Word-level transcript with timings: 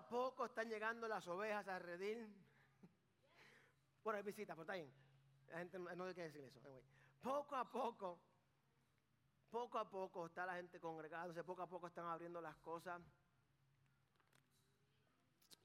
a 0.00 0.08
poco 0.08 0.46
están 0.46 0.68
llegando 0.70 1.06
las 1.06 1.26
ovejas 1.28 1.68
a 1.68 1.78
redil. 1.78 2.26
Bueno, 4.02 4.16
hay 4.16 4.22
visita, 4.22 4.54
pero 4.54 4.62
está 4.62 4.74
bien. 4.74 4.90
La 5.48 5.58
gente 5.58 5.78
no, 5.78 6.04
hay 6.04 6.14
que 6.14 6.22
decir 6.22 6.42
eso. 6.42 6.58
Poco 7.20 7.54
a 7.54 7.70
poco, 7.70 8.18
poco 9.50 9.78
a 9.78 9.90
poco 9.90 10.26
está 10.26 10.46
la 10.46 10.54
gente 10.54 10.80
congregándose, 10.80 11.44
poco 11.44 11.62
a 11.62 11.66
poco 11.66 11.86
están 11.88 12.06
abriendo 12.06 12.40
las 12.40 12.56
cosas. 12.56 13.02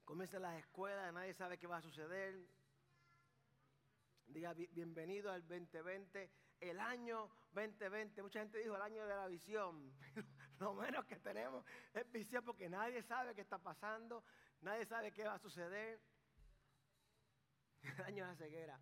Comienzan 0.04 0.42
las 0.42 0.58
escuelas, 0.58 1.12
nadie 1.14 1.32
sabe 1.32 1.56
qué 1.58 1.66
va 1.66 1.78
a 1.78 1.82
suceder. 1.82 2.46
Diga 4.26 4.52
"Bi- 4.52 4.68
bienvenido 4.72 5.32
al 5.32 5.40
2020, 5.48 6.30
el 6.60 6.78
año 6.78 7.30
2020. 7.52 8.22
Mucha 8.22 8.40
gente 8.40 8.58
dijo 8.58 8.76
el 8.76 8.82
año 8.82 9.06
de 9.06 9.16
la 9.16 9.28
visión. 9.28 9.92
Lo 10.60 10.74
menos 10.74 11.04
que 11.04 11.16
tenemos 11.16 11.64
es 11.92 12.10
visión 12.10 12.44
porque 12.44 12.68
nadie 12.68 13.02
sabe 13.02 13.34
qué 13.34 13.42
está 13.42 13.58
pasando, 13.58 14.24
nadie 14.60 14.86
sabe 14.86 15.12
qué 15.12 15.24
va 15.24 15.34
a 15.34 15.38
suceder. 15.38 16.00
El 17.82 18.04
año 18.04 18.24
de 18.24 18.30
la 18.30 18.36
ceguera. 18.36 18.80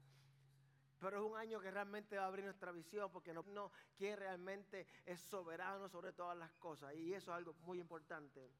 Pero 1.00 1.18
es 1.18 1.30
un 1.30 1.36
año 1.36 1.60
que 1.60 1.70
realmente 1.70 2.16
va 2.16 2.24
a 2.24 2.26
abrir 2.28 2.44
nuestra 2.44 2.72
visión 2.72 3.10
porque 3.10 3.34
no, 3.34 3.42
no 3.48 3.70
quien 3.96 4.16
realmente 4.16 4.86
es 5.04 5.20
soberano 5.20 5.88
sobre 5.88 6.12
todas 6.12 6.38
las 6.38 6.52
cosas. 6.54 6.94
Y 6.94 7.12
eso 7.12 7.30
es 7.32 7.36
algo 7.36 7.54
muy 7.64 7.78
importante. 7.78 8.50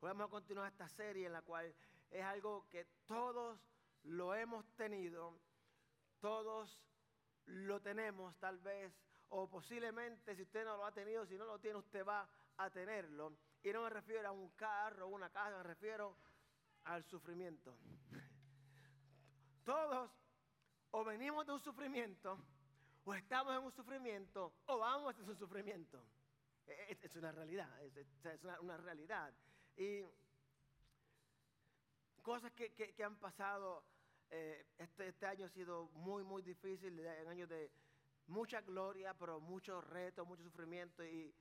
Hoy 0.00 0.08
vamos 0.08 0.26
a 0.26 0.30
continuar 0.30 0.70
esta 0.70 0.88
serie 0.88 1.26
en 1.26 1.32
la 1.32 1.42
cual 1.42 1.74
es 2.10 2.22
algo 2.24 2.68
que 2.68 2.84
todos 3.06 3.58
lo 4.02 4.34
hemos 4.34 4.66
tenido, 4.74 5.38
todos 6.20 6.86
lo 7.46 7.80
tenemos 7.80 8.36
tal 8.36 8.58
vez, 8.58 8.92
o 9.34 9.48
posiblemente 9.48 10.36
si 10.36 10.42
usted 10.42 10.64
no 10.64 10.76
lo 10.76 10.84
ha 10.84 10.92
tenido, 10.92 11.24
si 11.26 11.36
no 11.36 11.46
lo 11.46 11.58
tiene, 11.58 11.78
usted 11.78 12.04
va 12.04 12.28
a 12.58 12.70
tenerlo. 12.70 13.32
Y 13.62 13.72
no 13.72 13.82
me 13.82 13.90
refiero 13.90 14.28
a 14.28 14.32
un 14.32 14.50
carro 14.50 15.06
o 15.06 15.08
una 15.08 15.30
casa, 15.30 15.56
me 15.56 15.62
refiero 15.62 16.16
al 16.84 17.02
sufrimiento. 17.04 17.74
Todos 19.64 20.10
o 20.90 21.04
venimos 21.04 21.46
de 21.46 21.52
un 21.52 21.60
sufrimiento, 21.60 22.38
o 23.04 23.14
estamos 23.14 23.56
en 23.56 23.64
un 23.64 23.72
sufrimiento, 23.72 24.52
o 24.66 24.78
vamos 24.78 25.18
a 25.18 25.22
un 25.22 25.36
sufrimiento. 25.38 26.04
E- 26.66 26.86
Es, 26.90 27.04
es 27.04 27.16
una 27.16 27.32
realidad, 27.32 27.70
es, 27.82 28.42
una, 28.60 28.76
realidad. 28.76 29.32
Y 29.76 30.02
cosas 32.20 32.52
que, 32.52 32.74
que- 32.74 32.92
han 33.02 33.16
pasado, 33.16 33.82
eh, 34.30 34.66
este, 34.76 35.08
este 35.08 35.26
año 35.26 35.46
ha 35.46 35.50
sido 35.50 35.88
muy, 35.94 36.22
muy 36.22 36.42
difícil, 36.42 36.96
de- 36.96 37.22
un 37.22 37.28
año 37.28 37.46
de 37.46 37.70
mucha 38.32 38.60
gloria, 38.62 39.14
pero 39.14 39.38
muchos 39.38 39.84
retos, 39.84 40.26
mucho 40.26 40.42
sufrimiento. 40.42 41.04
Y 41.04 41.32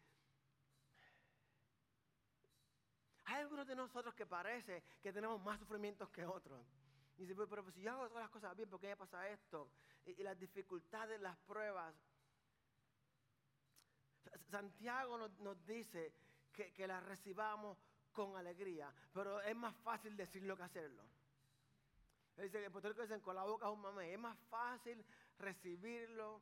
hay 3.25 3.41
algunos 3.41 3.65
de 3.65 3.75
nosotros 3.75 4.13
que 4.13 4.25
parece 4.25 4.83
que 5.01 5.13
tenemos 5.13 5.41
más 5.41 5.59
sufrimientos 5.59 6.09
que 6.09 6.25
otros. 6.25 6.67
Y 7.17 7.21
dice, 7.21 7.33
pero, 7.35 7.47
pero 7.47 7.71
si 7.71 7.81
yo 7.81 7.91
hago 7.91 8.07
todas 8.07 8.23
las 8.23 8.31
cosas 8.31 8.55
bien, 8.55 8.69
¿por 8.69 8.79
qué 8.79 8.87
me 8.87 8.97
pasa 8.97 9.27
esto? 9.29 9.71
Y, 10.05 10.21
las 10.21 10.37
dificultades, 10.37 11.19
las 11.21 11.37
pruebas. 11.37 11.95
Santiago 14.49 15.17
nos, 15.17 15.65
dice 15.65 16.13
que, 16.53 16.87
las 16.87 17.03
recibamos 17.03 17.77
con 18.11 18.35
alegría, 18.35 18.93
pero 19.13 19.39
es 19.41 19.55
más 19.55 19.75
fácil 19.77 20.15
decirlo 20.17 20.57
que 20.57 20.63
hacerlo. 20.63 21.03
Él 22.37 22.45
dice 22.45 22.69
Rico 22.69 23.01
dicen 23.01 23.19
con 23.19 23.35
la 23.35 23.43
boca 23.43 23.67
es 23.67 23.73
un 23.73 23.81
mamé. 23.81 24.13
Es 24.13 24.19
más 24.19 24.37
fácil 24.49 25.03
recibirlo 25.37 26.41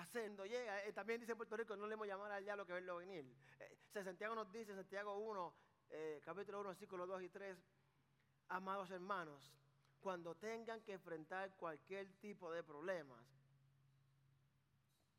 haciendo. 0.00 0.44
Llega, 0.44 0.84
eh, 0.84 0.92
también 0.92 1.20
dice 1.20 1.36
Puerto 1.36 1.56
Rico, 1.56 1.76
no 1.76 1.86
le 1.86 1.94
hemos 1.94 2.06
llamar 2.06 2.32
al 2.32 2.44
diablo 2.44 2.66
que 2.66 2.72
verlo 2.72 2.96
venir. 2.96 3.24
Eh, 3.60 4.04
Santiago 4.04 4.34
nos 4.34 4.50
dice, 4.52 4.74
Santiago 4.74 5.16
1, 5.18 5.54
eh, 5.90 6.20
capítulo 6.24 6.60
1, 6.60 6.68
versículos 6.70 7.08
2 7.08 7.22
y 7.22 7.28
3, 7.28 7.56
amados 8.48 8.90
hermanos, 8.90 9.52
cuando 10.00 10.34
tengan 10.34 10.82
que 10.82 10.92
enfrentar 10.92 11.56
cualquier 11.56 12.08
tipo 12.20 12.52
de 12.52 12.62
problemas, 12.62 13.24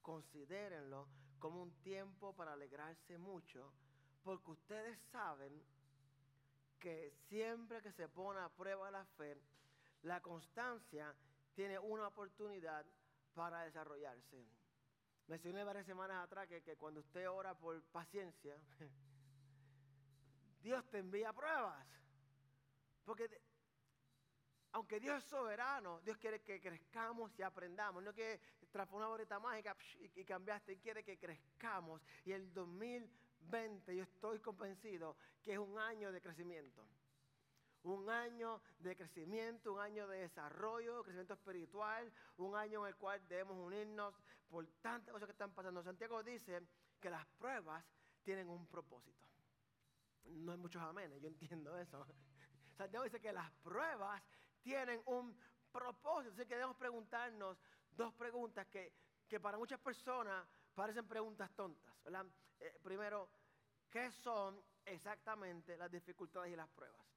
considérenlo 0.02 1.08
como 1.40 1.62
un 1.62 1.72
tiempo 1.82 2.34
para 2.34 2.54
alegrarse 2.54 3.18
mucho, 3.18 3.72
porque 4.24 4.52
ustedes 4.52 5.00
saben 5.12 5.64
que 6.80 7.12
siempre 7.30 7.82
que 7.82 7.92
se 7.94 8.08
pone 8.08 8.40
a 8.40 8.50
prueba 8.50 8.92
la 8.92 9.06
fe, 9.18 9.38
la 10.04 10.22
constancia 10.22 11.16
tiene 11.56 11.80
una 11.80 12.08
oportunidad 12.08 12.86
para 13.34 13.64
desarrollarse. 13.64 14.46
Mencioné 15.28 15.64
varias 15.64 15.86
semanas 15.86 16.24
atrás 16.24 16.48
que, 16.48 16.62
que 16.62 16.76
cuando 16.78 17.00
usted 17.00 17.30
ora 17.30 17.56
por 17.56 17.82
paciencia, 17.86 18.56
Dios 20.62 20.86
te 20.90 21.00
envía 21.00 21.34
pruebas. 21.34 21.86
Porque 23.04 23.30
aunque 24.76 25.00
Dios 25.00 25.20
es 25.20 25.30
soberano, 25.30 26.02
Dios 26.02 26.18
quiere 26.18 26.42
que 26.42 26.60
crezcamos 26.60 27.32
y 27.40 27.44
aprendamos. 27.44 28.04
No 28.04 28.14
que 28.14 28.42
tras 28.72 28.92
una 28.92 29.08
boleta 29.08 29.40
mágica 29.40 29.76
y, 30.00 30.20
y 30.20 30.26
cambiaste, 30.26 30.78
quiere 30.80 31.02
que 31.02 31.18
crezcamos. 31.18 32.02
Y 32.26 32.34
el 32.34 32.54
2020 32.54 33.96
yo 33.96 34.04
estoy 34.04 34.40
convencido 34.40 35.16
que 35.42 35.54
es 35.54 35.60
un 35.60 35.80
año 35.80 36.12
de 36.12 36.20
crecimiento. 36.20 36.86
Un 37.86 38.10
año 38.10 38.62
de 38.80 38.96
crecimiento, 38.96 39.74
un 39.74 39.80
año 39.80 40.08
de 40.08 40.18
desarrollo, 40.22 41.04
crecimiento 41.04 41.36
espiritual, 41.36 42.12
un 42.38 42.56
año 42.56 42.82
en 42.82 42.88
el 42.88 42.96
cual 42.96 43.22
debemos 43.28 43.58
unirnos 43.58 44.16
por 44.50 44.66
tantas 44.82 45.14
cosas 45.14 45.28
que 45.28 45.34
están 45.34 45.54
pasando. 45.54 45.84
Santiago 45.84 46.24
dice 46.24 46.64
que 47.00 47.10
las 47.12 47.26
pruebas 47.38 47.86
tienen 48.24 48.50
un 48.50 48.66
propósito. 48.66 49.28
No 50.26 50.52
hay 50.52 50.58
muchos 50.58 50.82
amenes, 50.82 51.22
yo 51.22 51.28
entiendo 51.28 51.78
eso. 51.78 52.06
Santiago 52.76 53.04
dice 53.04 53.22
que 53.22 53.32
las 53.32 53.52
pruebas 53.64 54.20
tienen 54.64 55.00
un 55.06 55.38
propósito. 55.72 56.34
Así 56.34 56.48
que 56.48 56.56
debemos 56.56 56.78
preguntarnos 56.78 57.60
dos 57.92 58.14
preguntas 58.16 58.66
que, 58.68 58.94
que 59.28 59.40
para 59.40 59.60
muchas 59.60 59.80
personas 59.80 60.44
parecen 60.74 61.08
preguntas 61.08 61.52
tontas. 61.56 61.94
Eh, 62.60 62.80
primero, 62.82 63.30
¿qué 63.92 64.12
son 64.12 64.60
exactamente 64.84 65.78
las 65.78 65.92
dificultades 65.92 66.52
y 66.52 66.56
las 66.56 66.70
pruebas? 66.70 67.15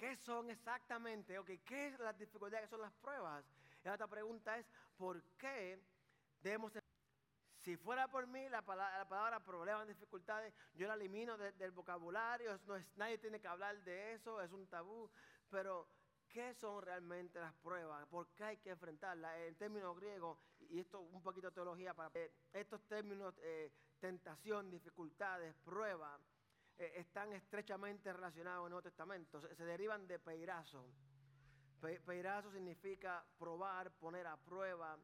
¿Qué 0.00 0.16
son 0.16 0.48
exactamente? 0.48 1.38
ok, 1.38 1.50
¿Qué 1.62 1.88
es 1.88 1.98
las 1.98 2.16
dificultades? 2.16 2.64
¿Qué 2.64 2.70
son 2.70 2.80
las 2.80 2.92
pruebas? 2.94 3.44
Y 3.82 3.86
la 3.86 3.92
otra 3.92 4.06
pregunta 4.06 4.56
es, 4.56 4.64
¿por 4.96 5.22
qué 5.36 5.78
debemos... 6.40 6.72
Si 7.58 7.76
fuera 7.76 8.08
por 8.08 8.26
mí, 8.26 8.48
la 8.48 8.62
palabra, 8.62 8.96
la 8.96 9.04
palabra 9.06 9.40
problemas, 9.40 9.86
dificultades, 9.86 10.54
yo 10.72 10.88
la 10.88 10.94
elimino 10.94 11.36
de- 11.36 11.52
del 11.52 11.72
vocabulario, 11.72 12.58
no 12.66 12.76
es, 12.76 12.86
nadie 12.96 13.18
tiene 13.18 13.42
que 13.42 13.48
hablar 13.48 13.76
de 13.84 14.14
eso, 14.14 14.40
es 14.40 14.50
un 14.52 14.66
tabú, 14.68 15.10
pero 15.50 15.86
¿qué 16.30 16.54
son 16.54 16.82
realmente 16.82 17.38
las 17.38 17.52
pruebas? 17.56 18.06
¿Por 18.06 18.28
qué 18.28 18.44
hay 18.44 18.56
que 18.56 18.70
enfrentarlas? 18.70 19.36
En 19.40 19.54
términos 19.56 19.94
griegos, 19.96 20.38
y 20.70 20.80
esto 20.80 21.00
un 21.00 21.22
poquito 21.22 21.48
de 21.48 21.54
teología, 21.54 21.92
para 21.92 22.10
eh, 22.14 22.32
estos 22.54 22.80
términos, 22.88 23.34
eh, 23.42 23.70
tentación, 24.00 24.70
dificultades, 24.70 25.54
prueba, 25.56 26.18
eh, 26.80 26.92
están 26.96 27.32
estrechamente 27.34 28.10
relacionados 28.12 28.60
en 28.62 28.64
el 28.66 28.70
Nuevo 28.70 28.82
Testamento, 28.82 29.40
se, 29.54 29.64
derivan 29.64 30.06
de 30.08 30.18
peirazo. 30.18 30.86
Pe- 31.80 32.00
peirazo 32.00 32.50
significa 32.52 33.22
probar, 33.38 33.90
poner 33.92 34.26
a 34.26 34.36
prueba, 34.38 34.98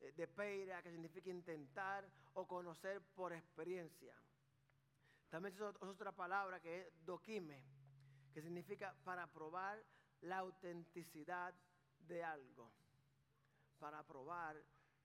eh, 0.00 0.12
de 0.12 0.28
peira, 0.28 0.82
que 0.82 0.90
significa 0.90 1.30
intentar 1.30 2.04
o 2.34 2.46
conocer 2.46 3.00
por 3.16 3.32
experiencia. 3.32 4.14
También 5.30 5.54
es 5.54 5.60
ot- 5.60 5.78
otra 5.80 6.12
palabra 6.12 6.60
que 6.60 6.80
es 6.82 7.04
doquime, 7.06 7.62
que 8.34 8.42
significa 8.42 8.94
para 9.04 9.26
probar 9.26 9.82
la 10.22 10.38
autenticidad 10.38 11.54
de 12.08 12.22
algo. 12.22 12.70
Para 13.78 14.02
probar 14.02 14.56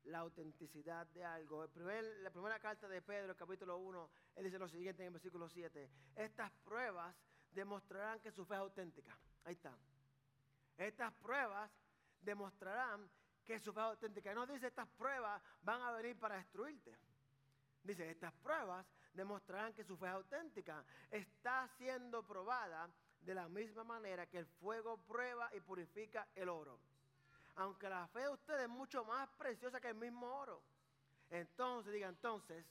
la 0.06 0.20
autenticidad 0.20 1.08
de 1.08 1.24
algo. 1.24 1.64
El 1.64 1.70
primer- 1.70 2.04
la 2.22 2.30
primera 2.30 2.60
carta 2.60 2.88
de 2.88 3.02
Pedro, 3.02 3.36
capítulo 3.36 3.78
1, 3.78 4.10
él 4.36 4.44
dice 4.46 4.60
lo 4.60 4.68
siguiente 4.68 5.02
en 5.04 5.08
el 5.08 5.14
versículo 5.14 5.50
7. 5.50 5.90
Estas 6.16 6.52
pruebas 6.64 7.16
demostrarán 7.52 8.20
que 8.20 8.32
su 8.32 8.46
fe 8.46 8.54
es 8.56 8.60
auténtica. 8.60 9.18
Ahí 9.46 9.54
está. 9.54 9.76
Estas 10.78 11.14
pruebas 11.14 11.72
demostrarán 12.22 13.10
que 13.46 13.60
su 13.60 13.72
fe 13.74 13.80
es 13.80 13.86
auténtica. 13.86 14.34
No 14.34 14.46
dice 14.46 14.68
estas 14.68 14.88
pruebas 14.90 15.42
van 15.62 15.82
a 15.82 15.92
venir 15.92 16.18
para 16.20 16.36
destruirte. 16.36 16.96
Dice, 17.84 18.10
estas 18.10 18.34
pruebas 18.34 18.86
demostrarán 19.14 19.74
que 19.74 19.84
su 19.84 19.96
fe 19.96 20.08
es 20.08 20.14
auténtica. 20.14 20.84
Está 21.12 21.68
siendo 21.78 22.24
probada 22.26 22.90
de 23.22 23.34
la 23.36 23.48
misma 23.48 23.84
manera 23.84 24.26
que 24.28 24.40
el 24.40 24.46
fuego 24.48 24.98
prueba 24.98 25.50
y 25.56 25.60
purifica 25.62 26.28
el 26.36 26.50
oro. 26.50 26.80
Aunque 27.56 27.90
la 27.90 28.08
fe 28.08 28.22
de 28.22 28.30
ustedes 28.30 28.62
es 28.64 28.70
mucho 28.70 29.06
más 29.06 29.30
preciosa 29.38 29.80
que 29.80 29.90
el 29.90 29.96
mismo 29.96 30.28
oro. 30.28 30.62
Entonces, 31.30 31.94
diga 31.94 32.08
entonces, 32.08 32.66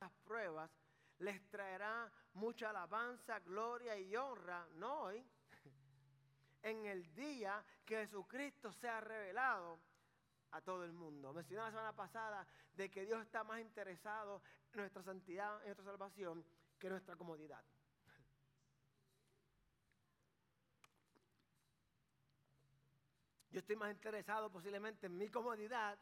las 0.00 0.12
pruebas 0.24 0.70
les 1.18 1.48
traerá 1.50 2.10
mucha 2.34 2.70
alabanza, 2.70 3.38
gloria 3.40 3.96
y 3.96 4.14
honra, 4.16 4.66
no 4.74 5.02
hoy, 5.02 5.24
en 6.62 6.86
el 6.86 7.14
día 7.14 7.64
que 7.84 7.96
Jesucristo 7.96 8.72
sea 8.72 9.00
revelado 9.00 9.80
a 10.52 10.60
todo 10.60 10.84
el 10.84 10.92
mundo. 10.92 11.32
Mencioné 11.32 11.62
la 11.64 11.70
semana 11.70 11.92
pasada 11.94 12.46
de 12.74 12.90
que 12.90 13.04
Dios 13.04 13.22
está 13.22 13.44
más 13.44 13.60
interesado 13.60 14.42
en 14.72 14.80
nuestra 14.80 15.02
santidad, 15.02 15.60
en 15.60 15.66
nuestra 15.66 15.84
salvación, 15.84 16.44
que 16.78 16.86
en 16.86 16.92
nuestra 16.92 17.16
comodidad. 17.16 17.62
Yo 23.50 23.60
estoy 23.60 23.76
más 23.76 23.90
interesado 23.90 24.50
posiblemente 24.50 25.06
en 25.06 25.16
mi 25.16 25.28
comodidad. 25.28 25.98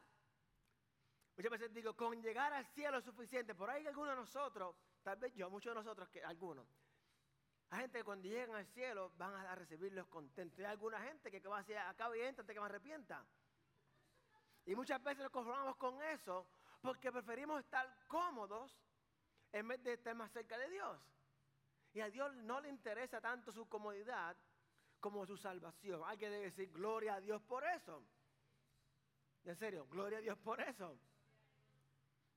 Muchas 1.35 1.51
veces 1.51 1.73
digo, 1.73 1.95
con 1.95 2.21
llegar 2.21 2.51
al 2.53 2.65
cielo 2.67 2.97
es 2.97 3.05
suficiente. 3.05 3.55
Por 3.55 3.69
ahí 3.69 3.85
algunos 3.87 4.11
de 4.11 4.21
nosotros, 4.21 4.75
tal 5.03 5.17
vez 5.17 5.33
yo, 5.33 5.49
muchos 5.49 5.71
de 5.71 5.75
nosotros, 5.75 6.09
que 6.09 6.23
algunos, 6.23 6.67
hay 7.69 7.81
gente 7.81 7.99
que 7.99 8.03
cuando 8.03 8.27
llegan 8.27 8.55
al 8.55 8.65
cielo 8.67 9.11
van 9.17 9.33
a 9.33 9.55
recibirlos 9.55 10.07
contentos. 10.07 10.59
Hay 10.59 10.65
alguna 10.65 11.01
gente 11.01 11.29
que 11.29 11.39
va 11.47 11.57
a 11.57 11.59
decir, 11.59 11.77
acá 11.77 12.09
y 12.15 12.21
entra 12.21 12.41
antes 12.41 12.53
que 12.53 12.59
me 12.59 12.65
arrepienta. 12.65 13.25
Y 14.65 14.75
muchas 14.75 15.01
veces 15.03 15.23
nos 15.23 15.31
conformamos 15.31 15.75
con 15.75 16.01
eso 16.01 16.47
porque 16.81 17.11
preferimos 17.11 17.59
estar 17.59 17.87
cómodos 18.07 18.77
en 19.51 19.67
vez 19.67 19.83
de 19.83 19.93
estar 19.93 20.15
más 20.15 20.31
cerca 20.31 20.57
de 20.57 20.69
Dios. 20.69 20.99
Y 21.93 22.01
a 22.01 22.09
Dios 22.09 22.33
no 22.35 22.61
le 22.61 22.69
interesa 22.69 23.19
tanto 23.19 23.51
su 23.51 23.67
comodidad 23.67 24.35
como 24.99 25.25
su 25.25 25.37
salvación. 25.37 26.01
Hay 26.05 26.17
que 26.17 26.29
decir 26.29 26.71
gloria 26.71 27.15
a 27.15 27.21
Dios 27.21 27.41
por 27.41 27.63
eso. 27.63 28.03
En 29.43 29.55
serio, 29.55 29.87
gloria 29.87 30.17
a 30.17 30.21
Dios 30.21 30.37
por 30.37 30.59
eso. 30.61 30.97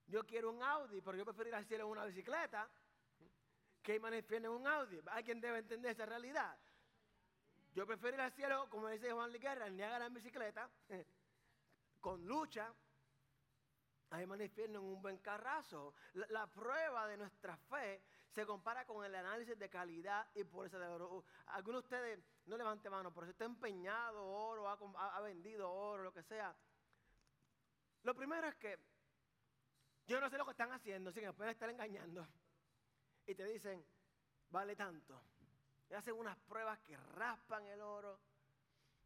Yo 0.06 0.26
quiero 0.26 0.50
un 0.50 0.62
Audi, 0.62 1.00
pero 1.00 1.16
yo 1.16 1.24
prefiero 1.24 1.48
ir 1.48 1.54
al 1.54 1.66
cielo 1.66 1.84
en 1.84 1.90
una 1.90 2.04
bicicleta 2.04 2.68
que 3.82 3.94
irme 3.96 4.18
en 4.18 4.48
un 4.48 4.66
Audi. 4.66 5.00
Alguien 5.06 5.40
debe 5.40 5.58
entender 5.58 5.92
esa 5.92 6.06
realidad. 6.06 6.58
Yo 7.74 7.86
prefiero 7.86 8.16
ir 8.16 8.20
al 8.20 8.32
cielo, 8.32 8.68
como 8.68 8.88
dice 8.88 9.12
Juan 9.12 9.32
Liguerra, 9.32 9.66
en 9.66 9.76
Niagara 9.76 10.06
en 10.06 10.14
bicicleta, 10.14 10.68
con 12.00 12.26
lucha, 12.26 12.72
Ahí 14.10 14.26
manifiesto 14.26 14.76
en 14.76 14.84
un 14.84 15.00
buen 15.00 15.18
carrazo. 15.18 15.94
La, 16.14 16.46
prueba 16.48 17.06
de 17.06 17.16
nuestra 17.16 17.56
fe 17.56 18.02
se 18.32 18.46
compara 18.46 18.84
con 18.86 19.04
el 19.04 19.14
análisis 19.14 19.58
de 19.58 19.68
calidad 19.68 20.26
y 20.34 20.44
pureza 20.44 20.78
de 20.78 20.86
oro. 20.86 21.24
Algunos 21.46 21.82
de 21.82 21.86
ustedes, 21.86 22.24
no 22.46 22.56
levante 22.56 22.88
mano, 22.88 23.12
pero 23.12 23.26
si 23.26 23.32
está 23.32 23.44
empeñado 23.44 24.24
oro, 24.24 24.68
ha, 24.68 25.20
vendido 25.20 25.70
oro, 25.70 26.04
lo 26.04 26.12
que 26.12 26.22
sea. 26.22 26.54
Lo 28.02 28.14
primero 28.14 28.46
es 28.46 28.54
que 28.56 28.78
yo 30.06 30.20
no 30.20 30.30
sé 30.30 30.38
lo 30.38 30.44
que 30.44 30.52
están 30.52 30.72
haciendo, 30.72 31.12
si 31.12 31.20
me 31.20 31.32
pueden 31.32 31.52
estar 31.52 31.68
engañando. 31.68 32.26
Y 33.26 33.34
te 33.34 33.44
dicen, 33.44 33.84
vale 34.50 34.76
tanto. 34.76 35.20
Y 35.88 35.94
hacen 35.94 36.14
unas 36.14 36.38
pruebas 36.38 36.78
que 36.80 36.96
raspan 36.96 37.66
el 37.66 37.80
oro. 37.80 38.18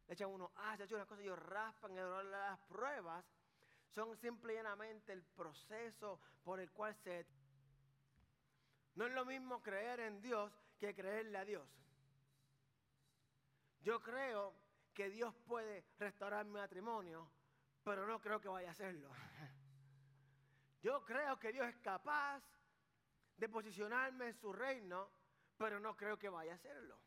Le 0.07 0.13
echan 0.13 0.29
uno, 0.29 0.51
ah, 0.55 0.77
se 0.77 0.83
ha 0.83 0.85
hecho 0.85 0.95
unas 0.95 1.07
cosas 1.07 1.23
y 1.23 1.27
ellos 1.27 1.39
raspan 1.39 1.97
el 1.97 2.05
oro. 2.05 2.23
Las 2.23 2.59
pruebas 2.61 3.25
son 3.89 4.15
simplemente 4.17 5.13
el 5.13 5.23
proceso 5.23 6.19
por 6.43 6.59
el 6.59 6.71
cual 6.71 6.95
se... 6.95 7.25
No 8.95 9.05
es 9.05 9.13
lo 9.13 9.25
mismo 9.25 9.61
creer 9.61 9.99
en 9.99 10.21
Dios 10.21 10.51
que 10.79 10.95
creerle 10.95 11.37
a 11.37 11.45
Dios. 11.45 11.67
Yo 13.81 14.01
creo 14.01 14.55
que 14.93 15.09
Dios 15.09 15.35
puede 15.45 15.85
restaurar 15.99 16.45
mi 16.45 16.53
matrimonio, 16.53 17.29
pero 17.83 18.07
no 18.07 18.19
creo 18.19 18.39
que 18.39 18.47
vaya 18.47 18.69
a 18.69 18.71
hacerlo. 18.71 19.11
Yo 20.81 21.03
creo 21.03 21.37
que 21.37 21.51
Dios 21.51 21.67
es 21.67 21.77
capaz 21.77 22.41
de 23.37 23.49
posicionarme 23.49 24.27
en 24.27 24.33
su 24.33 24.53
reino, 24.53 25.11
pero 25.57 25.79
no 25.79 25.95
creo 25.97 26.17
que 26.17 26.29
vaya 26.29 26.53
a 26.53 26.55
hacerlo. 26.55 26.97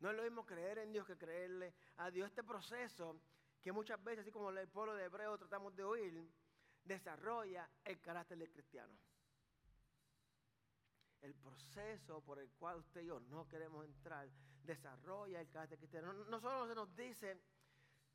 No 0.00 0.10
es 0.10 0.16
lo 0.16 0.22
mismo 0.22 0.44
creer 0.44 0.78
en 0.78 0.92
Dios 0.92 1.06
que 1.06 1.16
creerle 1.16 1.74
a 1.96 2.10
Dios. 2.10 2.28
Este 2.28 2.44
proceso 2.44 3.20
que 3.62 3.72
muchas 3.72 4.02
veces, 4.04 4.20
así 4.20 4.30
como 4.30 4.50
el 4.50 4.68
pueblo 4.68 4.94
de 4.94 5.04
Hebreo 5.04 5.38
tratamos 5.38 5.74
de 5.74 5.84
oír, 5.84 6.30
desarrolla 6.84 7.68
el 7.84 8.00
carácter 8.00 8.38
del 8.38 8.50
cristiano. 8.50 8.94
El 11.20 11.34
proceso 11.34 12.20
por 12.20 12.38
el 12.38 12.50
cual 12.52 12.78
usted 12.78 13.02
y 13.02 13.06
yo 13.06 13.20
no 13.20 13.48
queremos 13.48 13.84
entrar 13.84 14.28
desarrolla 14.68 15.40
el 15.40 15.48
carácter 15.48 15.78
cristiano. 15.78 16.12
No, 16.12 16.40
solo 16.40 16.68
se 16.68 16.74
nos 16.74 16.94
dice, 16.94 17.40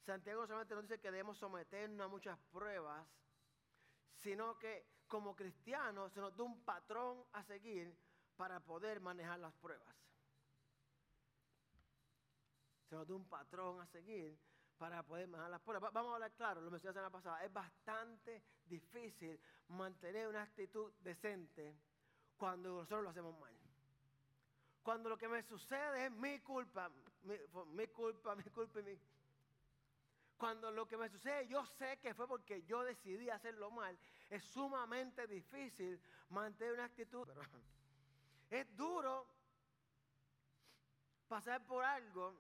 Santiago 0.06 0.46
solamente 0.46 0.76
nos 0.76 0.84
dice 0.84 1.00
que 1.00 1.12
debemos 1.12 1.38
someternos 1.38 2.06
a 2.06 2.08
muchas 2.08 2.38
pruebas, 2.52 3.06
sino 4.14 4.58
que 4.60 4.86
como 5.08 5.36
cristianos 5.36 6.14
se 6.14 6.22
nos 6.22 6.36
da 6.36 6.44
un 6.44 6.64
patrón 6.64 7.26
a 7.34 7.44
seguir 7.44 7.98
para 8.38 8.60
poder 8.60 9.00
manejar 9.00 9.40
las 9.40 9.54
pruebas. 9.54 9.96
Se 12.88 12.96
nos 12.96 13.08
da 13.08 13.16
un 13.16 13.28
patrón 13.28 13.82
a 13.82 13.88
seguir 13.88 14.38
para 14.78 15.02
poder 15.04 15.28
manejar 15.28 15.52
las 15.52 15.62
pruebas. 15.62 15.92
Vamos 15.92 16.12
a 16.12 16.16
hablar 16.16 16.34
claro, 16.34 16.62
lo 16.62 16.70
mencioné 16.70 16.94
la 16.94 17.02
semana 17.02 17.12
pasada. 17.12 17.44
Es 17.44 17.52
bastante 17.52 18.44
difícil 18.66 19.40
mantener 19.70 20.28
una 20.28 20.44
actitud 20.44 20.94
decente 21.00 21.76
cuando 22.38 22.70
nosotros 22.70 23.04
lo 23.04 23.10
hacemos 23.10 23.40
mal. 23.40 23.54
Cuando 24.84 25.10
lo 25.10 25.18
que 25.18 25.30
me 25.30 25.42
sucede 25.44 26.06
es 26.06 26.12
mi 26.12 26.40
culpa, 26.40 26.92
mi, 27.24 27.88
culpa, 27.88 28.36
mi 28.36 28.44
culpa 28.44 28.80
y 28.80 28.84
mi... 28.84 29.00
Cuando 30.38 30.72
lo 30.72 30.86
que 30.86 30.98
me 30.98 31.08
sucede 31.08 31.48
yo 31.48 31.66
sé 31.66 32.00
que 32.00 32.14
fue 32.14 32.28
porque 32.28 32.64
yo 32.64 32.84
decidí 32.84 33.30
hacerlo 33.30 33.72
mal, 33.72 33.98
es 34.30 34.44
sumamente 34.44 35.26
difícil 35.26 36.02
mantener 36.30 36.74
una 36.74 36.86
actitud. 36.86 37.28
es 38.50 38.76
duro 38.76 39.26
pasar 41.30 41.66
por 41.66 41.84
algo 41.84 42.36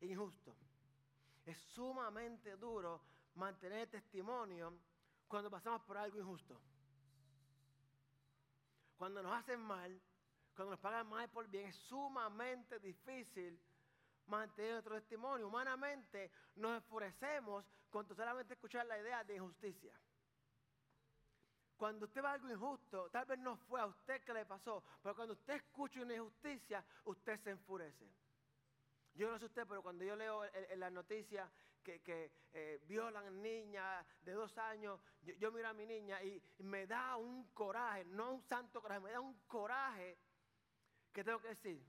injusto. 0.00 0.56
Es 1.44 1.58
sumamente 1.58 2.56
duro 2.56 3.02
mantener 3.34 3.88
testimonio 3.88 4.72
cuando 5.32 5.50
pasamos 5.50 5.80
por 5.84 5.96
algo 5.96 6.18
injusto. 6.18 6.60
Cuando 8.98 9.22
nos 9.22 9.32
hacen 9.32 9.60
mal, 9.60 9.98
cuando 10.54 10.72
nos 10.72 10.80
pagan 10.80 11.06
mal 11.06 11.26
por 11.30 11.48
bien, 11.48 11.68
es 11.68 11.76
sumamente 11.88 12.78
difícil 12.78 13.58
mantener 14.26 14.72
nuestro 14.72 14.96
testimonio. 14.96 15.48
Humanamente 15.48 16.30
nos 16.56 16.76
enfurecemos 16.76 17.64
con 17.88 18.06
solamente 18.14 18.52
escuchar 18.52 18.84
la 18.84 18.98
idea 18.98 19.24
de 19.24 19.36
injusticia. 19.36 19.98
Cuando 21.78 22.04
usted 22.04 22.22
a 22.26 22.32
algo 22.32 22.50
injusto, 22.50 23.08
tal 23.08 23.24
vez 23.24 23.38
no 23.38 23.56
fue 23.56 23.80
a 23.80 23.86
usted 23.86 24.22
que 24.24 24.34
le 24.34 24.44
pasó, 24.44 24.84
pero 25.02 25.16
cuando 25.16 25.32
usted 25.32 25.54
escucha 25.54 26.02
una 26.02 26.14
injusticia, 26.14 26.84
usted 27.04 27.40
se 27.40 27.52
enfurece. 27.52 28.06
Yo 29.14 29.30
no 29.30 29.38
sé 29.38 29.46
usted, 29.46 29.66
pero 29.66 29.82
cuando 29.82 30.04
yo 30.04 30.14
leo 30.14 30.44
en, 30.44 30.78
las 30.78 30.92
noticias 30.92 31.50
que, 31.82 32.32
eh, 32.52 32.80
violan 32.86 33.42
niñas 33.42 34.06
de 34.22 34.32
dos 34.32 34.56
años, 34.58 35.00
yo, 35.22 35.50
miro 35.52 35.68
a 35.68 35.72
mi 35.72 35.86
niña 35.86 36.22
y, 36.22 36.42
me 36.58 36.86
da 36.86 37.16
un 37.16 37.48
coraje, 37.48 38.04
no 38.04 38.32
un 38.32 38.42
santo 38.42 38.80
coraje, 38.80 39.00
me 39.00 39.10
da 39.10 39.20
un 39.20 39.34
coraje 39.46 40.18
que 41.12 41.24
tengo 41.24 41.40
que 41.40 41.48
decir, 41.48 41.84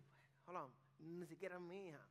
ni 1.00 1.26
siquiera 1.26 1.56
es 1.56 1.62
mi 1.62 1.88
hija. 1.88 2.06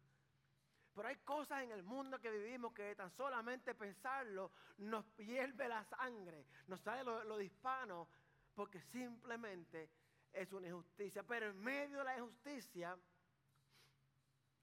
Pero 0.94 1.08
hay 1.08 1.16
cosas 1.16 1.62
en 1.62 1.72
el 1.72 1.82
mundo 1.82 2.18
que 2.20 2.30
vivimos 2.30 2.74
que 2.74 2.94
tan 2.94 3.10
solamente 3.10 3.74
pensarlo 3.74 4.52
nos 4.78 5.06
hierve 5.16 5.66
la 5.68 5.84
sangre, 5.84 6.46
nos 6.66 6.80
sale 6.80 7.02
lo, 7.02 7.24
lo 7.24 7.40
hispano, 7.40 8.08
porque 8.54 8.80
simplemente 8.80 9.88
es 10.32 10.52
una 10.52 10.68
injusticia. 10.68 11.22
Pero 11.22 11.46
en 11.46 11.58
medio 11.58 11.98
de 11.98 12.04
la 12.04 12.18
injusticia, 12.18 12.98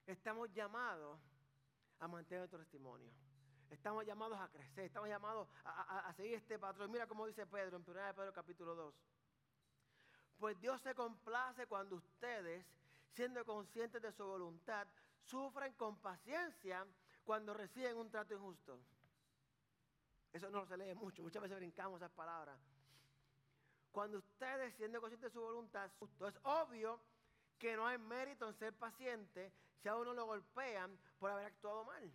estamos 0.06 0.52
llamados 0.54 1.20
a 2.00 2.08
mantener 2.08 2.42
nuestro 2.42 2.60
testimonio. 2.60 3.12
Estamos 3.70 4.06
llamados 4.06 4.40
a 4.40 4.48
crecer, 4.50 4.86
estamos 4.86 5.10
llamados 5.10 5.48
a, 5.64 6.12
seguir 6.14 6.34
este 6.36 6.58
patrón. 6.58 6.92
Mira 6.92 7.08
cómo 7.08 7.28
dice 7.28 7.46
Pedro 7.46 7.78
en 7.78 7.84
1 7.88 8.16
Pedro 8.16 8.34
capítulo 8.34 8.74
2. 8.74 8.96
Pues 10.40 10.60
Dios 10.60 10.82
se 10.82 10.96
complace 10.96 11.68
cuando 11.68 11.98
ustedes, 11.98 12.66
siendo 13.14 13.46
conscientes 13.46 14.02
de 14.02 14.12
su 14.12 14.26
voluntad, 14.26 14.88
sufren 15.26 15.74
con 15.74 15.98
paciencia 15.98 16.86
cuando 17.24 17.54
reciben 17.54 17.98
un 17.98 18.10
trato 18.10 18.34
injusto. 18.34 18.80
Eso 20.34 20.50
no 20.50 20.66
se 20.66 20.78
lee 20.78 20.96
mucho, 20.96 21.22
muchas 21.22 21.42
veces 21.42 21.58
brincamos 21.58 21.98
esas 21.98 22.12
palabras. 22.12 22.58
Cuando 23.92 24.20
ustedes, 24.20 24.74
siendo 24.76 25.02
conscientes 25.02 25.32
de 25.32 25.34
su 25.34 25.42
voluntad, 25.42 25.92
es 26.28 26.40
obvio 26.44 27.00
que 27.58 27.76
no 27.76 27.86
hay 27.86 27.98
mérito 27.98 28.48
en 28.48 28.54
ser 28.56 28.74
paciente 28.74 29.52
si 29.82 29.88
a 29.90 29.96
uno 29.96 30.14
lo 30.14 30.26
golpean 30.26 30.98
por 31.20 31.32
haber 31.32 31.46
actuado 31.46 31.86
mal. 31.86 32.12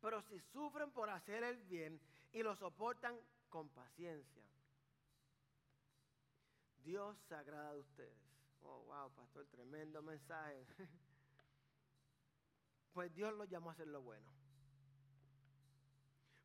Pero 0.00 0.22
si 0.22 0.38
sufren 0.40 0.90
por 0.90 1.10
hacer 1.10 1.42
el 1.42 1.56
bien 1.64 2.00
y 2.32 2.42
lo 2.42 2.54
soportan 2.56 3.18
con 3.48 3.68
paciencia, 3.70 4.42
Dios 6.84 7.16
se 7.28 7.34
agrada 7.34 7.72
de 7.72 7.80
ustedes. 7.80 8.18
Oh, 8.62 8.84
wow, 8.84 9.10
pastor, 9.12 9.46
tremendo 9.46 10.02
mensaje. 10.02 10.66
Pues 12.92 13.12
Dios 13.12 13.34
los 13.34 13.46
llamó 13.50 13.68
a 13.68 13.72
hacer 13.74 13.88
lo 13.88 14.00
bueno. 14.00 14.26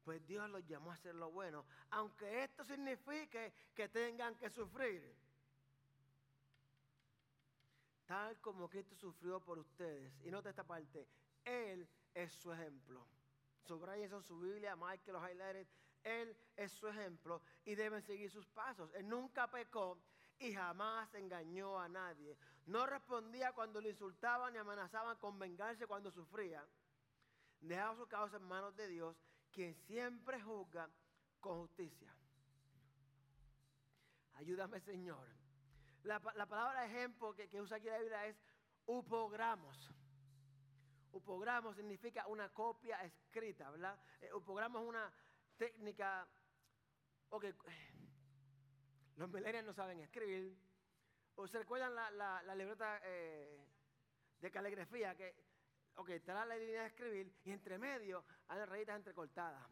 Pues 0.03 0.27
Dios 0.27 0.49
los 0.49 0.67
llamó 0.67 0.91
a 0.91 0.95
hacer 0.95 1.15
lo 1.15 1.31
bueno. 1.31 1.63
Aunque 1.91 2.43
esto 2.43 2.65
signifique 2.65 3.53
que 3.73 3.87
tengan 3.87 4.35
que 4.35 4.49
sufrir 4.49 5.15
tal 8.11 8.37
como 8.41 8.67
Cristo 8.67 8.93
sufrió 8.93 9.39
por 9.39 9.57
ustedes. 9.57 10.11
Y 10.25 10.31
nota 10.31 10.49
esta 10.49 10.65
parte, 10.65 11.07
Él 11.45 11.87
es 12.13 12.33
su 12.33 12.51
ejemplo. 12.51 13.07
Subraya 13.63 14.05
eso 14.05 14.17
en 14.17 14.23
su 14.23 14.37
Biblia, 14.37 14.75
Michael 14.75 15.13
los 15.13 15.23
highlighters. 15.23 15.69
Él 16.03 16.35
es 16.57 16.73
su 16.73 16.89
ejemplo 16.89 17.41
y 17.63 17.73
deben 17.73 18.01
seguir 18.01 18.29
sus 18.29 18.45
pasos. 18.49 18.93
Él 18.95 19.07
nunca 19.07 19.49
pecó 19.49 19.97
y 20.39 20.51
jamás 20.51 21.13
engañó 21.13 21.79
a 21.79 21.87
nadie. 21.87 22.37
No 22.65 22.85
respondía 22.85 23.53
cuando 23.53 23.79
le 23.79 23.91
insultaban 23.91 24.51
ni 24.51 24.59
amenazaban 24.59 25.15
con 25.17 25.39
vengarse 25.39 25.87
cuando 25.87 26.11
sufría. 26.11 26.67
Dejaba 27.61 27.95
su 27.95 28.07
causa 28.07 28.35
en 28.35 28.43
manos 28.43 28.75
de 28.75 28.89
Dios, 28.89 29.15
quien 29.53 29.73
siempre 29.73 30.41
juzga 30.41 30.89
con 31.39 31.61
justicia. 31.61 32.13
Ayúdame, 34.33 34.81
Señor. 34.81 35.40
La, 36.03 36.19
palabra 36.19 36.85
ejemplo 36.85 37.35
que, 37.35 37.61
usa 37.61 37.77
aquí 37.77 37.87
la 37.87 37.99
Biblia 37.99 38.25
es 38.27 38.41
upogramos. 38.85 39.91
Upogramos 41.11 41.75
significa 41.75 42.25
una 42.27 42.49
copia 42.49 43.03
escrita, 43.03 43.69
¿verdad? 43.69 43.99
Eh, 44.21 44.33
upogramos 44.33 44.81
es 44.81 44.87
una 44.87 45.13
técnica, 45.57 46.27
ok, 47.29 47.45
los 49.17 49.29
millennials 49.29 49.65
no 49.65 49.73
saben 49.73 49.99
escribir. 49.99 50.57
¿O 51.35 51.47
se 51.47 51.59
recuerdan 51.59 51.95
la, 51.95 52.11
la, 52.11 52.55
libreta 52.55 52.99
eh, 53.03 53.65
de 54.39 54.51
caligrafía? 54.51 55.15
Que, 55.15 55.35
ok, 55.95 56.09
está 56.09 56.45
la 56.45 56.55
línea 56.55 56.81
de 56.81 56.87
escribir 56.87 57.33
y 57.43 57.51
entre 57.51 57.77
medio 57.77 58.23
hay 58.47 58.65
rayitas 58.65 58.95
entrecortadas. 58.95 59.65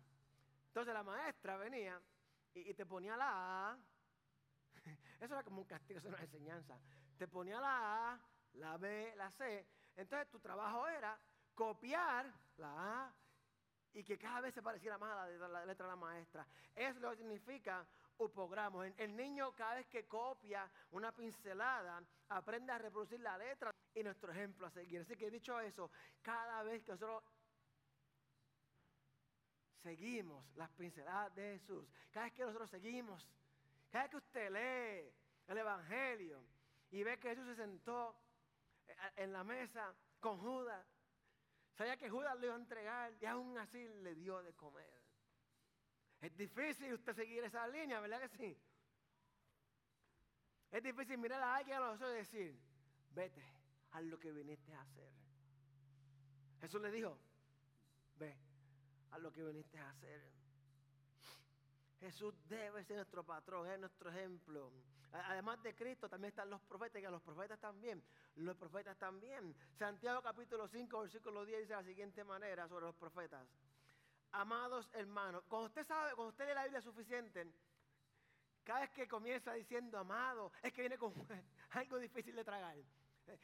Entonces 0.68 0.94
la 0.94 1.04
maestra 1.04 1.58
venía 1.58 2.02
y, 2.54 2.74
te 2.74 2.86
ponía 2.86 3.18
la 3.18 3.72
A. 3.72 3.78
Eso 5.20 5.34
era 5.34 5.44
como 5.44 5.62
un 5.62 5.68
castigo, 5.68 6.00
eso 6.00 6.08
era 6.08 6.18
una 6.18 6.26
enseñanza. 6.26 6.80
Te 7.18 7.28
ponía 7.28 7.60
la 7.60 8.14
A, 8.14 8.20
la 8.54 8.78
B, 8.78 9.14
la 9.16 9.32
C. 9.32 9.66
Entonces 9.96 10.30
tu 10.30 10.40
trabajo 10.40 10.88
era 10.88 11.20
copiar 11.54 12.34
la 12.58 13.04
A 13.06 13.14
y 13.94 14.04
que 14.04 14.18
cada 14.18 14.42
vez 14.42 14.54
se 14.54 14.62
pareciera 14.62 14.98
más 14.98 15.12
a 15.12 15.48
la, 15.48 15.66
letra 15.66 15.86
de 15.86 15.92
la 15.92 15.96
maestra. 15.96 16.48
Eso 16.76 16.96
es 16.96 17.02
lo 17.02 17.10
que 17.12 17.18
significa 17.18 17.86
upogramos. 18.18 18.86
El, 18.98 19.16
niño 19.16 19.54
cada 19.54 19.76
vez 19.76 19.88
que 19.88 20.08
copia 20.08 20.70
una 20.92 21.12
pincelada, 21.12 22.04
aprende 22.30 22.72
a 22.72 22.78
reproducir 22.78 23.20
la 23.20 23.38
letra 23.38 23.72
y 23.94 24.04
nuestro 24.04 24.32
ejemplo 24.32 24.68
a 24.68 24.72
seguir. 24.72 25.02
Así 25.02 25.16
que 25.16 25.32
dicho 25.32 25.60
eso, 25.60 25.92
cada 26.22 26.64
vez 26.64 26.84
que 26.84 26.92
nosotros 26.92 27.24
seguimos 29.82 30.46
las 30.56 30.70
pinceladas 30.72 31.34
de 31.36 31.58
Jesús, 31.58 31.90
cada 32.12 32.26
vez 32.26 32.34
que 32.34 32.44
nosotros 32.44 32.70
seguimos, 32.70 33.28
cada 33.90 34.10
que 34.10 34.18
usted 34.18 34.52
lee 34.52 35.12
el 35.48 35.58
Evangelio 35.58 36.44
y 36.92 37.04
ve 37.04 37.20
que 37.20 37.30
Jesús 37.30 37.46
se 37.48 37.56
sentó 37.56 38.16
eh, 38.88 38.94
en 39.18 39.34
la 39.34 39.44
mesa 39.44 39.94
con 40.20 40.38
Judas, 40.40 40.86
sabía 41.76 41.98
que 41.98 42.10
Judas 42.10 42.38
le 42.40 42.48
iba 42.48 42.56
a 42.56 42.60
entregar 42.60 43.14
y 43.20 43.26
aún 43.26 43.58
así 43.58 43.88
le 43.88 44.16
dio 44.16 44.42
de 44.44 44.54
comer. 44.54 45.00
Es 46.22 46.36
difícil 46.36 46.94
usted 46.94 47.16
seguir 47.16 47.44
esa 47.44 47.68
línea, 47.68 48.00
¿verdad 48.00 48.20
que 48.22 48.30
sí? 48.30 48.58
Es 50.72 50.84
difícil 50.84 51.18
mirar 51.18 51.42
a 51.42 51.56
alguien 51.56 51.78
a 51.78 51.80
los 51.80 52.02
ojos 52.02 52.14
y 52.14 52.18
decir, 52.18 52.60
vete, 53.12 53.44
a 53.92 54.02
lo 54.02 54.20
que 54.20 54.32
viniste 54.32 54.74
a 54.74 54.82
hacer. 54.82 55.12
Jesús 56.62 56.82
le 56.82 56.92
dijo, 56.92 57.18
ve, 58.18 58.38
a 59.12 59.18
lo 59.18 59.32
que 59.32 59.44
viniste 59.44 59.80
a 59.80 59.90
hacer. 59.90 60.39
Jesús 62.00 62.34
debe 62.48 62.84
ser 62.84 62.98
nuestro 62.98 63.24
patrón, 63.24 63.70
es 63.70 63.80
nuestro 63.80 64.10
ejemplo. 64.10 64.72
Además 65.12 65.62
de 65.64 65.76
Cristo 65.76 66.08
también 66.08 66.30
están 66.30 66.50
los 66.50 66.62
profetas, 66.62 67.02
y 67.02 67.06
los 67.06 67.22
profetas 67.22 67.60
también, 67.60 68.04
los 68.36 68.56
profetas 68.56 68.98
también. 68.98 69.56
Santiago 69.78 70.22
capítulo 70.22 70.68
5, 70.68 71.02
versículo 71.02 71.46
10 71.46 71.62
dice 71.62 71.74
de 71.74 71.82
la 71.82 71.88
siguiente 71.88 72.24
manera 72.24 72.68
sobre 72.68 72.86
los 72.86 72.96
profetas 72.96 73.48
amados 74.32 74.90
hermanos. 74.94 75.44
Cuando 75.48 75.68
usted 75.68 75.86
sabe, 75.86 76.14
cuando 76.16 76.30
usted 76.30 76.48
lee 76.48 76.54
la 76.54 76.64
Biblia 76.64 76.82
suficiente, 76.82 77.48
cada 78.64 78.82
vez 78.82 78.92
que 78.92 79.08
comienza 79.08 79.54
diciendo 79.54 79.98
amado, 79.98 80.52
es 80.62 80.74
que 80.74 80.82
viene 80.82 80.98
con 80.98 81.14
algo 81.72 81.98
difícil 81.98 82.36
de 82.36 82.44
tragar. 82.44 82.78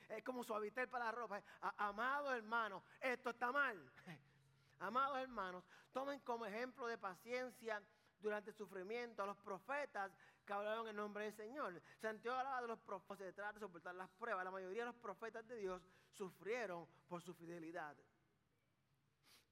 Es 0.09 0.23
como 0.23 0.43
suavitel 0.43 0.89
para 0.89 1.05
la 1.05 1.11
ropa. 1.11 1.41
Amado 1.77 2.33
hermano, 2.33 2.83
esto 2.99 3.29
está 3.31 3.51
mal. 3.51 3.91
Amados 4.79 5.19
hermanos, 5.19 5.63
tomen 5.93 6.19
como 6.19 6.45
ejemplo 6.45 6.87
de 6.87 6.97
paciencia 6.97 7.81
durante 8.25 8.49
el 8.49 8.55
sufrimiento 8.55 9.21
a 9.21 9.27
los 9.27 9.37
profetas 9.37 10.11
que 10.45 10.51
hablaron 10.51 10.87
en 10.87 10.95
nombre 10.95 11.25
del 11.25 11.35
Señor. 11.35 11.79
Santiago 12.01 12.37
hablaba 12.37 12.61
de 12.61 12.67
los 12.67 12.79
profetas, 12.79 13.27
se 13.27 13.33
trata 13.33 13.53
de 13.53 13.59
soportar 13.59 13.93
las 13.93 14.09
pruebas. 14.09 14.43
La 14.43 14.49
mayoría 14.49 14.81
de 14.81 14.87
los 14.87 14.95
profetas 14.95 15.47
de 15.47 15.57
Dios 15.57 15.79
sufrieron 16.11 16.87
por 17.07 17.21
su 17.21 17.35
fidelidad. 17.35 17.95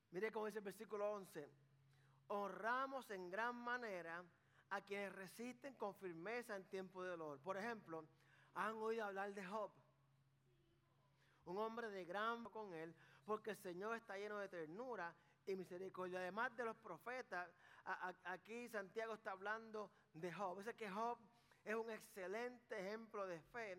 Mire 0.09 0.31
cómo 0.31 0.47
dice 0.47 0.57
el 0.57 0.65
versículo 0.65 1.11
11. 1.13 1.47
Honramos 2.29 3.09
en 3.11 3.29
gran 3.29 3.55
manera 3.55 4.23
a 4.71 4.81
quienes 4.81 5.13
resisten 5.13 5.75
con 5.75 5.93
firmeza 5.93 6.55
en 6.55 6.63
tiempo 6.65 7.03
de 7.03 7.11
dolor. 7.11 7.39
Por 7.41 7.57
ejemplo, 7.57 8.03
han 8.55 8.73
oído 8.77 9.05
hablar 9.05 9.35
de 9.35 9.45
Job. 9.45 9.71
Un 11.45 11.59
hombre 11.59 11.89
de 11.89 12.05
gran 12.05 12.43
con 12.45 12.73
él, 12.73 12.95
porque 13.23 13.51
el 13.51 13.57
Señor 13.57 13.95
está 13.97 14.17
lleno 14.17 14.39
de 14.39 14.49
ternura 14.49 15.13
y 15.45 15.55
misericordia. 15.55 16.19
Además 16.19 16.55
de 16.55 16.65
los 16.65 16.77
profetas, 16.77 17.49
aquí 18.25 18.69
Santiago 18.69 19.13
está 19.13 19.31
hablando 19.31 19.91
de 20.13 20.31
Job. 20.31 20.57
Dice 20.59 20.75
que 20.75 20.89
Job 20.89 21.17
es 21.63 21.75
un 21.75 21.89
excelente 21.89 22.79
ejemplo 22.79 23.25
de 23.27 23.39
fe 23.41 23.77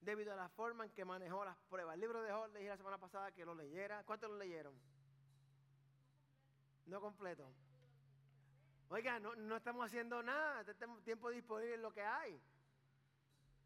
debido 0.00 0.32
a 0.32 0.36
la 0.36 0.48
forma 0.48 0.84
en 0.84 0.92
que 0.92 1.04
manejó 1.04 1.44
las 1.44 1.56
pruebas. 1.68 1.94
El 1.94 2.00
libro 2.00 2.22
de 2.22 2.32
Job 2.32 2.52
le 2.52 2.60
dije 2.60 2.70
la 2.70 2.76
semana 2.76 2.98
pasada 2.98 3.32
que 3.32 3.44
lo 3.44 3.54
leyera. 3.54 4.04
¿Cuántos 4.04 4.30
lo 4.30 4.36
leyeron? 4.36 4.74
No 6.86 7.00
completo. 7.00 7.52
Oiga, 8.88 9.18
no, 9.18 9.56
estamos 9.56 9.86
haciendo 9.86 10.22
nada. 10.22 10.64
Tenemos 10.64 11.02
tiempo 11.02 11.30
disponible 11.30 11.74
en 11.74 11.82
lo 11.82 11.92
que 11.92 12.02
hay. 12.02 12.40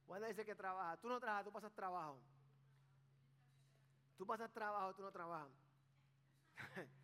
Wanda 0.07 0.29
dice 0.29 0.45
que 0.45 0.55
trabaja. 0.55 0.97
Tú 0.97 1.09
no 1.09 1.21
trabajas, 1.21 1.45
tú 1.45 1.53
pasas 1.53 1.73
trabajo. 1.73 2.21
Tú 4.17 4.27
pasas 4.27 4.51
trabajo, 4.53 4.95
tú 4.95 5.03
no 5.03 5.13
trabajas. 5.13 5.53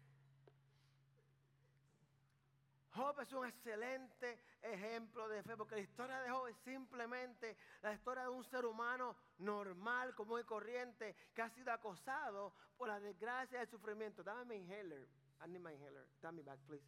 Es 3.21 3.33
un 3.33 3.47
excelente 3.47 4.39
ejemplo 4.61 5.27
de 5.29 5.43
fe, 5.43 5.57
porque 5.57 5.77
la 5.77 5.81
historia 5.81 6.21
de 6.21 6.29
Job 6.29 6.49
es 6.49 6.57
simplemente 6.59 7.57
la 7.81 7.95
historia 7.95 8.25
de 8.25 8.29
un 8.29 8.45
ser 8.45 8.67
humano 8.67 9.17
normal, 9.39 10.15
común 10.15 10.41
y 10.41 10.45
corriente, 10.45 11.17
que 11.35 11.41
ha 11.41 11.49
sido 11.49 11.73
acosado 11.73 12.53
por 12.77 12.89
la 12.89 13.01
desgracia 13.01 13.59
y 13.59 13.63
el 13.63 13.69
sufrimiento. 13.69 14.23
Dame 14.23 14.45
mi 14.45 14.57
inhaler. 14.57 15.09
I 15.45 15.49
need 15.49 15.61
my 15.61 15.73
inhaler. 15.73 16.07
Tell 16.21 16.33
me 16.33 16.43
back, 16.43 16.61
please. 16.67 16.85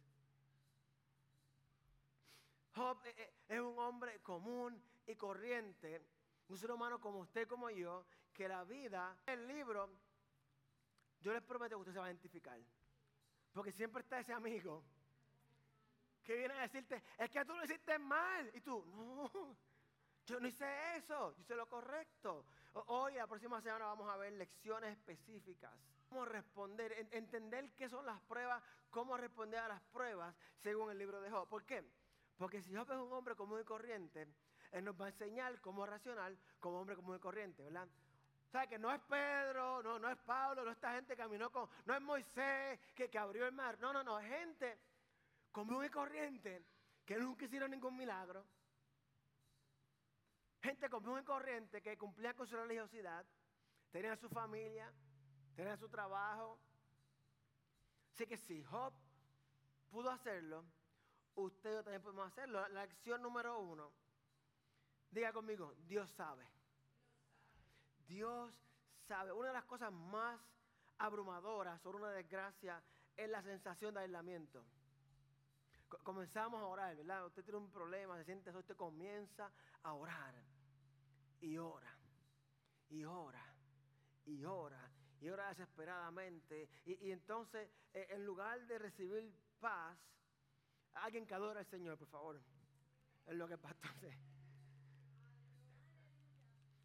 Job 2.75 3.01
eh, 3.05 3.13
eh, 3.17 3.33
es 3.47 3.59
un 3.59 3.77
hombre 3.79 4.21
común 4.21 4.81
y 5.07 5.15
corriente, 5.15 6.05
un 6.47 6.57
ser 6.57 6.71
humano 6.71 6.99
como 6.99 7.19
usted, 7.19 7.47
como 7.47 7.71
yo, 7.71 8.05
que 8.31 8.47
la 8.47 8.63
vida, 8.63 9.17
el 9.25 9.47
libro, 9.47 9.89
yo 11.21 11.33
les 11.33 11.41
prometo 11.41 11.75
que 11.75 11.81
usted 11.81 11.93
se 11.93 11.99
va 11.99 12.05
a 12.05 12.09
identificar. 12.09 12.59
Porque 13.51 13.71
siempre 13.71 14.03
está 14.03 14.19
ese 14.19 14.31
amigo 14.31 14.83
que 16.29 16.35
viene 16.35 16.53
a 16.53 16.61
decirte, 16.61 17.01
es 17.17 17.27
que 17.31 17.43
tú 17.43 17.55
lo 17.55 17.65
hiciste 17.65 17.97
mal. 17.97 18.51
Y 18.53 18.61
tú, 18.61 18.85
no, 18.85 19.55
yo 20.27 20.39
no 20.39 20.47
hice 20.47 20.95
eso, 20.95 21.33
yo 21.35 21.41
hice 21.41 21.55
lo 21.55 21.67
correcto. 21.67 22.45
Hoy, 22.85 23.15
la 23.15 23.25
próxima 23.25 23.59
semana, 23.61 23.85
vamos 23.85 24.07
a 24.07 24.15
ver 24.15 24.33
lecciones 24.33 24.91
específicas 24.91 25.73
cómo 26.07 26.25
responder, 26.25 27.07
entender 27.11 27.71
qué 27.75 27.87
son 27.87 28.05
las 28.05 28.19
pruebas, 28.21 28.63
cómo 28.89 29.15
responder 29.17 29.59
a 29.59 29.67
las 29.67 29.81
pruebas 29.81 30.35
según 30.57 30.91
el 30.91 30.97
libro 30.99 31.19
de 31.21 31.29
Job. 31.29 31.47
¿Por 31.47 31.65
qué? 31.65 31.83
Porque 32.37 32.61
si 32.61 32.75
Job 32.75 32.91
es 32.91 32.97
un 32.97 33.13
hombre 33.13 33.35
común 33.35 33.61
y 33.61 33.63
corriente, 33.63 34.27
él 34.71 34.85
nos 34.85 34.99
va 34.99 35.05
a 35.05 35.09
enseñar 35.09 35.59
cómo 35.61 35.85
racional 35.85 36.37
como 36.59 36.79
hombre 36.79 36.95
común 36.95 37.15
y 37.15 37.19
corriente, 37.19 37.63
¿verdad? 37.63 37.87
O 38.47 38.51
sea, 38.51 38.65
que 38.65 38.79
no 38.79 38.91
es 38.91 38.99
Pedro, 39.01 39.83
no, 39.83 39.99
no 39.99 40.09
es 40.09 40.17
Pablo, 40.17 40.63
no 40.63 40.71
esta 40.71 40.93
gente 40.93 41.15
que 41.15 41.21
caminó 41.21 41.51
con, 41.51 41.69
no 41.85 41.95
es 41.95 42.01
Moisés 42.01 42.79
que, 42.95 43.09
que 43.09 43.17
abrió 43.19 43.45
el 43.45 43.51
mar, 43.51 43.77
no, 43.79 43.93
no, 43.93 44.03
no, 44.03 44.19
gente 44.19 44.79
común 45.51 45.85
y 45.85 45.89
corriente 45.89 46.63
que 47.05 47.17
nunca 47.17 47.45
hicieron 47.45 47.71
ningún 47.71 47.95
milagro. 47.95 48.45
Gente 50.61 50.89
común 50.89 51.19
y 51.21 51.23
corriente 51.23 51.81
que 51.81 51.97
cumplía 51.97 52.33
con 52.33 52.45
su 52.45 52.55
religiosidad, 52.55 53.25
tenía 53.91 54.15
su 54.15 54.29
familia, 54.29 54.91
tenía 55.55 55.77
su 55.77 55.89
trabajo. 55.89 56.59
Así 58.13 58.27
que 58.27 58.37
si 58.37 58.63
Job 58.63 58.93
pudo 59.89 60.09
hacerlo, 60.09 60.65
usted 61.35 61.83
también 61.83 62.01
podemos 62.01 62.27
hacerlo. 62.27 62.67
La 62.67 62.85
lección 62.85 63.21
número 63.21 63.59
uno. 63.59 63.91
Diga 65.09 65.31
conmigo, 65.31 65.73
Dios 65.87 66.11
sabe. 66.11 66.45
Dios 68.07 68.53
sabe. 69.07 69.31
Una 69.31 69.47
de 69.47 69.53
las 69.53 69.65
cosas 69.65 69.91
más 69.91 70.39
abrumadoras 70.97 71.81
sobre 71.81 71.97
una 71.97 72.11
desgracia 72.11 72.83
es 73.15 73.29
la 73.29 73.41
sensación 73.41 73.93
de 73.93 74.01
aislamiento. 74.01 74.63
Comenzamos 76.03 76.61
a 76.61 76.65
orar, 76.65 76.95
¿verdad? 76.95 77.25
Usted 77.25 77.43
tiene 77.43 77.57
un 77.57 77.71
problema, 77.71 78.17
se 78.17 78.25
siente 78.25 78.49
eso, 78.49 78.59
usted 78.59 78.75
comienza 78.75 79.51
a 79.83 79.93
orar. 79.93 80.33
Y 81.41 81.57
ora, 81.57 81.95
y 82.89 83.03
ora, 83.03 83.43
y 84.25 84.43
ora 84.43 84.91
y 85.21 85.29
ora 85.29 85.49
desesperadamente. 85.49 86.69
Y, 86.85 87.11
entonces, 87.11 87.69
eh, 87.93 88.07
en 88.11 88.25
lugar 88.25 88.65
de 88.67 88.79
recibir 88.79 89.33
paz, 89.59 89.97
alguien 90.93 91.27
que 91.27 91.33
adora 91.33 91.59
al 91.59 91.65
Señor, 91.65 91.97
por 91.97 92.07
favor. 92.07 92.41
Es 93.25 93.35
lo 93.35 93.47
que 93.47 93.57
pastor 93.57 94.13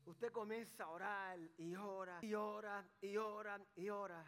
usted 0.07 0.31
comienza 0.33 0.85
a 0.85 0.89
orar 0.89 1.39
y 1.57 1.75
ora 1.77 2.19
y 2.23 2.35
ora 2.35 2.85
y 3.01 3.17
ora 3.17 3.61
y 3.77 3.89
ora. 3.89 4.25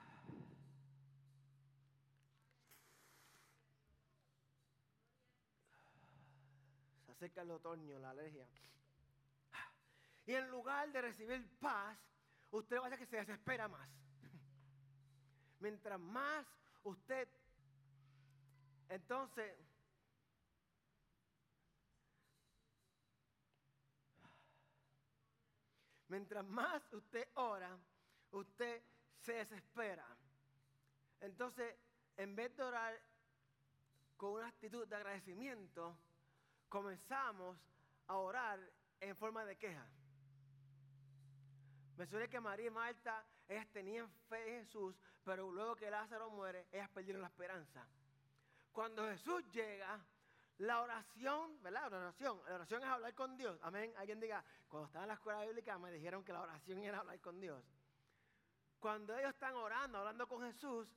Se 7.05 7.06
acerca 7.17 7.43
el 7.43 7.51
otoño, 7.51 7.99
la 7.99 8.11
alergia. 8.11 8.47
Y 10.27 10.35
en 10.35 10.51
lugar 10.51 10.93
de 10.93 11.01
recibir 11.01 11.49
paz, 11.59 11.99
usted 12.51 12.79
vaya 12.79 12.99
que 12.99 13.07
se 13.07 13.17
desespera 13.17 13.69
más. 13.69 13.89
Mientras 15.61 15.99
más 15.99 16.47
usted, 16.83 17.29
entonces, 18.89 19.57
mientras 26.09 26.45
más 26.45 26.83
usted 26.93 27.29
ora, 27.35 27.79
usted 28.33 28.83
se 29.21 29.33
desespera. 29.33 30.07
Entonces, 31.21 31.77
en 32.19 32.37
vez 32.37 32.55
de 32.57 32.63
orar 32.63 33.01
con 34.19 34.33
una 34.33 34.49
actitud 34.49 34.87
de 34.87 34.97
agradecimiento, 34.97 35.97
comenzamos 36.69 37.59
a 38.07 38.17
orar 38.17 38.59
en 39.01 39.17
forma 39.17 39.45
de 39.45 39.57
queja. 39.57 39.87
Mencioné 41.97 42.29
que 42.29 42.41
María 42.41 42.67
y 42.67 42.71
Marta, 42.71 43.25
ellas 43.49 43.67
tenían 43.73 44.09
fe 44.29 44.57
en 44.57 44.65
Jesús, 44.65 44.95
pero 45.25 45.51
luego 45.51 45.77
que 45.77 45.91
Lázaro 45.91 46.31
muere, 46.31 46.67
ellas 46.73 46.89
perdieron 46.91 47.23
la 47.23 47.29
esperanza. 47.29 47.87
Cuando 48.73 49.09
Jesús 49.09 49.43
llega, 49.53 49.99
la 50.59 50.81
oración, 50.81 51.63
¿verdad? 51.63 51.91
La 51.91 51.99
oración, 51.99 52.41
la 52.49 52.55
oración 52.55 52.83
es 52.83 52.89
hablar 52.89 53.15
con 53.15 53.37
Dios. 53.37 53.59
Amén. 53.63 53.93
Alguien 53.97 54.21
diga, 54.21 54.43
cuando 54.69 54.87
estaba 54.87 55.05
en 55.05 55.09
la 55.09 55.15
escuela 55.15 55.45
bíblica 55.45 55.79
me 55.79 55.91
dijeron 55.91 56.25
que 56.25 56.33
la 56.33 56.41
oración 56.41 56.83
era 56.83 57.01
hablar 57.01 57.21
con 57.21 57.41
Dios. 57.41 57.63
Cuando 58.79 59.17
ellos 59.17 59.35
están 59.35 59.55
orando, 59.55 59.99
hablando 59.99 60.27
con 60.27 60.43
Jesús, 60.43 60.89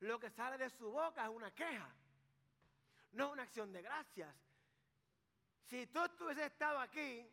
lo 0.00 0.18
que 0.18 0.30
sale 0.30 0.58
de 0.58 0.68
su 0.70 0.90
boca 0.90 1.24
es 1.24 1.30
una 1.30 1.50
queja, 1.50 1.88
no 3.12 3.30
una 3.30 3.44
acción 3.44 3.72
de 3.72 3.82
gracias. 3.82 4.34
Si 5.66 5.86
tú 5.88 6.00
hubieses 6.20 6.46
estado 6.46 6.78
aquí, 6.78 7.28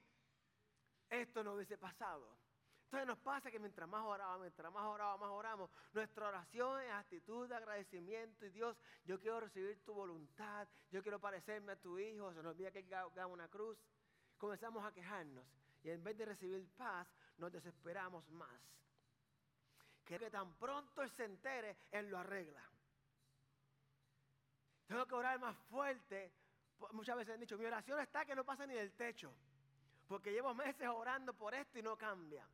esto 1.09 1.43
no 1.43 1.53
hubiese 1.53 1.77
pasado. 1.77 2.37
Entonces 2.85 3.07
nos 3.07 3.19
pasa 3.19 3.49
que 3.49 3.59
mientras 3.59 3.89
más 3.89 4.05
oramos, 4.05 4.41
mientras 4.41 4.71
más 4.71 4.85
oramos, 4.85 5.19
más 5.19 5.29
oramos, 5.29 5.69
nuestra 5.93 6.27
oración 6.27 6.81
es 6.81 6.91
actitud 6.91 7.47
de 7.47 7.55
agradecimiento 7.55 8.45
y 8.45 8.49
Dios, 8.51 8.77
yo 9.03 9.19
quiero 9.19 9.39
recibir 9.39 9.83
tu 9.83 9.93
voluntad, 9.93 10.67
yo 10.91 11.01
quiero 11.01 11.19
parecerme 11.19 11.71
a 11.71 11.75
tu 11.75 11.97
hijo, 11.97 12.31
se 12.33 12.43
nos 12.43 12.53
olvida 12.53 12.71
que 12.71 12.83
gana 12.83 13.27
una 13.27 13.47
cruz. 13.47 13.79
Comenzamos 14.37 14.85
a 14.85 14.91
quejarnos 14.91 15.43
y 15.83 15.89
en 15.89 16.03
vez 16.03 16.17
de 16.17 16.25
recibir 16.25 16.67
paz, 16.77 17.07
nos 17.37 17.51
desesperamos 17.51 18.29
más. 18.29 18.61
Que 20.05 20.19
tan 20.29 20.53
pronto 20.55 21.01
Él 21.01 21.09
se 21.11 21.25
entere, 21.25 21.77
Él 21.91 22.09
lo 22.09 22.17
arregla. 22.19 22.61
Tengo 24.85 25.05
que 25.07 25.15
orar 25.15 25.39
más 25.39 25.57
fuerte. 25.69 26.31
Muchas 26.91 27.17
veces 27.17 27.33
han 27.33 27.39
dicho, 27.39 27.57
mi 27.57 27.65
oración 27.65 27.99
está 27.99 28.25
que 28.25 28.35
no 28.35 28.43
pasa 28.43 28.65
ni 28.65 28.73
del 28.73 28.93
techo. 28.93 29.33
Porque 30.07 30.31
llevo 30.31 30.53
meses 30.53 30.87
orando 30.87 31.33
por 31.33 31.53
esto 31.53 31.79
y 31.79 31.81
no 31.81 31.97
cambia. 31.97 32.47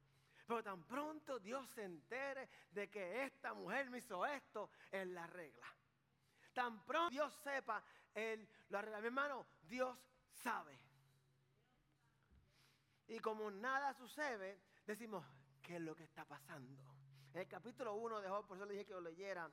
Pero 0.48 0.64
tan 0.64 0.84
pronto 0.84 1.40
Dios 1.40 1.68
se 1.70 1.84
entere 1.84 2.50
de 2.72 2.90
que 2.90 3.24
esta 3.24 3.54
mujer 3.54 3.90
me 3.90 4.00
hizo 4.00 4.26
esto, 4.26 4.72
Él 4.92 5.14
la 5.14 5.26
arregla. 5.26 5.68
Tan 6.54 6.84
pronto 6.86 7.10
Dios 7.12 7.34
sepa, 7.44 7.84
Él 8.14 8.48
lo 8.70 8.80
arregla. 8.80 9.00
Mi 9.00 9.08
hermano, 9.08 9.46
Dios 9.64 9.98
sabe. 10.32 10.78
Y 13.08 13.20
como 13.20 13.50
nada 13.50 13.94
sucede, 13.94 14.60
decimos, 14.86 15.26
¿qué 15.62 15.76
es 15.76 15.82
lo 15.82 15.96
que 15.96 16.04
está 16.04 16.26
pasando? 16.26 16.84
En 17.34 17.42
el 17.42 17.48
capítulo 17.48 17.96
1 17.96 18.22
de 18.22 18.30
Job, 18.30 18.48
por 18.48 18.58
eso 18.58 18.66
le 18.66 18.74
dije 18.74 18.86
que 18.86 18.94
lo 18.94 19.02
leyera, 19.02 19.52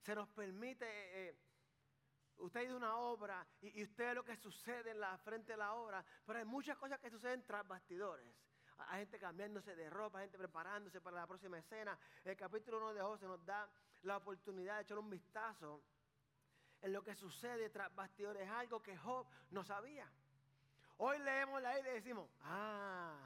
se 0.00 0.14
nos 0.14 0.28
permite, 0.28 0.86
eh, 0.86 1.28
eh, 1.28 1.36
usted 2.38 2.60
ha 2.60 2.62
ido 2.64 2.74
a 2.74 2.76
una 2.76 2.96
obra 2.96 3.46
y, 3.60 3.80
y, 3.80 3.84
usted 3.84 4.08
ve 4.08 4.14
lo 4.14 4.24
que 4.24 4.36
sucede 4.36 4.90
en 4.90 5.00
la 5.00 5.16
frente 5.18 5.52
de 5.52 5.58
la 5.58 5.74
obra, 5.74 6.04
pero 6.26 6.38
hay 6.38 6.44
muchas 6.44 6.76
cosas 6.76 6.98
que 7.00 7.10
suceden 7.10 7.44
tras 7.44 7.66
bastidores. 7.66 8.34
Hay 8.78 9.00
gente 9.00 9.18
cambiándose 9.18 9.74
de 9.74 9.90
ropa, 9.90 10.20
gente 10.20 10.38
preparándose 10.38 11.00
para 11.00 11.16
la 11.16 11.26
próxima 11.26 11.58
escena. 11.58 11.98
El 12.24 12.36
capítulo 12.36 12.78
1 12.78 12.94
de 12.94 13.00
José 13.02 13.26
nos 13.26 13.44
da 13.44 13.68
la 14.02 14.18
oportunidad 14.18 14.76
de 14.76 14.82
echar 14.82 14.98
un 14.98 15.10
vistazo 15.10 15.82
en 16.80 16.92
lo 16.92 17.02
que 17.02 17.14
sucede 17.14 17.70
tras 17.70 17.92
bastidores. 17.94 18.42
Es 18.42 18.50
algo 18.50 18.80
que 18.80 18.96
Job 18.96 19.26
no 19.50 19.64
sabía. 19.64 20.08
Hoy 20.98 21.18
leemos 21.18 21.60
la 21.60 21.74
Biblia 21.74 21.92
y 21.92 21.96
decimos, 21.96 22.30
ah, 22.42 23.16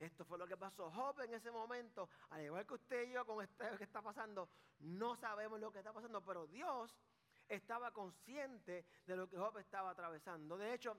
esto 0.00 0.24
fue 0.24 0.38
lo 0.38 0.46
que 0.46 0.56
pasó. 0.56 0.90
Job 0.90 1.20
en 1.20 1.34
ese 1.34 1.50
momento, 1.50 2.08
al 2.30 2.44
igual 2.44 2.66
que 2.66 2.74
usted 2.74 3.08
y 3.08 3.12
yo 3.12 3.24
con 3.24 3.42
esto 3.42 3.64
que 3.78 3.84
está 3.84 4.02
pasando, 4.02 4.48
no 4.80 5.16
sabemos 5.16 5.60
lo 5.60 5.72
que 5.72 5.78
está 5.78 5.92
pasando, 5.92 6.22
pero 6.24 6.46
Dios 6.46 6.96
estaba 7.48 7.92
consciente 7.92 8.84
de 9.06 9.16
lo 9.16 9.28
que 9.28 9.36
Job 9.36 9.58
estaba 9.58 9.90
atravesando. 9.90 10.56
De 10.56 10.74
hecho, 10.74 10.96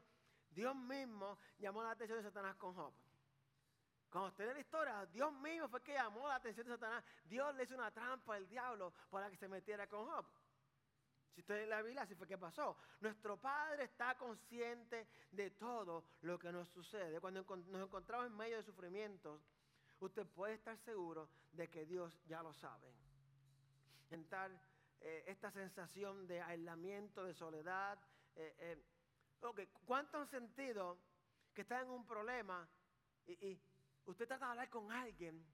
Dios 0.50 0.76
mismo 0.76 1.38
llamó 1.60 1.84
la 1.84 1.92
atención 1.92 2.20
de 2.20 2.24
Satanás 2.24 2.56
con 2.56 2.74
Job. 2.74 2.94
Cuando 4.10 4.30
usted 4.30 4.48
lee 4.48 4.54
la 4.54 4.60
historia, 4.60 5.06
Dios 5.08 5.34
mismo 5.34 5.68
fue 5.68 5.84
que 5.84 5.94
llamó 5.94 6.28
la 6.28 6.36
atención 6.36 6.66
de 6.66 6.74
Satanás. 6.74 7.04
Dios 7.26 7.54
le 7.56 7.64
hizo 7.64 7.76
una 7.76 7.92
trampa 7.92 8.36
al 8.36 8.48
diablo 8.48 8.94
para 9.10 9.30
que 9.30 9.36
se 9.36 9.48
metiera 9.48 9.88
con 9.88 10.06
Job. 10.08 10.26
Si 11.36 11.42
usted 11.42 11.62
lee 11.62 11.70
la 11.70 11.82
Biblia, 11.82 12.02
así 12.04 12.16
fue 12.16 12.26
que 12.26 12.38
pasó. 12.38 12.78
Nuestro 13.02 13.38
Padre 13.38 13.84
está 13.84 14.18
consciente 14.18 15.08
de 15.32 15.52
todo 15.52 16.06
lo 16.22 16.40
que 16.40 16.52
nos 16.52 16.68
sucede. 16.70 17.20
Cuando 17.20 17.44
nos 17.44 17.84
encontramos 17.84 18.28
en 18.28 18.36
medio 18.36 18.58
de 18.58 18.64
sufrimientos, 18.64 19.42
usted 20.00 20.26
puede 20.26 20.56
estar 20.56 20.78
seguro 20.80 21.30
de 21.52 21.70
que 21.70 21.86
Dios 21.86 22.18
ya 22.26 22.42
lo 22.42 22.54
sabe. 22.54 22.92
Entrar 24.10 24.50
eh, 25.02 25.24
esta 25.28 25.52
sensación 25.52 26.28
de 26.28 26.42
aislamiento, 26.42 27.24
de 27.24 27.34
soledad. 27.34 28.00
Eh, 28.36 28.56
eh. 28.60 28.84
¿Cuánto 29.86 30.20
han 30.20 30.28
sentido 30.28 30.98
que 31.54 31.62
están 31.62 31.84
en 31.84 31.92
un 31.92 32.06
problema 32.06 32.68
y, 33.26 33.60
Usted 34.06 34.26
trata 34.26 34.46
de 34.46 34.52
hablar 34.52 34.70
con 34.70 34.90
alguien 34.90 35.46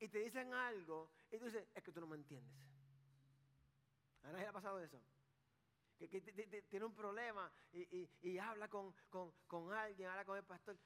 y 0.00 0.08
te 0.08 0.18
dicen 0.18 0.52
algo 0.52 1.12
y 1.30 1.38
tú 1.38 1.44
dices, 1.44 1.68
es 1.72 1.82
que 1.84 1.92
tú 1.92 2.00
no 2.00 2.08
me 2.08 2.16
entiendes. 2.16 2.52
¿A 4.24 4.32
nadie 4.32 4.42
le 4.42 4.48
ha 4.48 4.52
pasado 4.52 4.80
eso? 4.80 5.00
Que, 5.98 6.20
tiene 6.68 6.84
un 6.84 6.94
problema 6.94 7.52
y, 7.72 8.38
habla 8.38 8.66
con, 8.68 8.92
alguien, 9.72 10.08
habla 10.08 10.24
con 10.24 10.36
el 10.36 10.44
pastor. 10.44 10.76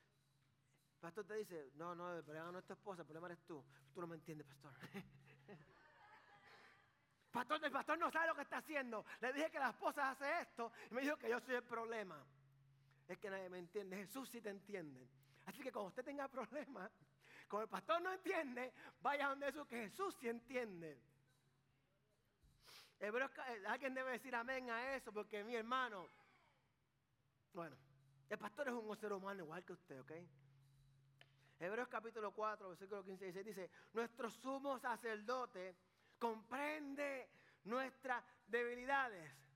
Pastor 1.07 1.25
te 1.25 1.35
dice, 1.35 1.71
no, 1.77 1.95
no, 1.95 2.17
el 2.17 2.25
problema 2.25 2.51
no 2.51 2.59
es 2.59 2.65
tu 2.65 2.73
esposa, 2.73 3.03
el 3.03 3.07
problema 3.07 3.29
eres 3.29 3.39
tú. 3.47 3.65
Tú 3.95 4.01
no 4.01 4.09
me 4.09 4.17
entiendes, 4.17 4.45
pastor. 4.45 4.73
pastor, 7.31 7.65
el 7.65 7.71
pastor 7.71 7.97
no 7.97 8.11
sabe 8.11 8.27
lo 8.27 8.35
que 8.35 8.43
está 8.43 8.57
haciendo. 8.57 9.05
Le 9.21 9.33
dije 9.33 9.49
que 9.49 9.61
la 9.61 9.69
esposa 9.69 10.11
hace 10.11 10.41
esto 10.41 10.73
y 10.91 10.95
me 10.95 11.03
dijo 11.03 11.17
que 11.17 11.31
yo 11.31 11.39
soy 11.39 11.55
el 11.55 11.63
problema 11.63 12.21
es 13.07 13.19
que 13.19 13.31
nadie 13.31 13.49
me 13.49 13.61
entiende. 13.61 13.99
Jesús 13.99 14.29
sí 14.29 14.41
te 14.41 14.51
entiende. 14.51 15.09
Así 15.45 15.63
que 15.63 15.71
cuando 15.71 15.91
usted 15.91 16.05
tenga 16.05 16.27
problemas, 16.27 16.91
como 17.47 17.63
el 17.63 17.69
pastor 17.69 18.03
no 18.03 18.13
entiende, 18.13 18.73
vaya 19.01 19.29
donde 19.29 19.47
Jesús, 19.47 19.69
que 19.69 19.89
Jesús 19.89 20.17
sí 20.19 20.29
entiende. 20.29 21.01
Hebreos, 22.99 23.31
eh, 23.47 23.63
alguien 23.69 23.95
debe 23.95 24.11
decir 24.11 24.35
amén 24.35 24.71
a 24.71 24.97
eso, 24.97 25.13
porque 25.13 25.45
mi 25.45 25.55
hermano, 25.55 26.09
bueno, 27.53 27.77
el 28.29 28.39
pastor 28.39 28.67
es 28.67 28.75
un 28.75 28.97
ser 28.97 29.13
humano 29.13 29.45
igual 29.45 29.65
que 29.65 29.73
usted, 29.73 30.01
¿ok? 30.01 30.13
Hebreos 31.59 31.89
capítulo 31.89 32.33
4, 32.33 32.69
versículo 32.69 33.05
15 33.05 33.25
y 33.29 33.33
16 33.33 33.57
dice, 33.57 33.71
nuestro 33.93 34.31
sumo 34.31 34.79
sacerdote 34.79 35.75
comprende 36.19 37.29
nuestras 37.65 38.23
debilidades 38.47 39.47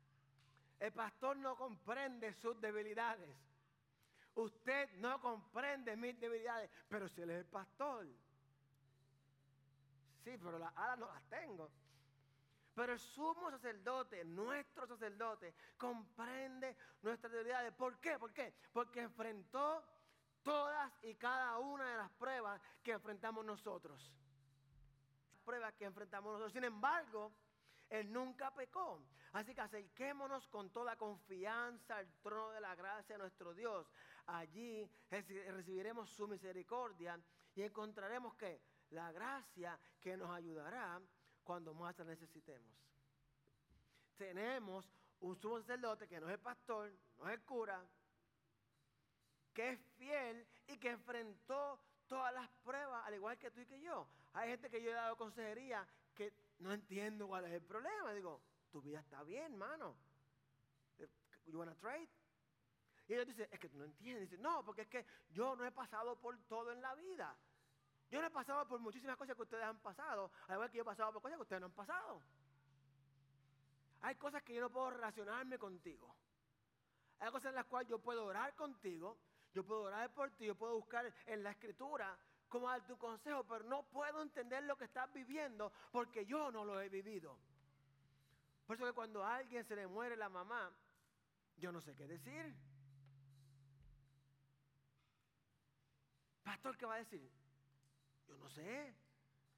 el 0.81 0.93
pastor 0.93 1.37
no 1.37 1.57
comprende 1.57 2.33
sus 2.33 2.59
debilidades. 2.59 3.37
Usted 4.35 4.91
no 4.97 5.21
comprende 5.21 5.95
mis 5.95 6.19
debilidades, 6.19 6.71
pero 6.89 7.07
si 7.07 7.21
él 7.21 7.31
es 7.31 7.39
el 7.41 7.45
pastor. 7.45 8.07
Sí, 10.25 10.39
pero 10.43 10.59
las 10.59 10.75
alas 10.75 10.99
no 10.99 11.07
las 11.07 11.23
tengo. 11.29 11.71
Pero 12.75 12.95
el 12.95 12.99
sumo 12.99 13.51
sacerdote, 13.51 14.25
nuestro 14.25 14.87
sacerdote, 14.87 15.55
comprende 15.77 16.75
nuestras 17.03 17.31
debilidades. 17.31 17.75
¿Por 17.75 18.01
qué? 18.01 18.19
¿Por 18.19 18.33
qué? 18.33 18.55
Porque 18.73 19.03
enfrentó 19.03 19.85
todas 20.43 20.93
y 21.03 21.15
cada 21.15 21.59
una 21.59 21.91
de 21.91 21.97
las 21.97 22.11
pruebas 22.13 22.61
que 22.83 22.93
enfrentamos 22.93 23.45
nosotros. 23.45 24.13
Las 25.33 25.41
pruebas 25.43 25.75
que 25.75 25.85
enfrentamos 25.85 26.33
nosotros. 26.33 26.53
Sin 26.53 26.65
embargo, 26.65 27.33
él 27.89 28.13
nunca 28.13 28.53
pecó. 28.55 29.03
Así 29.33 29.55
que 29.55 29.61
acerquémonos 29.61 30.49
con 30.49 30.71
toda 30.71 30.97
confianza 30.97 31.97
al 31.97 32.09
trono 32.23 32.51
de 32.51 32.61
la 32.61 32.75
gracia 32.75 33.15
de 33.15 33.19
nuestro 33.19 33.55
Dios. 33.55 33.87
Allí 34.27 34.89
recibiremos 35.11 36.11
su 36.11 36.27
misericordia 36.27 37.21
y 37.55 37.63
encontraremos 37.63 38.35
que 38.35 38.61
la 38.91 39.13
gracia 39.13 39.79
que 40.01 40.17
nos 40.17 40.31
ayudará 40.31 41.01
cuando 41.45 41.75
más 41.75 41.97
la 41.99 42.05
necesitemos. 42.05 42.69
Tenemos 44.17 44.91
un 45.21 45.37
sumo 45.37 45.61
sacerdote 45.61 46.09
que 46.09 46.21
no 46.21 46.27
es 46.27 46.35
el 46.35 46.41
pastor, 46.41 46.93
no 47.19 47.29
es 47.29 47.35
el 47.35 47.43
cura, 47.43 47.85
que 49.61 49.73
es 49.73 49.81
fiel 49.99 50.47
y 50.69 50.79
que 50.79 50.89
enfrentó 50.89 51.79
todas 52.09 52.33
las 52.33 52.49
pruebas, 52.65 53.05
al 53.05 53.15
igual 53.15 53.39
que 53.39 53.51
tú 53.51 53.61
y 53.61 53.67
que 53.67 53.79
yo. 53.79 54.07
Hay 54.33 54.49
gente 54.49 54.71
que 54.71 54.83
yo 54.83 54.91
he 54.91 54.95
dado 54.95 55.17
consejería 55.19 55.87
que 56.15 56.33
no 56.61 56.73
entiendo 56.73 57.29
cuál 57.29 57.45
es 57.45 57.53
el 57.53 57.61
problema. 57.61 58.15
Digo, 58.15 58.41
tu 58.73 58.81
vida 58.81 59.01
está 59.01 59.23
bien, 59.23 59.53
hermano. 59.53 59.95
You 61.45 61.59
wanna 61.59 61.75
trade? 61.75 62.09
Y 63.07 63.13
ellos 63.13 63.27
dicen, 63.27 63.49
es 63.51 63.61
que 63.61 63.69
tú 63.69 63.77
no 63.77 63.85
entiendes. 63.85 64.31
Dicen, 64.31 64.43
no, 64.43 64.65
porque 64.65 64.83
es 64.83 64.89
que 64.89 65.05
yo 65.31 65.55
no 65.57 65.67
he 65.67 65.73
pasado 65.73 66.19
por 66.19 66.39
todo 66.45 66.73
en 66.73 66.81
la 66.81 66.95
vida. 66.95 67.37
Yo 68.11 68.23
no 68.23 68.29
he 68.29 68.31
pasado 68.31 68.67
por 68.67 68.81
muchísimas 68.81 69.17
cosas 69.19 69.37
que 69.37 69.43
ustedes 69.43 69.65
han 69.65 69.81
pasado, 69.81 70.31
al 70.49 70.55
igual 70.55 70.71
que 70.71 70.79
yo 70.79 70.83
he 70.83 70.87
pasado 70.87 71.13
por 71.13 71.21
cosas 71.21 71.37
que 71.37 71.43
ustedes 71.43 71.61
no 71.61 71.67
han 71.67 71.73
pasado. 71.73 72.23
Hay 74.01 74.15
cosas 74.15 74.43
que 74.43 74.55
yo 74.55 74.63
no 74.63 74.71
puedo 74.71 74.91
relacionarme 74.91 75.59
contigo. 75.59 76.17
Hay 77.19 77.31
cosas 77.31 77.51
en 77.51 77.57
las 77.57 77.67
cuales 77.67 77.91
yo 77.91 77.99
puedo 77.99 78.25
orar 78.25 78.55
contigo, 78.55 79.19
yo 79.55 79.65
puedo 79.65 79.83
orar 79.83 80.13
por 80.13 80.31
ti, 80.31 80.47
yo 80.47 80.55
puedo 80.55 80.77
buscar 80.77 81.13
en 81.27 81.43
la 81.43 81.51
escritura 81.51 82.17
cómo 82.49 82.69
darte 82.69 82.93
un 82.93 82.99
consejo, 82.99 83.45
pero 83.45 83.65
no 83.65 83.85
puedo 83.85 84.23
entender 84.23 84.63
lo 84.65 84.77
que 84.77 84.85
estás 84.85 85.13
viviendo 85.13 85.73
porque 85.91 86.27
yo 86.27 86.51
no 86.51 86.65
lo 86.65 86.81
he 86.81 86.89
vivido. 86.89 87.39
Por 88.67 88.77
eso 88.77 88.87
que 88.87 88.93
cuando 88.93 89.25
a 89.25 89.37
alguien 89.37 89.65
se 89.65 89.75
le 89.75 89.87
muere 89.87 90.17
la 90.17 90.29
mamá, 90.29 90.73
yo 91.57 91.73
no 91.73 91.81
sé 91.81 91.95
qué 91.95 92.07
decir. 92.07 92.55
Pastor, 96.45 96.77
¿qué 96.77 96.87
va 96.87 96.95
a 96.95 96.99
decir? 96.99 97.31
Yo 98.29 98.37
no 98.39 98.49
sé. 98.51 98.95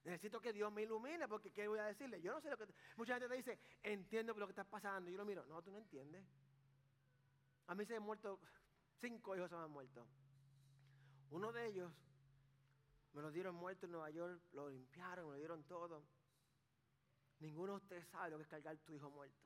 Necesito 0.03 0.41
que 0.41 0.51
Dios 0.51 0.71
me 0.71 0.83
ilumine 0.83 1.27
porque 1.27 1.51
¿qué 1.51 1.67
voy 1.67 1.79
a 1.79 1.85
decirle? 1.85 2.21
Yo 2.21 2.33
no 2.33 2.41
sé 2.41 2.49
lo 2.49 2.57
que... 2.57 2.65
Mucha 2.97 3.13
gente 3.13 3.29
te 3.29 3.35
dice, 3.35 3.59
entiendo 3.81 4.33
lo 4.33 4.47
que 4.47 4.51
está 4.51 4.63
pasando. 4.63 5.09
Yo 5.09 5.17
lo 5.17 5.25
miro, 5.25 5.45
no, 5.45 5.61
tú 5.61 5.71
no 5.71 5.77
entiendes. 5.77 6.25
A 7.67 7.75
mí 7.75 7.85
se 7.85 7.95
han 7.95 8.03
muerto, 8.03 8.39
cinco 9.03 9.35
hijos 9.35 9.49
se 9.49 9.55
me 9.57 9.63
han 9.63 9.71
muerto. 9.71 10.07
Uno 11.31 11.51
de 11.51 11.67
ellos 11.67 11.91
me 13.11 13.21
lo 13.21 13.31
dieron 13.31 13.53
muerto 13.55 13.85
en 13.85 13.91
Nueva 13.91 14.09
York, 14.09 14.41
lo 14.53 14.69
limpiaron, 14.69 15.25
me 15.25 15.31
lo 15.33 15.37
dieron 15.37 15.63
todo. 15.65 16.05
Ninguno 17.39 17.73
de 17.73 17.77
ustedes 17.79 18.07
sabe 18.07 18.29
lo 18.29 18.37
que 18.37 18.43
es 18.43 18.49
cargar 18.49 18.77
tu 18.77 18.93
hijo 18.93 19.09
muerto. 19.09 19.45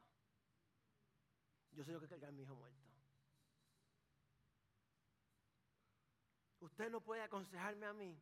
Yo 1.71 1.83
sé 1.83 1.91
lo 1.91 1.99
que 1.99 2.05
es 2.05 2.11
cargar 2.11 2.31
mi 2.33 2.43
hijo 2.43 2.55
muerto. 2.55 2.85
Usted 6.59 6.91
no 6.91 7.01
puede 7.01 7.23
aconsejarme 7.23 7.85
a 7.87 7.93
mí 7.93 8.15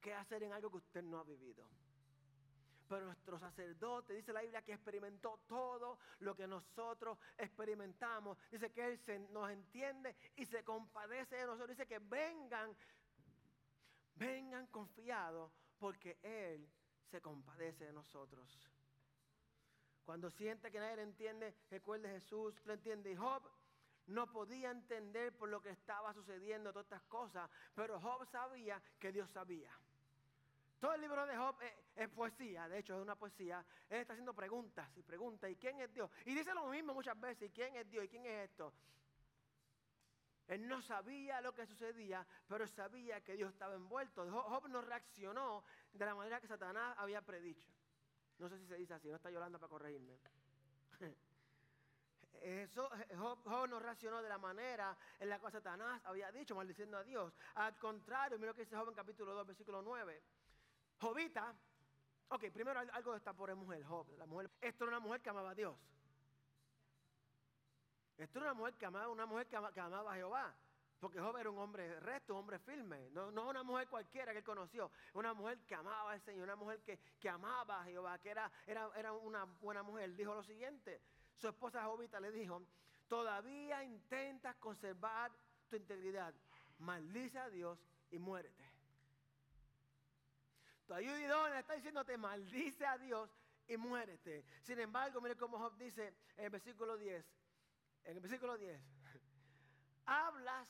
qué 0.00 0.14
hacer 0.14 0.42
en 0.42 0.52
algo 0.52 0.70
que 0.70 0.78
usted 0.78 1.02
no 1.02 1.20
ha 1.20 1.24
vivido. 1.24 1.68
Pero 2.90 3.06
nuestro 3.06 3.38
sacerdote, 3.38 4.14
dice 4.14 4.32
la 4.32 4.40
Biblia, 4.40 4.62
que 4.62 4.72
experimentó 4.72 5.38
todo 5.46 6.00
lo 6.18 6.34
que 6.34 6.48
nosotros 6.48 7.16
experimentamos. 7.38 8.36
Dice 8.50 8.72
que 8.72 8.84
Él 8.84 9.28
nos 9.30 9.48
entiende 9.48 10.16
y 10.34 10.44
se 10.44 10.64
compadece 10.64 11.36
de 11.36 11.46
nosotros. 11.46 11.68
Dice 11.68 11.86
que 11.86 12.00
vengan, 12.00 12.76
vengan 14.16 14.66
confiados 14.66 15.52
porque 15.78 16.18
Él 16.20 16.68
se 17.12 17.20
compadece 17.20 17.84
de 17.84 17.92
nosotros. 17.92 18.68
Cuando 20.04 20.28
siente 20.28 20.72
que 20.72 20.80
nadie 20.80 20.96
le 20.96 21.02
entiende, 21.02 21.54
recuerde 21.70 22.08
Jesús, 22.08 22.60
lo 22.64 22.72
entiende. 22.72 23.12
Y 23.12 23.16
Job 23.16 23.48
no 24.08 24.32
podía 24.32 24.72
entender 24.72 25.32
por 25.36 25.48
lo 25.48 25.62
que 25.62 25.70
estaba 25.70 26.12
sucediendo, 26.12 26.72
todas 26.72 26.86
estas 26.86 27.04
cosas, 27.04 27.48
pero 27.72 28.00
Job 28.00 28.26
sabía 28.32 28.82
que 28.98 29.12
Dios 29.12 29.30
sabía. 29.30 29.70
Todo 30.80 30.94
el 30.94 31.02
libro 31.02 31.26
de 31.26 31.36
Job 31.36 31.56
es, 31.94 32.08
poesía, 32.08 32.66
de 32.66 32.78
hecho 32.78 32.96
es 32.96 33.02
una 33.02 33.14
poesía. 33.14 33.62
Él 33.90 33.98
está 34.00 34.14
haciendo 34.14 34.32
preguntas 34.34 34.88
y 34.96 35.02
preguntas, 35.02 35.50
¿y 35.50 35.56
quién 35.56 35.78
es 35.78 35.92
Dios? 35.92 36.10
Y 36.24 36.34
dice 36.34 36.54
lo 36.54 36.66
mismo 36.68 36.94
muchas 36.94 37.20
veces, 37.20 37.50
¿y 37.50 37.52
quién 37.52 37.76
es 37.76 37.88
Dios? 37.90 38.06
¿Y 38.06 38.08
quién 38.08 38.24
es 38.24 38.48
esto? 38.48 38.72
Él 40.48 40.66
no 40.66 40.80
sabía 40.80 41.42
lo 41.42 41.54
que 41.54 41.66
sucedía, 41.66 42.26
pero 42.48 42.66
sabía 42.66 43.20
que 43.20 43.36
Dios 43.36 43.52
estaba 43.52 43.74
envuelto. 43.74 44.28
Job 44.30 44.68
no 44.68 44.80
reaccionó 44.80 45.62
de 45.92 46.04
la 46.04 46.14
manera 46.14 46.40
que 46.40 46.48
Satanás 46.48 46.96
había 46.98 47.20
predicho. 47.20 47.68
No 48.38 48.48
sé 48.48 48.58
si 48.58 48.66
se 48.66 48.76
dice 48.76 48.94
así, 48.94 49.08
no 49.08 49.16
está 49.16 49.30
Yolanda 49.30 49.58
para 49.58 49.68
corregirme. 49.68 50.18
Eso, 52.40 52.88
Job, 53.18 53.68
no 53.68 53.78
reaccionó 53.78 54.22
de 54.22 54.28
la 54.30 54.38
manera 54.38 54.96
en 55.18 55.28
la 55.28 55.38
que 55.38 55.50
Satanás 55.50 56.00
había 56.06 56.32
dicho, 56.32 56.54
maldiciendo 56.54 56.96
a 56.96 57.04
Dios. 57.04 57.34
Al 57.56 57.76
contrario, 57.78 58.38
mira 58.38 58.52
lo 58.52 58.54
que 58.54 58.62
dice 58.62 58.76
Job 58.76 58.88
en 58.88 58.94
capítulo 58.94 59.34
2, 59.34 59.46
versículo 59.46 59.82
9. 59.82 60.22
Jovita, 61.00 61.54
ok, 62.28 62.50
primero 62.52 62.78
algo 62.78 63.12
de 63.12 63.18
esta 63.18 63.32
pobre 63.32 63.54
mujer, 63.54 63.82
Job, 63.84 64.06
la 64.18 64.26
mujer, 64.26 64.50
esto 64.60 64.84
era 64.84 64.96
una 64.96 65.00
mujer 65.00 65.22
que 65.22 65.30
amaba 65.30 65.50
a 65.50 65.54
Dios. 65.54 65.74
Esto 68.18 68.38
era 68.38 68.50
una 68.50 68.54
mujer 68.54 68.74
que 68.74 68.84
amaba, 68.84 69.08
una 69.08 69.24
mujer 69.24 69.46
que 69.46 69.56
amaba, 69.56 70.12
a 70.12 70.14
Jehová. 70.14 70.54
Porque 70.98 71.18
Job 71.18 71.34
era 71.38 71.48
un 71.48 71.56
hombre 71.56 71.98
recto, 72.00 72.34
un 72.34 72.40
hombre 72.40 72.58
firme. 72.58 73.08
No, 73.12 73.30
no 73.30 73.48
una 73.48 73.62
mujer 73.62 73.88
cualquiera 73.88 74.32
que 74.32 74.38
él 74.38 74.44
conoció. 74.44 74.90
Una 75.14 75.32
mujer 75.32 75.60
que 75.60 75.74
amaba 75.74 76.12
al 76.12 76.20
Señor, 76.20 76.44
una 76.44 76.56
mujer 76.56 76.82
que, 76.82 76.98
que 77.18 77.30
amaba 77.30 77.80
a 77.80 77.84
Jehová, 77.84 78.18
que 78.18 78.28
era, 78.28 78.52
era, 78.66 78.90
era, 78.94 79.14
una 79.14 79.44
buena 79.44 79.82
mujer. 79.82 80.14
Dijo 80.14 80.34
lo 80.34 80.42
siguiente. 80.42 81.00
Su 81.36 81.48
esposa 81.48 81.82
Jovita 81.84 82.20
le 82.20 82.30
dijo, 82.30 82.62
todavía 83.08 83.82
intentas 83.82 84.54
conservar 84.56 85.32
tu 85.70 85.76
integridad. 85.76 86.34
Maldice 86.80 87.38
a 87.38 87.48
Dios 87.48 87.78
y 88.10 88.18
muérete. 88.18 88.69
Tu 90.90 90.94
ayudidona 90.94 91.60
está 91.60 91.74
diciéndote, 91.74 92.16
maldice 92.16 92.84
a 92.84 92.98
Dios 92.98 93.30
y 93.68 93.76
muérete. 93.76 94.44
Sin 94.60 94.76
embargo, 94.80 95.20
mire 95.20 95.36
cómo 95.36 95.56
Job 95.56 95.76
dice 95.76 96.16
en 96.36 96.46
el 96.46 96.50
versículo 96.50 96.96
10. 96.96 97.24
En 98.06 98.16
el 98.16 98.20
versículo 98.20 98.58
10. 98.58 98.82
Hablas 100.06 100.68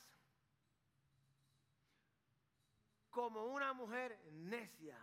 como 3.09 3.45
una 3.45 3.73
mujer 3.73 4.15
necia. 4.31 4.95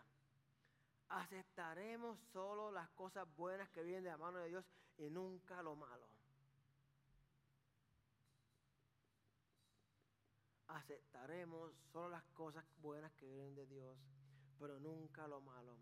Aceptaremos 1.08 2.16
solo 2.32 2.70
las 2.70 2.88
cosas 2.90 3.26
buenas 3.34 3.68
que 3.70 3.82
vienen 3.82 4.04
de 4.04 4.10
la 4.10 4.18
mano 4.18 4.38
de 4.38 4.50
Dios 4.50 4.64
y 4.98 5.10
nunca 5.10 5.60
lo 5.64 5.74
malo. 5.74 6.08
Aceptaremos 10.68 11.74
solo 11.92 12.08
las 12.08 12.24
cosas 12.26 12.64
buenas 12.80 13.12
que 13.14 13.26
vienen 13.26 13.56
de 13.56 13.66
Dios 13.66 13.98
pero 14.58 14.78
nunca 14.78 15.26
lo 15.28 15.40
malo. 15.40 15.76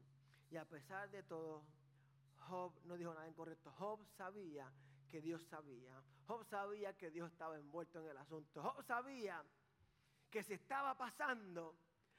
Y 0.50 0.56
a 0.56 0.64
pesar 0.64 1.10
de 1.10 1.22
todo, 1.22 1.62
Job 2.48 2.72
no 2.84 2.96
dijo 2.96 3.12
nada 3.12 3.28
incorrecto. 3.28 3.70
Job 3.72 4.04
sabía 4.16 4.70
que 5.08 5.20
Dios 5.20 5.42
sabía. 5.44 6.02
Job 6.26 6.44
sabía 6.44 6.96
que 6.96 7.10
Dios 7.10 7.30
estaba 7.30 7.56
envuelto 7.56 8.00
en 8.00 8.08
el 8.08 8.16
asunto. 8.16 8.62
Job 8.62 8.82
sabía 8.84 9.42
que 10.30 10.42
si 10.42 10.54
estaba 10.54 10.96
pasando, 10.96 11.76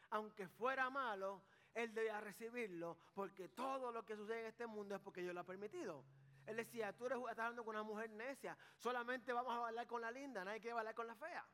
aunque 0.10 0.48
fuera 0.48 0.90
malo, 0.90 1.42
él 1.74 1.94
debía 1.94 2.20
recibirlo, 2.20 2.98
porque 3.14 3.50
todo 3.50 3.92
lo 3.92 4.04
que 4.04 4.16
sucede 4.16 4.42
en 4.42 4.46
este 4.48 4.66
mundo 4.66 4.96
es 4.96 5.02
porque 5.02 5.22
Dios 5.22 5.34
lo 5.34 5.42
ha 5.42 5.46
permitido. 5.46 6.04
Él 6.48 6.56
decía, 6.56 6.94
tú 6.94 7.06
eres, 7.06 7.20
estás 7.20 7.40
hablando 7.40 7.64
con 7.64 7.76
una 7.76 7.84
mujer 7.84 8.10
necia, 8.10 8.58
solamente 8.78 9.34
vamos 9.34 9.54
a 9.54 9.60
bailar 9.60 9.86
con 9.86 10.02
la 10.02 10.10
linda, 10.10 10.44
nadie 10.44 10.62
quiere 10.62 10.74
bailar 10.74 10.96
con 10.96 11.06
la 11.06 11.16
fea. 11.16 11.46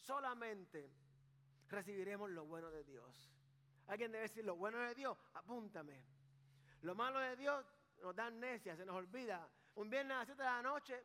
Solamente 0.00 0.88
recibiremos 1.68 2.30
lo 2.30 2.44
bueno 2.44 2.70
de 2.70 2.84
Dios. 2.84 3.30
Alguien 3.86 4.10
debe 4.12 4.22
decir, 4.22 4.44
lo 4.44 4.56
bueno 4.56 4.78
de 4.78 4.94
Dios, 4.94 5.16
apúntame. 5.34 6.02
Lo 6.82 6.94
malo 6.94 7.20
de 7.20 7.36
Dios 7.36 7.64
nos 8.02 8.14
da 8.14 8.26
amnesia, 8.26 8.76
se 8.76 8.84
nos 8.84 8.96
olvida. 8.96 9.48
Un 9.76 9.90
viernes 9.90 10.14
a 10.14 10.18
las 10.18 10.26
7 10.26 10.42
de 10.42 10.48
la 10.48 10.62
noche, 10.62 11.04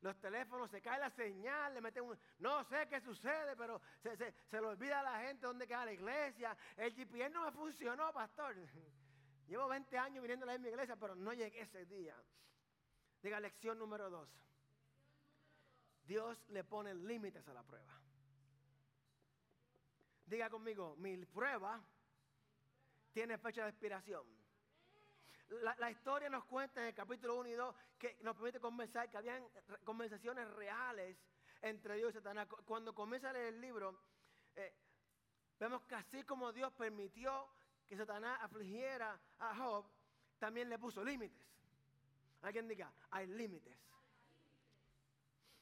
los 0.00 0.18
teléfonos, 0.20 0.70
se 0.70 0.80
cae 0.80 0.98
la 0.98 1.10
señal, 1.10 1.74
le 1.74 1.80
meten 1.80 2.04
un... 2.04 2.18
No 2.38 2.64
sé 2.64 2.86
qué 2.88 3.00
sucede, 3.00 3.56
pero 3.56 3.80
se, 4.02 4.16
se, 4.16 4.34
se 4.48 4.60
le 4.60 4.66
olvida 4.66 5.00
a 5.00 5.02
la 5.02 5.20
gente 5.20 5.46
dónde 5.46 5.66
queda 5.66 5.84
la 5.84 5.92
iglesia. 5.92 6.56
El 6.76 6.92
GPS 6.92 7.30
no 7.30 7.44
me 7.44 7.52
funcionó, 7.52 8.12
pastor. 8.12 8.54
Llevo 9.48 9.68
20 9.68 9.98
años 9.98 10.22
viniendo 10.22 10.50
a 10.50 10.58
mi 10.58 10.68
iglesia, 10.68 10.96
pero 10.96 11.14
no 11.14 11.32
llegué 11.32 11.60
ese 11.60 11.86
día. 11.86 12.16
Diga 13.22 13.40
lección 13.40 13.78
número 13.78 14.10
2. 14.10 14.28
Dios 16.04 16.44
le 16.48 16.62
pone 16.64 16.94
límites 16.94 17.46
a 17.48 17.52
la 17.52 17.62
prueba. 17.62 18.00
Diga 20.26 20.50
conmigo, 20.50 20.96
mi 20.96 21.24
prueba 21.24 21.80
tiene 23.12 23.38
fecha 23.38 23.62
de 23.62 23.70
expiración. 23.70 24.24
La, 25.78 25.90
historia 25.90 26.28
nos 26.28 26.44
cuenta 26.46 26.80
en 26.80 26.88
el 26.88 26.94
capítulo 26.94 27.36
1 27.36 27.48
y 27.48 27.52
2 27.52 27.74
que 27.96 28.18
nos 28.22 28.34
permite 28.34 28.58
conversar, 28.58 29.08
que 29.08 29.16
habían 29.16 29.46
conversaciones 29.84 30.48
reales 30.54 31.16
entre 31.62 31.94
Dios 31.94 32.10
y 32.10 32.14
Satanás. 32.14 32.48
Cuando 32.64 32.92
comienza 32.92 33.30
a 33.30 33.32
leer 33.32 33.54
el 33.54 33.60
libro, 33.60 33.96
eh, 34.56 34.74
vemos 35.60 35.82
que 35.84 35.94
así 35.94 36.24
como 36.24 36.52
Dios 36.52 36.72
permitió 36.72 37.48
que 37.86 37.96
Satanás 37.96 38.40
afligiera 38.42 39.16
a 39.38 39.54
Job, 39.54 39.86
también 40.40 40.68
le 40.68 40.78
puso 40.80 41.04
límites. 41.04 41.46
Alguien 42.42 42.66
diga, 42.66 42.92
hay 43.12 43.28
límites. 43.28 43.78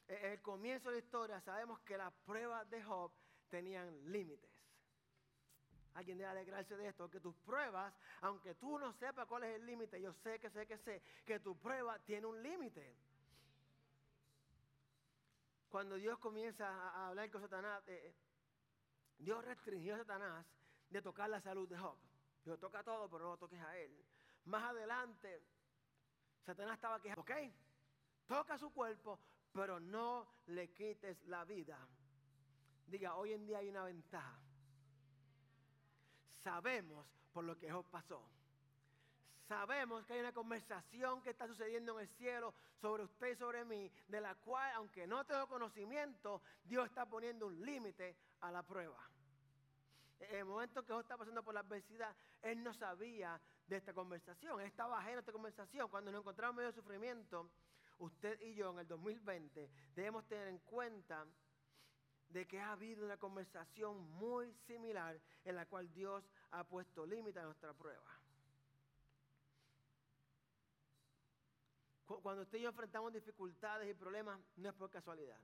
En 0.07 0.31
el 0.31 0.41
comienzo 0.41 0.89
de 0.89 0.95
la 0.95 1.03
historia 1.05 1.41
sabemos 1.41 1.79
que 1.81 1.97
las 1.97 2.11
pruebas 2.25 2.67
de 2.71 2.83
Job 2.83 3.11
tenían 3.49 4.11
límites. 4.11 4.54
Alguien 5.95 6.17
debe 6.17 6.29
alegrarse 6.29 6.77
de 6.77 6.87
esto, 6.87 7.09
que 7.09 7.19
tus 7.19 7.35
pruebas, 7.37 7.93
aunque 8.21 8.55
tú 8.55 8.77
no 8.77 8.93
sepas 8.93 9.27
cuál 9.27 9.43
es 9.43 9.55
el 9.55 9.65
límite, 9.65 9.99
yo 9.99 10.13
sé 10.13 10.39
que 10.39 10.49
sé 10.49 10.67
que 10.67 10.77
sé, 10.77 11.01
que 11.25 11.39
tu 11.39 11.57
prueba 11.57 11.97
tiene 11.99 12.27
un 12.27 12.41
límite. 12.41 12.95
cuando 15.75 15.97
Dios 15.97 16.17
comienza 16.19 16.65
a 16.69 17.09
hablar 17.09 17.29
con 17.29 17.41
Satanás, 17.41 17.83
eh, 17.87 18.15
Dios 19.17 19.43
restringió 19.43 19.95
a 19.95 19.97
Satanás 19.97 20.45
de 20.89 21.01
tocar 21.01 21.29
la 21.29 21.41
salud 21.41 21.67
de 21.67 21.77
Job. 21.77 21.97
Dijo, 22.45 22.57
toca 22.57 22.81
todo, 22.81 23.09
pero 23.09 23.25
no 23.25 23.31
lo 23.31 23.37
toques 23.37 23.59
a 23.59 23.77
él. 23.77 23.91
Más 24.45 24.63
adelante, 24.63 25.43
Satanás 26.45 26.75
estaba 26.75 27.01
quejando, 27.01 27.23
ok, 27.23 27.31
toca 28.25 28.57
su 28.57 28.71
cuerpo, 28.71 29.19
pero 29.51 29.77
no 29.81 30.25
le 30.45 30.71
quites 30.71 31.21
la 31.25 31.43
vida. 31.43 31.77
Diga, 32.87 33.17
hoy 33.17 33.33
en 33.33 33.45
día 33.45 33.57
hay 33.57 33.67
una 33.67 33.83
ventaja. 33.83 34.39
Sabemos 36.45 37.07
por 37.33 37.43
lo 37.43 37.57
que 37.57 37.71
Job 37.71 37.83
pasó. 37.89 38.21
Sabemos 39.47 40.05
que 40.05 40.13
hay 40.13 40.19
una 40.19 40.31
conversación 40.31 41.19
que 41.23 41.31
está 41.31 41.47
sucediendo 41.47 41.93
en 41.93 42.01
el 42.01 42.07
cielo 42.17 42.53
sobre 42.79 43.01
usted 43.01 43.31
y 43.31 43.35
sobre 43.35 43.65
mí, 43.65 43.91
de 44.07 44.21
la 44.21 44.35
cual, 44.35 44.71
aunque 44.75 45.07
no 45.07 45.25
tengo 45.25 45.47
conocimiento, 45.47 46.43
Dios 46.63 46.85
está 46.85 47.07
poniendo 47.07 47.47
un 47.47 47.65
límite 47.65 48.15
a 48.41 48.51
la 48.51 48.61
prueba. 48.61 48.99
En 50.19 50.35
el 50.35 50.45
momento 50.45 50.85
que 50.85 50.93
Job 50.93 51.01
está 51.01 51.17
pasando 51.17 51.41
por 51.41 51.55
la 51.55 51.61
adversidad, 51.61 52.15
él 52.43 52.63
no 52.63 52.75
sabía 52.75 53.41
de 53.65 53.77
esta 53.77 53.95
conversación, 53.95 54.61
él 54.61 54.67
estaba 54.67 54.99
ajeno 54.99 55.17
a 55.17 55.19
esta 55.21 55.31
conversación. 55.31 55.89
Cuando 55.89 56.11
nos 56.11 56.21
encontramos 56.21 56.53
en 56.53 56.57
medio 56.57 56.71
de 56.71 56.79
sufrimiento, 56.79 57.49
usted 57.97 58.39
y 58.41 58.53
yo 58.53 58.69
en 58.69 58.79
el 58.79 58.87
2020 58.87 59.67
debemos 59.95 60.27
tener 60.27 60.47
en 60.49 60.59
cuenta 60.59 61.25
de 62.29 62.45
que 62.47 62.59
ha 62.59 62.71
habido 62.71 63.05
una 63.05 63.17
conversación 63.17 63.97
muy 64.13 64.51
similar 64.67 65.19
en 65.43 65.55
la 65.55 65.65
cual 65.65 65.91
Dios 65.93 66.29
ha 66.51 66.63
puesto 66.63 67.05
límite 67.05 67.39
a 67.39 67.43
nuestra 67.43 67.73
prueba. 67.73 68.03
Cuando 72.05 72.43
usted 72.43 72.59
y 72.59 72.61
yo 72.61 72.69
enfrentamos 72.69 73.11
dificultades 73.13 73.89
y 73.89 73.93
problemas, 73.93 74.39
no 74.57 74.69
es 74.69 74.75
por 74.75 74.91
casualidad. 74.91 75.39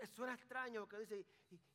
Es, 0.00 0.10
suena 0.10 0.34
extraño 0.34 0.88
que 0.88 0.98
dice, 0.98 1.26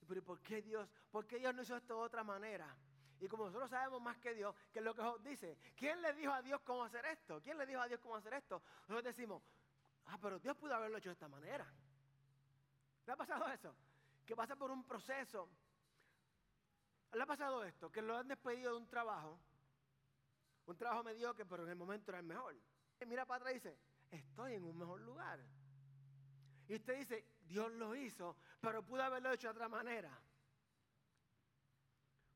pero 0.07 0.23
¿por 0.23 0.41
qué 0.41 0.61
Dios? 0.61 0.87
¿Por 1.11 1.27
qué 1.27 1.37
Dios 1.37 1.53
no 1.53 1.63
hizo 1.63 1.75
esto 1.75 1.95
de 1.95 2.01
otra 2.01 2.23
manera? 2.23 2.75
Y 3.19 3.27
como 3.27 3.45
nosotros 3.45 3.69
sabemos 3.69 4.01
más 4.01 4.17
que 4.17 4.33
Dios, 4.33 4.55
que 4.71 4.79
es 4.79 4.85
lo 4.85 4.93
que 4.93 5.01
Job 5.01 5.21
dice, 5.21 5.57
¿quién 5.75 6.01
le 6.01 6.13
dijo 6.13 6.31
a 6.31 6.41
Dios 6.41 6.61
cómo 6.61 6.83
hacer 6.83 7.05
esto? 7.05 7.41
¿Quién 7.41 7.57
le 7.57 7.65
dijo 7.65 7.81
a 7.81 7.87
Dios 7.87 7.99
cómo 7.99 8.15
hacer 8.15 8.33
esto? 8.33 8.61
Nosotros 8.87 9.03
decimos, 9.03 9.43
ah, 10.05 10.17
pero 10.21 10.39
Dios 10.39 10.55
pudo 10.55 10.75
haberlo 10.75 10.97
hecho 10.97 11.09
de 11.09 11.13
esta 11.13 11.27
manera. 11.27 11.65
¿Le 13.05 13.13
ha 13.13 13.15
pasado 13.15 13.47
eso? 13.47 13.75
Que 14.25 14.35
pasa 14.35 14.55
por 14.55 14.71
un 14.71 14.83
proceso. 14.83 15.49
¿Le 17.13 17.21
ha 17.21 17.25
pasado 17.25 17.63
esto? 17.63 17.91
Que 17.91 18.01
lo 18.01 18.17
han 18.17 18.27
despedido 18.27 18.71
de 18.71 18.77
un 18.77 18.87
trabajo, 18.87 19.39
un 20.65 20.77
trabajo 20.77 21.03
mediocre, 21.03 21.45
pero 21.45 21.63
en 21.63 21.69
el 21.69 21.75
momento 21.75 22.11
era 22.11 22.19
el 22.19 22.25
mejor. 22.25 22.55
Y 22.99 23.05
mira 23.05 23.25
para 23.25 23.37
atrás 23.37 23.51
y 23.51 23.55
dice, 23.55 23.77
estoy 24.11 24.55
en 24.55 24.63
un 24.63 24.77
mejor 24.77 24.99
lugar. 25.01 25.39
Y 26.67 26.75
usted 26.75 26.97
dice, 26.97 27.25
Dios 27.41 27.71
lo 27.73 27.95
hizo, 27.95 28.35
pero 28.59 28.83
pudo 28.83 29.03
haberlo 29.03 29.31
hecho 29.31 29.47
de 29.47 29.51
otra 29.51 29.69
manera. 29.69 30.11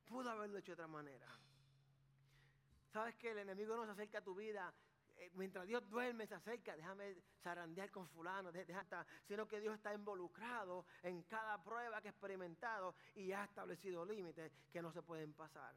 Pudo 0.05 0.29
haberlo 0.29 0.59
hecho 0.59 0.71
de 0.71 0.73
otra 0.73 0.87
manera. 0.87 1.27
¿Sabes 2.93 3.15
que 3.15 3.31
el 3.31 3.39
enemigo 3.39 3.75
no 3.75 3.85
se 3.85 3.91
acerca 3.91 4.19
a 4.19 4.23
tu 4.23 4.35
vida? 4.35 4.73
Eh, 5.19 5.31
mientras 5.35 5.67
Dios 5.67 5.87
duerme, 5.89 6.27
se 6.27 6.35
acerca, 6.35 6.75
déjame 6.75 7.15
zarandear 7.43 7.91
con 7.91 8.07
fulano, 8.09 8.51
sino 9.27 9.47
que 9.47 9.59
Dios 9.59 9.75
está 9.75 9.93
involucrado 9.93 10.85
en 11.03 11.23
cada 11.23 11.61
prueba 11.61 12.01
que 12.01 12.07
ha 12.07 12.11
experimentado 12.11 12.95
y 13.15 13.31
ha 13.33 13.43
establecido 13.43 14.05
límites 14.05 14.51
que 14.71 14.81
no 14.81 14.91
se 14.91 15.01
pueden 15.01 15.33
pasar. 15.33 15.73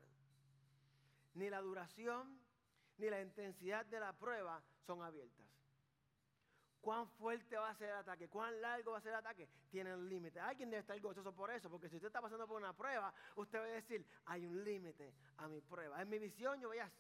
Ni 1.35 1.51
la 1.51 1.61
duración 1.61 2.41
ni 2.99 3.11
la 3.11 3.21
intensidad 3.21 3.85
de 3.87 3.99
la 3.99 4.13
prueba 4.13 4.63
son 4.87 5.03
abiertas 5.03 5.53
cuán 6.83 7.09
fuerte 7.13 7.57
va 7.57 7.71
a 7.71 7.75
ser 7.77 7.91
el 7.91 7.97
ataque, 7.97 8.29
cuán 8.29 8.61
largo 8.61 8.91
va 8.91 8.99
a 8.99 9.01
ser 9.01 9.13
el 9.13 9.19
ataque, 9.19 9.49
tiene 9.71 9.95
un 9.95 10.09
límite. 10.09 10.41
Alguien 10.41 10.69
debe 10.69 10.81
estar 10.81 11.01
gozoso 11.01 11.33
por 11.33 11.51
eso, 11.51 11.71
porque 11.71 11.89
si 11.89 11.97
usted 11.97 12.09
está 12.09 12.21
pasando 12.21 12.47
por 12.47 12.61
una 12.61 12.73
prueba, 12.73 13.15
usted 13.37 13.61
va 13.61 13.65
a 13.65 13.69
decir, 13.69 14.05
hay 14.27 14.45
un 14.45 14.63
límite 14.65 15.15
a 15.39 15.47
mi 15.47 15.61
prueba. 15.61 16.03
En 16.03 16.11
mi 16.11 16.19
visión 16.19 16.61
yo 16.61 16.69
veía 16.69 16.91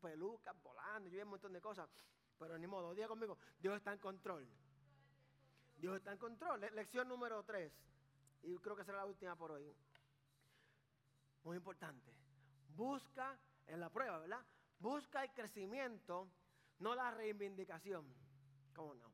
pelucas 0.00 0.60
volando, 0.62 1.08
yo 1.08 1.12
veía 1.12 1.24
un 1.24 1.30
montón 1.30 1.52
de 1.52 1.60
cosas, 1.60 1.88
pero 2.38 2.58
ni 2.58 2.66
modo, 2.66 2.94
diga 2.94 3.08
conmigo, 3.08 3.38
Dios 3.58 3.76
está 3.76 3.92
en 3.92 3.98
control. 3.98 4.48
Dios 5.76 5.96
está 5.96 6.12
en 6.12 6.18
control. 6.18 6.60
lección 6.72 7.08
número 7.08 7.42
3, 7.42 7.72
y 8.42 8.56
creo 8.58 8.76
que 8.76 8.84
será 8.84 8.98
la 8.98 9.06
última 9.06 9.36
por 9.36 9.52
hoy. 9.52 9.74
Muy 11.42 11.56
importante. 11.56 12.14
Busca 12.68 13.38
en 13.66 13.80
la 13.80 13.90
prueba, 13.90 14.18
¿verdad? 14.18 14.44
Busca 14.78 15.22
el 15.22 15.32
crecimiento, 15.32 16.30
no 16.78 16.94
la 16.94 17.10
reivindicación. 17.10 18.06
¿Cómo 18.74 18.94
no? 18.94 19.10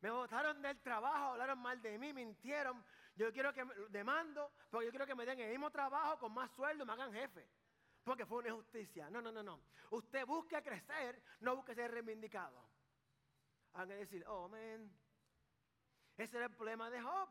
Me 0.00 0.10
botaron 0.10 0.60
del 0.60 0.80
trabajo, 0.80 1.32
hablaron 1.32 1.60
mal 1.60 1.80
de 1.80 1.96
mí, 1.96 2.12
mintieron. 2.12 2.84
Yo 3.14 3.32
quiero 3.32 3.52
que 3.52 3.64
me 3.64 3.74
demando, 3.90 4.50
porque 4.70 4.86
yo 4.86 4.90
quiero 4.90 5.06
que 5.06 5.14
me 5.14 5.24
den 5.24 5.38
el 5.38 5.50
mismo 5.50 5.70
trabajo 5.70 6.18
con 6.18 6.32
más 6.32 6.50
sueldo, 6.52 6.84
me 6.84 6.92
hagan 6.92 7.12
jefe. 7.12 7.48
Porque 8.04 8.26
fue 8.26 8.38
una 8.38 8.48
injusticia. 8.48 9.08
No, 9.10 9.22
no, 9.22 9.30
no, 9.30 9.42
no. 9.42 9.60
Usted 9.90 10.26
busque 10.26 10.60
crecer, 10.62 11.22
no 11.40 11.56
busque 11.56 11.74
ser 11.74 11.90
reivindicado. 11.90 12.64
Van 13.72 13.90
a 13.90 13.94
decir, 13.94 14.24
oh, 14.26 14.48
man. 14.48 14.90
Ese 16.16 16.36
era 16.36 16.46
el 16.46 16.52
problema 16.52 16.90
de 16.90 17.00
Job. 17.00 17.28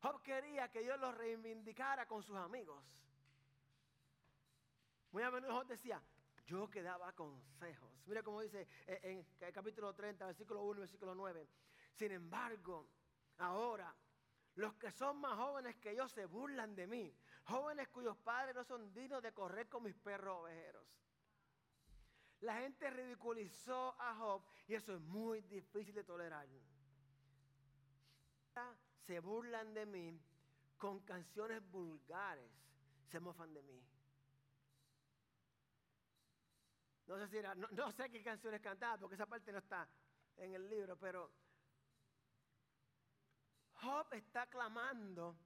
Job 0.00 0.22
quería 0.22 0.70
que 0.70 0.80
Dios 0.80 0.98
lo 0.98 1.12
reivindicara 1.12 2.06
con 2.06 2.22
sus 2.22 2.36
amigos. 2.36 2.82
Muy 5.12 5.22
a 5.22 5.30
menudo 5.30 5.52
Job 5.52 5.66
decía, 5.66 6.02
yo 6.46 6.68
que 6.68 6.82
daba 6.82 7.12
consejos. 7.12 7.90
Mira 8.06 8.22
cómo 8.22 8.40
dice 8.40 8.66
en, 8.86 9.24
el 9.40 9.52
capítulo 9.52 9.94
30, 9.94 10.26
versículo 10.26 10.62
1 10.64 10.78
y 10.78 10.80
versículo 10.80 11.14
9. 11.14 11.48
Sin 11.92 12.12
embargo, 12.12 12.88
ahora 13.38 13.94
los 14.56 14.74
que 14.74 14.90
son 14.90 15.20
más 15.20 15.36
jóvenes 15.36 15.76
que 15.76 15.94
yo 15.94 16.08
se 16.08 16.26
burlan 16.26 16.74
de 16.74 16.86
mí. 16.86 17.14
Jóvenes 17.44 17.88
cuyos 17.88 18.16
padres 18.18 18.54
no 18.54 18.64
son 18.64 18.92
dignos 18.94 19.22
de 19.22 19.32
correr 19.32 19.68
con 19.68 19.82
mis 19.82 19.94
perros 19.94 20.42
ovejeros. 20.42 20.86
La 22.40 22.56
gente 22.58 22.90
ridiculizó 22.90 23.94
a 24.00 24.14
Job 24.16 24.42
y 24.66 24.74
eso 24.74 24.94
es 24.94 25.00
muy 25.00 25.42
difícil 25.42 25.94
de 25.94 26.04
tolerar. 26.04 26.46
Se 29.06 29.20
burlan 29.20 29.72
de 29.74 29.86
mí 29.86 30.20
con 30.76 31.00
canciones 31.00 31.62
vulgares. 31.70 32.50
Se 33.10 33.20
mofan 33.20 33.52
de 33.52 33.62
mí. 33.62 33.82
No 37.06 37.18
sé, 37.18 37.28
si 37.28 37.36
era, 37.36 37.54
no, 37.54 37.92
sé 37.92 38.10
qué 38.10 38.22
canciones 38.22 38.60
cantaba, 38.60 38.98
porque 38.98 39.14
esa 39.14 39.26
parte 39.26 39.52
no 39.52 39.58
está 39.58 39.88
en 40.36 40.54
el 40.54 40.68
libro, 40.68 40.96
pero 40.96 41.30
Job 43.74 44.06
está 44.14 44.46
clamando 44.46 45.36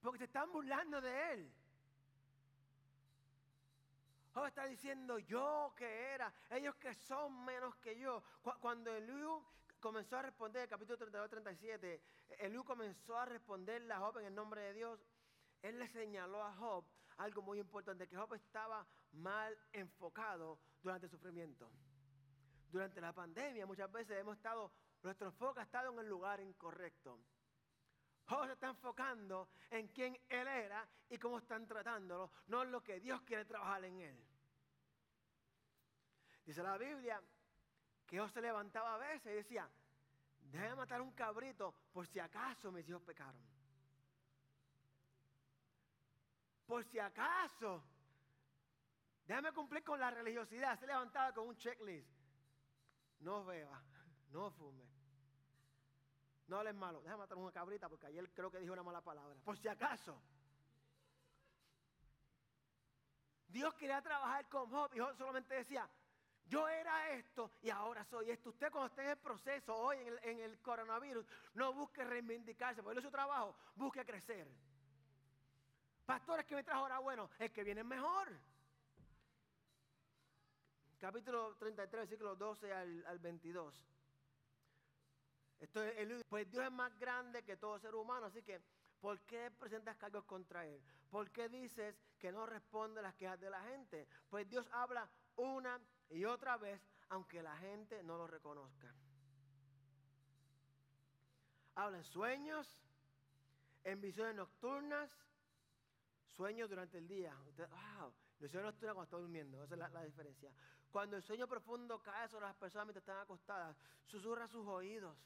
porque 0.00 0.18
se 0.18 0.24
están 0.24 0.50
burlando 0.52 1.00
de 1.00 1.32
él. 1.32 1.52
Job 4.32 4.46
está 4.46 4.64
diciendo, 4.66 5.18
yo 5.18 5.74
que 5.76 6.12
era, 6.12 6.32
ellos 6.50 6.74
que 6.76 6.94
son 6.94 7.44
menos 7.44 7.74
que 7.76 7.98
yo. 7.98 8.22
Cuando 8.60 8.94
Eliú 8.94 9.44
comenzó 9.80 10.18
a 10.18 10.22
responder, 10.22 10.62
el 10.62 10.68
capítulo 10.68 10.98
32-37, 10.98 12.00
Eliú 12.38 12.64
comenzó 12.64 13.18
a 13.18 13.24
responderle 13.24 13.92
a 13.92 13.98
Job 13.98 14.18
en 14.18 14.26
el 14.26 14.34
nombre 14.34 14.60
de 14.60 14.74
Dios, 14.74 15.00
él 15.62 15.78
le 15.78 15.88
señaló 15.88 16.42
a 16.42 16.54
Job 16.54 16.84
algo 17.18 17.42
muy 17.42 17.58
importante, 17.58 18.08
que 18.08 18.16
Job 18.16 18.32
estaba 18.34 18.86
mal 19.12 19.56
enfocado 19.72 20.58
durante 20.82 21.06
el 21.06 21.10
sufrimiento. 21.10 21.70
Durante 22.70 23.00
la 23.00 23.12
pandemia 23.12 23.66
muchas 23.66 23.90
veces 23.90 24.18
hemos 24.18 24.36
estado, 24.36 24.70
nuestro 25.02 25.26
enfoque 25.26 25.60
ha 25.60 25.64
estado 25.64 25.92
en 25.92 25.98
el 25.98 26.08
lugar 26.08 26.40
incorrecto. 26.40 27.18
Job 28.30 28.48
está 28.48 28.68
enfocando 28.68 29.48
en 29.70 29.88
quién 29.88 30.16
él 30.28 30.46
era 30.46 30.88
y 31.08 31.18
cómo 31.18 31.38
están 31.38 31.66
tratándolo, 31.66 32.30
no 32.46 32.62
en 32.62 32.70
lo 32.70 32.80
que 32.80 33.00
Dios 33.00 33.20
quiere 33.22 33.44
trabajar 33.44 33.84
en 33.84 34.00
él. 34.00 34.24
Dice 36.44 36.62
la 36.62 36.78
Biblia 36.78 37.20
que 38.06 38.18
Job 38.18 38.30
se 38.30 38.40
levantaba 38.40 38.94
a 38.94 38.98
veces 38.98 39.32
y 39.32 39.34
decía, 39.34 39.68
déjame 40.42 40.76
matar 40.76 41.00
un 41.00 41.10
cabrito 41.12 41.74
por 41.92 42.06
si 42.06 42.20
acaso 42.20 42.70
mis 42.70 42.88
hijos 42.88 43.02
pecaron. 43.02 43.42
Por 46.66 46.84
si 46.84 47.00
acaso 47.00 47.82
Déjame 49.30 49.52
cumplir 49.52 49.84
con 49.84 50.00
la 50.00 50.10
religiosidad. 50.10 50.76
Se 50.76 50.88
levantaba 50.88 51.32
con 51.32 51.46
un 51.46 51.56
checklist. 51.56 52.10
No 53.20 53.44
beba, 53.44 53.80
no 54.32 54.50
fume. 54.50 54.99
No 56.50 56.58
hables 56.58 56.74
malo. 56.74 57.00
Déjame 57.02 57.18
matar 57.18 57.38
una 57.38 57.52
cabrita 57.52 57.88
porque 57.88 58.08
ayer 58.08 58.28
creo 58.32 58.50
que 58.50 58.58
dijo 58.58 58.72
una 58.72 58.82
mala 58.82 59.00
palabra. 59.00 59.36
Por 59.44 59.56
si 59.56 59.68
acaso. 59.68 60.20
Dios 63.46 63.72
quería 63.74 64.02
trabajar 64.02 64.48
con 64.48 64.68
Job 64.68 64.90
y 64.92 64.98
Job 64.98 65.16
solamente 65.16 65.54
decía, 65.54 65.88
yo 66.46 66.68
era 66.68 67.12
esto 67.12 67.52
y 67.62 67.70
ahora 67.70 68.04
soy 68.04 68.30
esto. 68.30 68.50
Usted 68.50 68.68
cuando 68.72 68.88
esté 68.88 69.02
en 69.02 69.10
el 69.10 69.18
proceso 69.18 69.76
hoy 69.76 69.98
en 69.98 70.38
el, 70.38 70.40
el 70.40 70.60
coronavirus, 70.60 71.24
no 71.54 71.72
busque 71.72 72.02
reivindicarse, 72.02 72.82
porque 72.82 72.98
es 72.98 73.04
su 73.04 73.12
trabajo, 73.12 73.54
busque 73.76 74.04
crecer. 74.04 74.48
Pastores 76.04 76.46
que 76.46 76.56
me 76.56 76.64
trajo 76.64 76.80
ahora 76.80 76.98
bueno, 76.98 77.30
es 77.38 77.52
que 77.52 77.62
vienen 77.62 77.86
mejor. 77.86 78.28
capítulo 80.98 81.54
33, 81.58 82.00
versículo 82.00 82.34
12 82.34 82.72
al, 82.72 83.06
al 83.06 83.20
22. 83.20 83.99
Pues 86.28 86.50
Dios 86.50 86.64
es 86.64 86.72
más 86.72 86.98
grande 86.98 87.42
que 87.42 87.56
todo 87.56 87.78
ser 87.78 87.94
humano, 87.94 88.26
así 88.26 88.42
que 88.42 88.62
¿por 89.00 89.20
qué 89.20 89.50
presentas 89.50 89.96
cargos 89.96 90.24
contra 90.24 90.66
Él? 90.66 90.82
¿Por 91.10 91.30
qué 91.30 91.48
dices 91.48 91.94
que 92.18 92.32
no 92.32 92.46
responde 92.46 93.00
a 93.00 93.02
las 93.02 93.14
quejas 93.14 93.38
de 93.38 93.50
la 93.50 93.60
gente? 93.64 94.08
Pues 94.30 94.48
Dios 94.48 94.66
habla 94.72 95.08
una 95.36 95.78
y 96.08 96.24
otra 96.24 96.56
vez, 96.56 96.80
aunque 97.10 97.42
la 97.42 97.56
gente 97.58 98.02
no 98.02 98.16
lo 98.16 98.26
reconozca. 98.26 98.94
Habla 101.74 101.98
en 101.98 102.04
sueños, 102.04 102.78
en 103.84 104.00
visiones 104.00 104.34
nocturnas, 104.34 105.14
sueños 106.26 106.70
durante 106.70 106.98
el 106.98 107.06
día. 107.06 107.36
Usted, 107.48 107.68
wow, 107.68 108.12
visiones 108.38 108.66
nocturnas 108.66 108.94
cuando 108.94 109.04
está 109.04 109.16
durmiendo, 109.18 109.62
esa 109.62 109.74
es 109.74 109.78
la, 109.78 109.88
la 109.90 110.04
diferencia. 110.04 110.50
Cuando 110.90 111.16
el 111.16 111.22
sueño 111.22 111.46
profundo 111.46 112.02
cae 112.02 112.28
sobre 112.28 112.46
las 112.46 112.56
personas 112.56 112.86
mientras 112.86 113.02
están 113.02 113.18
acostadas, 113.18 113.76
susurra 114.06 114.48
sus 114.48 114.66
oídos 114.66 115.16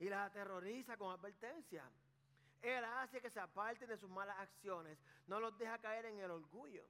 y 0.00 0.08
las 0.08 0.30
aterroriza 0.30 0.96
con 0.96 1.12
advertencia. 1.12 1.84
Él 2.62 2.84
hace 2.84 3.20
que 3.20 3.30
se 3.30 3.38
aparten 3.40 3.88
de 3.88 3.96
sus 3.96 4.10
malas 4.10 4.38
acciones, 4.38 4.98
no 5.26 5.38
los 5.40 5.56
deja 5.58 5.78
caer 5.78 6.06
en 6.06 6.18
el 6.18 6.30
orgullo. 6.30 6.84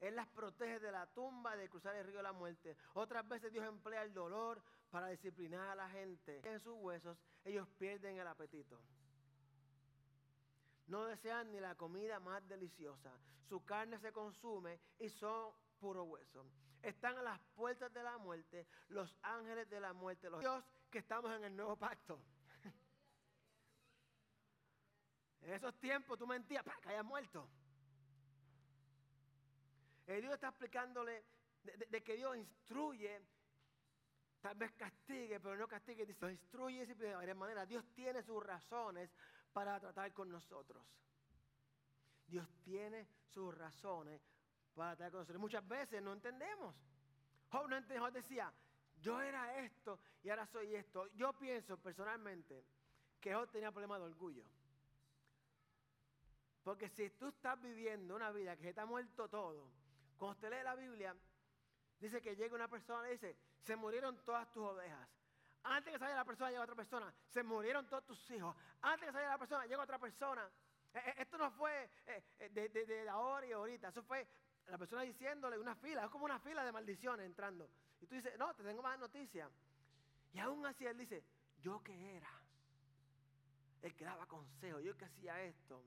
Él 0.00 0.16
las 0.16 0.26
protege 0.28 0.80
de 0.80 0.90
la 0.90 1.06
tumba, 1.06 1.56
de 1.56 1.68
cruzar 1.68 1.94
el 1.96 2.06
río 2.06 2.16
de 2.16 2.22
la 2.24 2.32
muerte. 2.32 2.76
Otras 2.94 3.26
veces 3.28 3.52
Dios 3.52 3.66
emplea 3.66 4.02
el 4.02 4.12
dolor 4.12 4.62
para 4.90 5.08
disciplinar 5.08 5.68
a 5.68 5.74
la 5.74 5.88
gente. 5.90 6.40
En 6.44 6.58
sus 6.60 6.74
huesos 6.76 7.16
ellos 7.44 7.68
pierden 7.78 8.18
el 8.18 8.26
apetito. 8.26 8.80
No 10.88 11.06
desean 11.06 11.52
ni 11.52 11.60
la 11.60 11.76
comida 11.76 12.18
más 12.18 12.46
deliciosa. 12.48 13.12
Su 13.48 13.64
carne 13.64 13.98
se 13.98 14.12
consume 14.12 14.80
y 14.98 15.08
son 15.08 15.52
puro 15.78 16.04
hueso. 16.04 16.44
Están 16.82 17.16
a 17.18 17.22
las 17.22 17.38
puertas 17.54 17.92
de 17.92 18.02
la 18.02 18.18
muerte, 18.18 18.66
los 18.88 19.16
ángeles 19.22 19.70
de 19.70 19.78
la 19.78 19.92
muerte, 19.92 20.28
los 20.28 20.40
Dios 20.40 20.64
que 20.92 20.98
estamos 20.98 21.34
en 21.34 21.42
el 21.42 21.56
nuevo 21.56 21.74
pacto. 21.76 22.20
En 25.40 25.54
esos 25.54 25.74
tiempos 25.80 26.16
tú 26.18 26.26
mentías 26.26 26.62
para 26.62 26.80
que 26.80 26.90
hayas 26.90 27.04
muerto. 27.04 27.48
El 30.06 30.20
Dios 30.20 30.34
está 30.34 30.48
explicándole 30.48 31.24
de, 31.64 32.02
que 32.02 32.16
Dios 32.16 32.36
instruye, 32.36 33.20
tal 34.40 34.56
vez 34.56 34.72
castigue, 34.72 35.40
pero 35.40 35.56
no 35.56 35.66
castigue, 35.66 36.06
dice, 36.06 36.30
instruye 36.30 36.86
de 36.86 37.14
varias 37.14 37.36
maneras. 37.36 37.68
Dios 37.68 37.84
tiene 37.94 38.22
sus 38.22 38.40
razones 38.44 39.10
para 39.52 39.80
tratar 39.80 40.12
con 40.12 40.30
nosotros. 40.30 40.84
Dios 42.26 42.48
tiene 42.62 43.08
sus 43.30 43.52
razones 43.56 44.22
para 44.74 44.94
tratar 44.94 45.12
con 45.12 45.20
nosotros. 45.20 45.40
Muchas 45.40 45.66
veces 45.66 46.02
no 46.02 46.12
entendemos. 46.12 46.76
Job 47.50 47.68
no 47.68 47.76
entendía, 47.76 48.00
Job 48.00 48.12
decía, 48.12 48.52
yo 49.02 49.20
era 49.20 49.58
esto 49.64 49.98
y 50.22 50.30
ahora 50.30 50.46
soy 50.46 50.74
esto. 50.74 51.06
Yo 51.14 51.32
pienso 51.34 51.76
personalmente 51.76 52.64
que 53.20 53.34
Job 53.34 53.50
tenía 53.50 53.70
problemas 53.70 53.98
de 54.00 54.06
orgullo. 54.06 54.44
Porque 56.62 56.88
si 56.90 57.10
tú 57.10 57.28
estás 57.28 57.60
viviendo 57.60 58.14
una 58.14 58.30
vida 58.30 58.56
que 58.56 58.62
se 58.62 58.74
te 58.74 58.80
ha 58.80 58.86
muerto 58.86 59.28
todo, 59.28 59.68
cuando 60.16 60.32
usted 60.36 60.50
lee 60.50 60.62
la 60.62 60.76
Biblia, 60.76 61.14
dice 61.98 62.20
que 62.22 62.36
llega 62.36 62.54
una 62.54 62.68
persona 62.68 63.08
y 63.08 63.12
dice, 63.12 63.36
se 63.60 63.74
murieron 63.74 64.16
todas 64.24 64.50
tus 64.52 64.62
ovejas. 64.64 65.08
Antes 65.64 65.92
que 65.92 65.98
saliera 65.98 66.20
la 66.20 66.24
persona, 66.24 66.50
llega 66.50 66.62
otra 66.62 66.74
persona. 66.76 67.12
Se 67.30 67.42
murieron 67.42 67.86
todos 67.88 68.04
tus 68.06 68.30
hijos. 68.30 68.54
Antes 68.80 69.06
que 69.06 69.12
saliera 69.12 69.32
la 69.32 69.38
persona, 69.38 69.66
llega 69.66 69.82
otra 69.82 69.98
persona. 69.98 70.48
Eh, 70.94 71.02
eh, 71.06 71.14
Esto 71.18 71.38
no 71.38 71.50
fue 71.52 71.88
eh, 72.06 72.22
eh, 72.38 72.48
de- 72.50 72.68
de 72.68 73.08
ahora 73.08 73.46
y 73.46 73.52
ahorita. 73.52 73.88
Eso 73.88 74.02
fue 74.02 74.26
la 74.66 74.78
persona 74.78 75.02
diciéndole 75.02 75.58
una 75.58 75.74
fila. 75.76 76.04
Es 76.04 76.10
como 76.10 76.24
una 76.24 76.38
fila 76.40 76.64
de 76.64 76.72
maldiciones 76.72 77.26
entrando. 77.26 77.68
Y 78.02 78.06
tú 78.06 78.16
dices, 78.16 78.36
no, 78.36 78.52
te 78.54 78.64
tengo 78.64 78.82
más 78.82 78.98
noticias. 78.98 79.48
Y 80.34 80.40
aún 80.40 80.66
así 80.66 80.84
él 80.84 80.98
dice, 80.98 81.24
¿yo 81.60 81.82
qué 81.82 82.16
era? 82.16 82.30
El 83.80 83.94
que 83.94 84.04
daba 84.04 84.26
consejo, 84.26 84.80
yo 84.80 84.96
que 84.96 85.04
hacía 85.04 85.40
esto. 85.42 85.82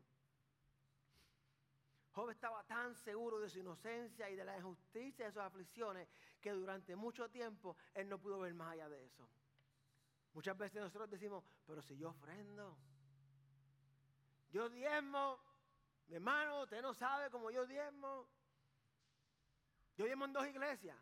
Job 2.13 2.29
estaba 2.29 2.63
tan 2.63 2.95
seguro 2.95 3.39
de 3.39 3.49
su 3.49 3.59
inocencia 3.59 4.29
y 4.29 4.37
de 4.37 4.45
la 4.45 4.57
injusticia 4.57 5.25
de 5.25 5.31
sus 5.33 5.41
aflicciones 5.41 6.07
que 6.39 6.51
durante 6.51 6.95
mucho 6.95 7.29
tiempo 7.29 7.75
él 7.93 8.07
no 8.07 8.17
pudo 8.17 8.39
ver 8.39 8.53
más 8.53 8.71
allá 8.71 8.87
de 8.87 9.03
eso. 9.03 9.29
Muchas 10.33 10.57
veces 10.57 10.81
nosotros 10.81 11.09
decimos, 11.09 11.43
pero 11.65 11.81
si 11.81 11.97
yo 11.97 12.09
ofrendo, 12.09 12.77
yo 14.51 14.69
diezmo, 14.69 15.37
mi 16.07 16.15
hermano, 16.15 16.61
usted 16.61 16.81
no 16.81 16.93
sabe 16.93 17.29
cómo 17.29 17.51
yo 17.51 17.65
diezmo. 17.65 18.29
Yo 19.97 20.05
diezmo 20.05 20.23
en 20.23 20.33
dos 20.33 20.47
iglesias. 20.47 20.97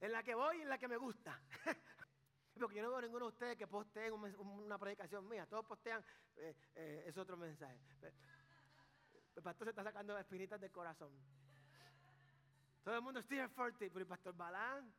En 0.00 0.12
la 0.12 0.22
que 0.22 0.34
voy 0.34 0.58
y 0.58 0.62
en 0.62 0.68
la 0.68 0.78
que 0.78 0.88
me 0.88 0.96
gusta. 0.96 1.40
Porque 2.58 2.76
yo 2.76 2.82
no 2.82 2.90
veo 2.90 3.00
ninguno 3.00 3.26
de 3.26 3.32
ustedes 3.32 3.56
que 3.56 3.66
posteen 3.66 4.12
una 4.12 4.78
predicación 4.78 5.28
mía. 5.28 5.46
Todos 5.46 5.64
postean, 5.64 6.04
eh, 6.36 6.54
eh, 6.74 7.04
es 7.06 7.16
otro 7.16 7.36
mensaje. 7.36 7.78
El 9.36 9.42
pastor 9.42 9.66
se 9.66 9.70
está 9.70 9.82
sacando 9.82 10.18
espinitas 10.18 10.60
del 10.60 10.70
corazón. 10.70 11.12
Todo 12.82 12.96
el 12.96 13.02
mundo, 13.02 13.22
Stephen 13.22 13.50
Forty, 13.50 13.88
pero 13.88 14.00
el 14.00 14.06
pastor 14.06 14.34
Balán. 14.34 14.92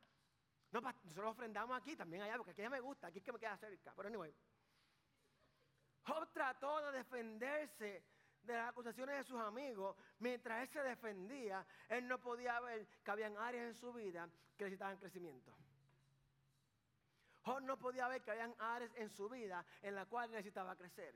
No, 0.70 0.80
nosotros 0.80 1.32
ofrendamos 1.32 1.76
aquí, 1.76 1.94
también 1.96 2.22
allá, 2.22 2.36
porque 2.36 2.52
aquí 2.52 2.62
ya 2.62 2.70
me 2.70 2.80
gusta, 2.80 3.08
aquí 3.08 3.18
es 3.18 3.24
que 3.24 3.32
me 3.32 3.38
queda 3.38 3.56
cerca. 3.58 3.92
Pero 3.94 4.08
anyway. 4.08 4.34
Job 6.04 6.32
trató 6.32 6.80
de 6.86 6.98
defenderse 6.98 8.04
de 8.44 8.54
las 8.54 8.68
acusaciones 8.68 9.16
de 9.16 9.24
sus 9.24 9.40
amigos. 9.40 9.96
Mientras 10.18 10.62
él 10.62 10.68
se 10.68 10.82
defendía, 10.82 11.64
él 11.88 12.06
no 12.08 12.18
podía 12.18 12.60
ver 12.60 12.86
que 13.04 13.10
habían 13.10 13.36
áreas 13.36 13.66
en 13.68 13.74
su 13.74 13.92
vida 13.92 14.28
que 14.56 14.64
necesitaban 14.64 14.96
crecimiento. 14.98 15.52
Job 17.44 17.60
no 17.62 17.76
podía 17.76 18.06
ver 18.08 18.22
que 18.22 18.30
habían 18.30 18.54
áreas 18.58 18.92
en 18.94 19.10
su 19.10 19.28
vida 19.28 19.64
en 19.82 19.94
las 19.94 20.06
cuales 20.06 20.30
necesitaba 20.30 20.76
crecer. 20.76 21.14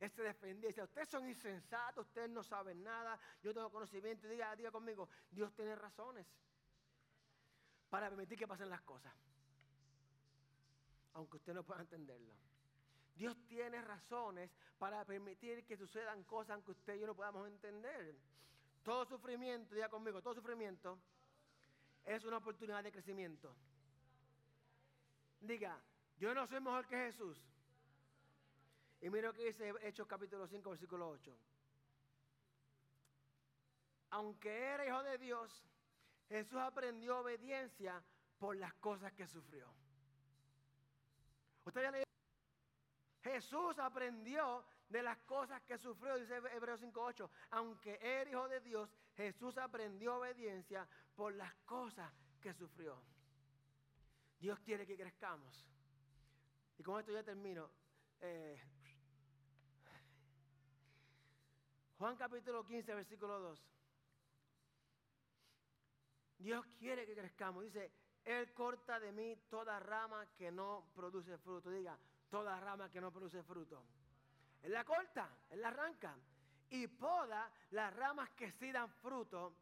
Él 0.00 0.10
se 0.10 0.22
defendía 0.22 0.68
y 0.68 0.72
decía, 0.72 0.84
ustedes 0.84 1.08
son 1.08 1.28
insensatos, 1.28 2.06
ustedes 2.06 2.28
no 2.28 2.42
saben 2.42 2.82
nada, 2.82 3.18
yo 3.42 3.54
tengo 3.54 3.70
conocimiento. 3.70 4.26
Y 4.26 4.30
diga, 4.30 4.54
diga 4.56 4.70
conmigo, 4.70 5.08
Dios 5.30 5.54
tiene 5.54 5.76
razones 5.76 6.26
para 7.88 8.08
permitir 8.08 8.36
que 8.36 8.48
pasen 8.48 8.68
las 8.68 8.82
cosas. 8.82 9.14
Aunque 11.12 11.36
usted 11.36 11.54
no 11.54 11.62
pueda 11.62 11.82
entenderlo. 11.82 12.34
Dios 13.14 13.36
tiene 13.46 13.80
razones 13.80 14.50
para 14.78 15.04
permitir 15.04 15.64
que 15.64 15.76
sucedan 15.76 16.24
cosas 16.24 16.54
aunque 16.54 16.72
usted 16.72 16.96
y 16.96 17.00
yo 17.00 17.06
no 17.06 17.14
podamos 17.14 17.46
entender. 17.46 18.16
Todo 18.82 19.04
sufrimiento, 19.06 19.74
diga 19.74 19.88
conmigo, 19.88 20.20
todo 20.20 20.34
sufrimiento 20.34 20.98
es 22.04 22.24
una 22.24 22.38
oportunidad 22.38 22.82
de 22.82 22.92
crecimiento. 22.92 23.54
Diga, 25.40 25.80
yo 26.18 26.34
no 26.34 26.46
soy 26.46 26.60
mejor 26.60 26.86
que 26.86 26.96
Jesús. 26.96 27.38
Y 29.00 29.10
mira 29.10 29.28
lo 29.28 29.34
que 29.34 29.44
dice 29.44 29.72
Hechos 29.82 30.06
capítulo 30.06 30.46
5, 30.46 30.70
versículo 30.70 31.08
8. 31.10 31.36
Aunque 34.10 34.50
era 34.50 34.86
hijo 34.86 35.02
de 35.02 35.18
Dios, 35.18 35.64
Jesús 36.28 36.58
aprendió 36.58 37.18
obediencia 37.18 38.02
por 38.38 38.56
las 38.56 38.72
cosas 38.74 39.12
que 39.12 39.26
sufrió. 39.26 39.72
Usted 41.64 41.82
ya 41.82 41.90
leído. 41.90 42.03
Jesús 43.24 43.78
aprendió 43.78 44.62
de 44.90 45.02
las 45.02 45.16
cosas 45.20 45.62
que 45.62 45.78
sufrió, 45.78 46.18
dice 46.18 46.36
Hebreos 46.36 46.80
5.8. 46.82 47.28
Aunque 47.52 47.98
era 48.02 48.28
hijo 48.28 48.46
de 48.48 48.60
Dios, 48.60 48.90
Jesús 49.16 49.56
aprendió 49.56 50.16
obediencia 50.18 50.86
por 51.16 51.34
las 51.34 51.54
cosas 51.64 52.12
que 52.42 52.52
sufrió. 52.52 53.00
Dios 54.38 54.60
quiere 54.60 54.86
que 54.86 54.94
crezcamos. 54.94 55.66
Y 56.76 56.82
con 56.82 57.00
esto 57.00 57.12
ya 57.12 57.22
termino. 57.22 57.70
Eh, 58.20 58.60
Juan 61.98 62.16
capítulo 62.16 62.62
15, 62.66 62.94
versículo 62.94 63.40
2. 63.40 63.64
Dios 66.40 66.66
quiere 66.78 67.06
que 67.06 67.14
crezcamos. 67.14 67.64
Dice, 67.64 67.90
Él 68.22 68.52
corta 68.52 69.00
de 69.00 69.12
mí 69.12 69.34
toda 69.48 69.80
rama 69.80 70.26
que 70.36 70.52
no 70.52 70.90
produce 70.94 71.38
fruto. 71.38 71.70
Diga, 71.70 71.98
toda 72.30 72.58
rama 72.60 72.90
que 72.90 73.00
no 73.00 73.10
produce 73.12 73.42
fruto. 73.42 73.82
Él 74.62 74.72
la 74.72 74.84
corta, 74.84 75.28
Él 75.50 75.60
la 75.60 75.68
arranca. 75.68 76.16
Y 76.70 76.86
poda 76.88 77.50
las 77.70 77.94
ramas 77.94 78.30
que 78.30 78.50
sí 78.52 78.72
dan 78.72 78.88
fruto 78.90 79.54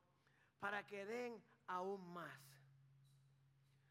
para 0.61 0.87
que 0.87 1.05
den 1.05 1.43
aún 1.67 2.13
más. 2.13 2.39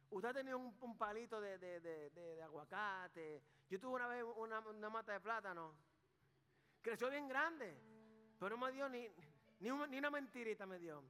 Usted 0.09 0.30
ha 0.30 0.34
tenido 0.34 0.57
un, 0.57 0.97
palito 0.97 1.39
de, 1.39 1.57
de- 1.57 1.80
de- 1.80 2.09
de- 2.09 2.43
aguacate. 2.43 3.41
Yo 3.69 3.80
tuve 3.80 3.95
una 3.95 4.07
vez 4.07 4.24
una, 4.38 4.59
una 4.59 4.89
mata 4.89 5.13
de 5.13 5.19
plátano. 5.22 5.74
Creció 6.82 7.09
bien 7.09 7.28
grande, 7.28 7.78
pero 8.39 8.57
no 8.57 8.65
me 8.65 8.72
dio 8.72 8.89
ni, 8.89 9.07
ni, 9.59 9.69
un- 9.72 9.89
ni 9.89 9.97
una 9.97 10.09
mentirita 10.09 10.65
me 10.65 10.80
dio. 10.80 11.03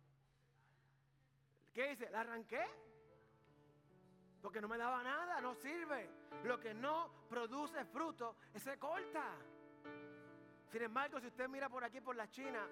¿Qué 1.73 1.89
dice? 1.89 2.09
¿La 2.09 2.21
arranqué? 2.21 2.63
Porque 4.41 4.59
no 4.59 4.67
me 4.67 4.77
daba 4.77 5.03
nada, 5.03 5.39
no 5.41 5.53
sirve. 5.55 6.09
Lo 6.43 6.59
que 6.59 6.73
no 6.73 7.11
produce 7.29 7.85
fruto, 7.85 8.35
se 8.55 8.77
corta. 8.77 9.35
Sin 10.71 10.81
embargo, 10.81 11.19
si 11.19 11.27
usted 11.27 11.47
mira 11.47 11.69
por 11.69 11.83
aquí, 11.83 12.01
por 12.01 12.15
la 12.15 12.29
China, 12.29 12.67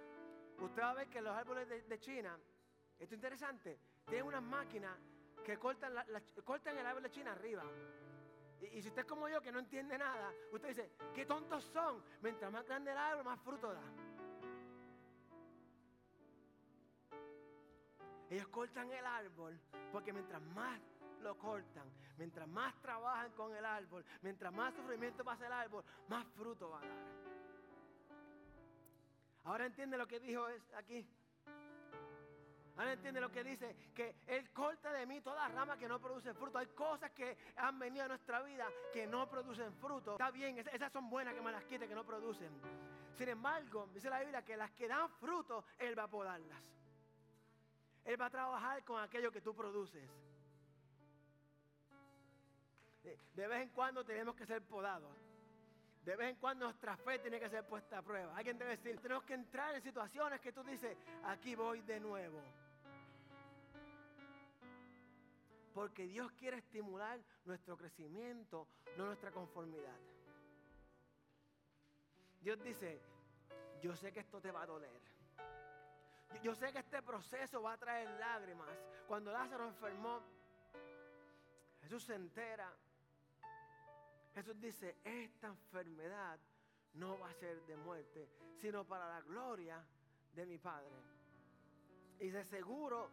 usted 0.59 0.81
va 0.81 0.91
a 0.91 0.93
ver 0.95 1.09
que 1.09 1.21
los 1.21 1.35
árboles 1.35 1.67
de, 1.67 1.99
China 1.99 2.37
Esto 2.97 3.13
es 3.13 3.13
interesante. 3.13 3.79
Tienen 4.05 4.25
unas 4.25 4.43
máquinas 4.43 4.97
que 5.45 5.57
cortan 5.57 6.77
el 6.77 6.85
árbol 6.85 7.03
de 7.03 7.11
China 7.11 7.33
arriba. 7.33 7.63
Y, 8.61 8.65
y 8.77 8.81
si 8.81 8.89
usted 8.89 9.01
es 9.01 9.07
como 9.07 9.29
yo 9.29 9.41
que 9.41 9.51
no 9.51 9.59
entiende 9.59 9.97
nada, 9.97 10.33
usted 10.51 10.69
dice, 10.69 10.91
qué 11.13 11.25
tontos 11.25 11.63
son. 11.65 12.03
Mientras 12.21 12.51
más 12.51 12.65
grande 12.65 12.91
el 12.91 12.97
árbol, 12.97 13.25
más 13.25 13.39
fruto 13.41 13.73
da. 13.73 13.83
Ellos 18.29 18.47
cortan 18.49 18.91
el 18.91 19.05
árbol 19.05 19.59
porque 19.91 20.13
mientras 20.13 20.41
más 20.41 20.79
lo 21.21 21.37
cortan, 21.37 21.89
mientras 22.17 22.47
más 22.47 22.73
trabajan 22.81 23.31
con 23.33 23.55
el 23.55 23.65
árbol, 23.65 24.03
mientras 24.21 24.53
más 24.53 24.73
sufrimiento 24.73 25.23
pasa 25.23 25.47
el 25.47 25.53
árbol, 25.53 25.83
más 26.07 26.25
fruto 26.35 26.69
va 26.69 26.79
a 26.79 26.81
dar. 26.81 26.97
Ahora 29.45 29.65
entiende 29.65 29.97
lo 29.97 30.07
que 30.07 30.19
dijo 30.19 30.45
aquí. 30.75 31.05
Ahora 32.77 32.93
entiende 32.93 33.19
lo 33.19 33.29
que 33.29 33.43
dice, 33.43 33.75
que 33.93 34.15
Él 34.27 34.49
corta 34.51 34.91
de 34.93 35.05
mí 35.05 35.19
toda 35.19 35.49
rama 35.49 35.77
que 35.77 35.87
no 35.87 35.99
produce 35.99 36.33
fruto. 36.33 36.57
Hay 36.59 36.67
cosas 36.67 37.11
que 37.11 37.37
han 37.57 37.77
venido 37.77 38.05
a 38.05 38.07
nuestra 38.07 38.41
vida 38.41 38.67
que 38.93 39.05
no 39.05 39.29
producen 39.29 39.73
fruto. 39.75 40.13
Está 40.13 40.31
bien, 40.31 40.57
es- 40.59 40.67
esas 40.67 40.91
son 40.93 41.09
buenas 41.09 41.33
que 41.33 41.41
me 41.41 41.51
las 41.51 41.63
quite, 41.65 41.87
que 41.89 41.95
no 41.95 42.05
producen. 42.05 42.49
Sin 43.17 43.27
embargo, 43.27 43.89
dice 43.93 44.09
la 44.09 44.19
Biblia 44.21 44.45
que 44.45 44.55
las 44.55 44.71
que 44.71 44.87
dan 44.87 45.09
fruto, 45.19 45.65
Él 45.77 45.97
va 45.97 46.03
a 46.03 46.07
podarlas. 46.07 46.61
Él 48.05 48.19
va 48.21 48.27
a 48.27 48.29
trabajar 48.29 48.83
con 48.85 49.01
aquello 49.01 49.29
que 49.29 49.41
tú 49.41 49.53
produces. 49.53 50.09
De 53.03 53.47
vez 53.47 53.61
en 53.61 53.69
cuando 53.69 54.03
tenemos 54.03 54.35
que 54.35 54.45
ser 54.45 54.61
podados. 54.61 55.15
De 56.03 56.15
vez 56.15 56.29
en 56.29 56.35
cuando 56.37 56.65
nuestra 56.65 56.97
fe 56.97 57.19
tiene 57.19 57.39
que 57.39 57.49
ser 57.49 57.65
puesta 57.65 57.99
a 57.99 58.01
prueba. 58.01 58.35
Alguien 58.35 58.57
debe 58.57 58.71
decir, 58.71 58.99
tenemos 58.99 59.23
que 59.23 59.33
entrar 59.33 59.75
en 59.75 59.81
situaciones 59.81 60.39
que 60.41 60.51
tú 60.51 60.63
dices, 60.63 60.97
aquí 61.23 61.55
voy 61.55 61.81
de 61.81 61.99
nuevo. 61.99 62.41
Porque 65.73 66.07
Dios 66.07 66.31
quiere 66.33 66.57
estimular 66.57 67.19
nuestro 67.45 67.77
crecimiento, 67.77 68.67
no 68.97 69.05
nuestra 69.05 69.31
conformidad. 69.31 69.95
Dios 72.41 72.61
dice, 72.63 73.01
yo 73.81 73.95
sé 73.95 74.11
que 74.11 74.21
esto 74.21 74.41
te 74.41 74.51
va 74.51 74.63
a 74.63 74.65
doler. 74.65 75.01
Yo 76.43 76.55
sé 76.55 76.71
que 76.71 76.79
este 76.79 77.01
proceso 77.01 77.61
va 77.61 77.73
a 77.73 77.77
traer 77.77 78.09
lágrimas. 78.19 78.69
Cuando 79.07 79.31
Lázaro 79.31 79.67
enfermó, 79.67 80.21
Jesús 81.81 82.03
se 82.03 82.15
entera. 82.15 82.71
Jesús 84.33 84.59
dice, 84.59 84.97
esta 85.03 85.47
enfermedad 85.47 86.39
no 86.93 87.19
va 87.19 87.29
a 87.29 87.33
ser 87.33 87.61
de 87.65 87.75
muerte, 87.77 88.29
sino 88.61 88.85
para 88.85 89.07
la 89.07 89.21
gloria 89.21 89.83
de 90.33 90.45
mi 90.45 90.57
Padre. 90.57 90.91
Y 92.19 92.29
de 92.29 92.43
seguro, 92.45 93.09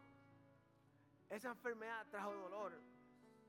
esa 1.30 1.50
enfermedad 1.50 2.06
trajo 2.10 2.32
dolor 2.32 2.72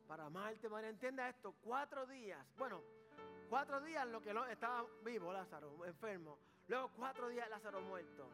para 0.08 0.30
Marta 0.30 0.68
y 0.68 0.70
María. 0.70 0.90
Entienda 0.90 1.30
esto, 1.30 1.54
cuatro 1.62 2.06
días, 2.06 2.46
bueno, 2.58 2.82
cuatro 3.50 3.82
días 3.82 4.08
lo 4.08 4.22
que 4.22 4.34
estaba 4.52 4.86
vivo 5.04 5.34
Lázaro, 5.34 5.86
enfermo. 5.86 6.38
Luego 6.68 6.92
cuatro 6.96 7.30
días 7.30 7.50
Lázaro 7.50 7.82
muerto, 7.82 8.30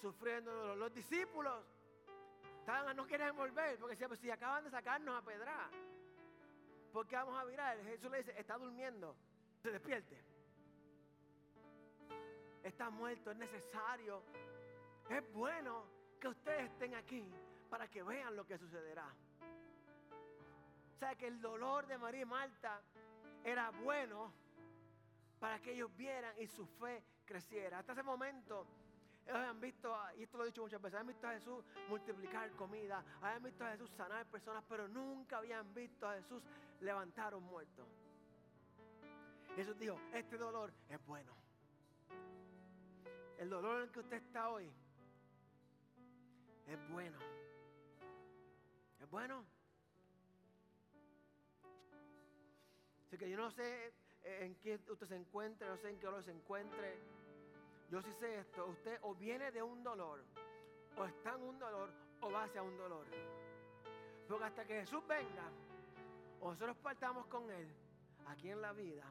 sufriendo 0.00 0.52
dolor. 0.52 0.76
Los 0.76 0.94
discípulos 0.94 1.64
estaban, 2.60 2.96
no 2.96 3.06
querían 3.06 3.36
volver, 3.36 3.78
porque 3.78 3.94
decían, 3.94 4.08
pues 4.08 4.20
si 4.20 4.30
acaban 4.30 4.64
de 4.64 4.70
sacarnos 4.70 5.16
a 5.16 5.24
pedrar, 5.24 5.70
¿por 6.96 7.06
qué 7.06 7.14
vamos 7.14 7.38
a 7.38 7.44
virar? 7.44 7.76
Jesús 7.84 8.10
le 8.10 8.16
dice, 8.16 8.32
está 8.40 8.56
durmiendo, 8.56 9.14
se 9.62 9.70
despierte. 9.70 10.18
Está 12.62 12.88
muerto, 12.88 13.32
es 13.32 13.36
necesario. 13.36 14.22
Es 15.10 15.30
bueno 15.34 15.84
que 16.18 16.28
ustedes 16.28 16.70
estén 16.70 16.94
aquí 16.94 17.30
para 17.68 17.86
que 17.86 18.02
vean 18.02 18.34
lo 18.34 18.46
que 18.46 18.56
sucederá. 18.56 19.14
O 20.94 20.98
sea 20.98 21.14
que 21.16 21.26
el 21.26 21.38
dolor 21.38 21.86
de 21.86 21.98
María 21.98 22.22
y 22.22 22.24
Marta 22.24 22.80
era 23.44 23.68
bueno 23.72 24.32
para 25.38 25.60
que 25.60 25.74
ellos 25.74 25.94
vieran 25.98 26.34
y 26.38 26.46
su 26.46 26.64
fe 26.64 27.04
creciera. 27.26 27.80
Hasta 27.80 27.92
ese 27.92 28.02
momento, 28.02 28.66
ellos 29.26 29.36
habían 29.36 29.60
visto, 29.60 29.94
y 30.16 30.22
esto 30.22 30.38
lo 30.38 30.44
he 30.44 30.46
dicho 30.46 30.62
muchas 30.62 30.80
veces, 30.80 30.94
habían 30.94 31.08
visto 31.08 31.28
a 31.28 31.32
Jesús 31.32 31.62
multiplicar 31.90 32.50
comida, 32.52 33.04
habían 33.20 33.42
visto 33.42 33.66
a 33.66 33.72
Jesús 33.72 33.90
sanar 33.90 34.24
personas, 34.30 34.64
pero 34.66 34.88
nunca 34.88 35.36
habían 35.36 35.74
visto 35.74 36.08
a 36.08 36.14
Jesús 36.14 36.42
levantar 36.80 37.32
a 37.32 37.36
un 37.36 37.44
muerto. 37.44 37.86
Jesús 39.54 39.78
dijo, 39.78 39.98
este 40.12 40.36
dolor 40.36 40.72
es 40.88 41.04
bueno. 41.06 41.34
El 43.38 43.50
dolor 43.50 43.78
en 43.78 43.82
el 43.84 43.90
que 43.90 44.00
usted 44.00 44.16
está 44.16 44.50
hoy 44.50 44.70
es 46.66 46.90
bueno. 46.90 47.18
¿Es 49.00 49.10
bueno? 49.10 49.44
Así 53.06 53.18
que 53.18 53.30
yo 53.30 53.36
no 53.36 53.50
sé 53.50 53.92
eh, 54.24 54.44
en 54.44 54.56
qué 54.56 54.80
usted 54.88 55.06
se 55.06 55.16
encuentre, 55.16 55.68
no 55.68 55.76
sé 55.76 55.90
en 55.90 55.98
qué 55.98 56.06
dolor 56.06 56.22
se 56.22 56.32
encuentre. 56.32 56.98
Yo 57.90 58.02
sí 58.02 58.12
sé 58.18 58.40
esto, 58.40 58.66
usted 58.66 58.98
o 59.02 59.14
viene 59.14 59.52
de 59.52 59.62
un 59.62 59.82
dolor, 59.84 60.24
o 60.96 61.04
está 61.04 61.34
en 61.34 61.42
un 61.42 61.58
dolor, 61.58 61.88
o 62.20 62.30
va 62.30 62.44
hacia 62.44 62.62
un 62.62 62.76
dolor. 62.76 63.06
Porque 64.28 64.44
hasta 64.44 64.64
que 64.66 64.80
Jesús 64.80 65.06
venga, 65.06 65.50
nosotros 66.50 66.76
partamos 66.78 67.26
con 67.26 67.50
Él, 67.50 67.68
aquí 68.28 68.50
en 68.50 68.60
la 68.60 68.72
vida, 68.72 69.04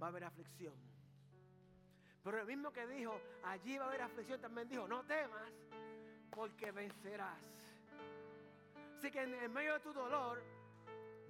va 0.00 0.06
a 0.06 0.10
haber 0.10 0.24
aflicción. 0.24 0.74
Pero 2.22 2.40
el 2.40 2.46
mismo 2.46 2.72
que 2.72 2.86
dijo, 2.86 3.20
allí 3.44 3.78
va 3.78 3.86
a 3.86 3.88
haber 3.88 4.02
aflicción, 4.02 4.40
también 4.40 4.68
dijo, 4.68 4.86
no 4.86 5.04
temas, 5.04 5.52
porque 6.30 6.70
vencerás. 6.72 7.38
Así 8.98 9.10
que 9.10 9.22
en 9.22 9.52
medio 9.52 9.74
de 9.74 9.80
tu 9.80 9.92
dolor, 9.92 10.42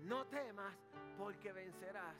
no 0.00 0.26
temas, 0.26 0.74
porque 1.16 1.52
vencerás. 1.52 2.16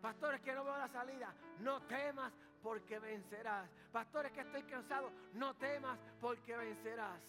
Pastores 0.00 0.40
que 0.40 0.52
no 0.52 0.64
veo 0.64 0.76
la 0.76 0.88
salida, 0.88 1.32
no 1.60 1.80
temas 1.82 2.32
porque 2.62 2.98
vencerás. 2.98 3.68
Pastores 3.90 4.32
que 4.32 4.40
estoy 4.40 4.62
cansado, 4.64 5.10
no 5.34 5.54
temas 5.54 5.98
porque 6.20 6.56
vencerás. 6.56 7.20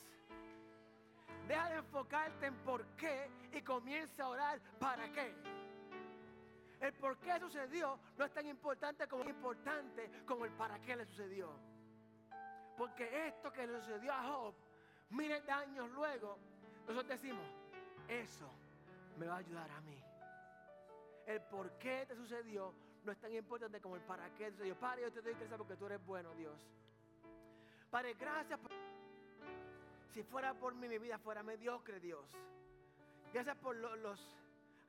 Deja 1.47 1.69
de 1.69 1.75
enfocarte 1.77 2.45
en 2.45 2.55
por 2.63 2.85
qué 2.95 3.29
y 3.51 3.61
comienza 3.61 4.23
a 4.23 4.29
orar 4.29 4.61
para 4.79 5.11
qué. 5.11 5.33
El 6.79 6.93
por 6.93 7.17
qué 7.17 7.39
sucedió 7.39 7.99
no 8.17 8.25
es 8.25 8.33
tan 8.33 8.45
importante 8.47 9.07
como 9.07 9.23
importante 9.29 10.09
como 10.25 10.45
el 10.45 10.51
para 10.51 10.79
qué 10.81 10.95
le 10.95 11.05
sucedió. 11.05 11.49
Porque 12.77 13.27
esto 13.27 13.51
que 13.51 13.67
le 13.67 13.79
sucedió 13.81 14.13
a 14.13 14.23
Job, 14.23 14.55
miles 15.11 15.45
de 15.45 15.51
años 15.51 15.89
luego, 15.91 16.37
nosotros 16.87 17.07
decimos, 17.07 17.45
eso 18.07 18.49
me 19.17 19.27
va 19.27 19.35
a 19.35 19.37
ayudar 19.37 19.69
a 19.71 19.81
mí. 19.81 20.01
El 21.25 21.41
por 21.43 21.77
qué 21.77 22.05
te 22.07 22.15
sucedió 22.15 22.73
no 23.03 23.11
es 23.11 23.19
tan 23.19 23.33
importante 23.33 23.79
como 23.79 23.95
el 23.95 24.01
para 24.01 24.29
qué 24.35 24.45
te 24.45 24.51
sucedió. 24.51 24.77
Padre, 24.77 25.03
yo 25.03 25.11
te 25.11 25.21
doy 25.21 25.33
gracias 25.33 25.57
porque 25.57 25.75
tú 25.75 25.85
eres 25.85 26.05
bueno, 26.05 26.33
Dios. 26.35 26.67
Padre, 27.89 28.13
gracias. 28.15 28.59
por- 28.59 28.71
Si 30.13 30.23
fuera 30.23 30.53
por 30.53 30.75
mí, 30.75 30.87
mi 30.87 30.97
vida 30.99 31.17
fuera 31.17 31.41
mediocre, 31.43 31.99
Dios. 31.99 32.25
Gracias 33.33 33.57
por 33.57 33.75
lo- 33.75 33.95
los 33.95 34.19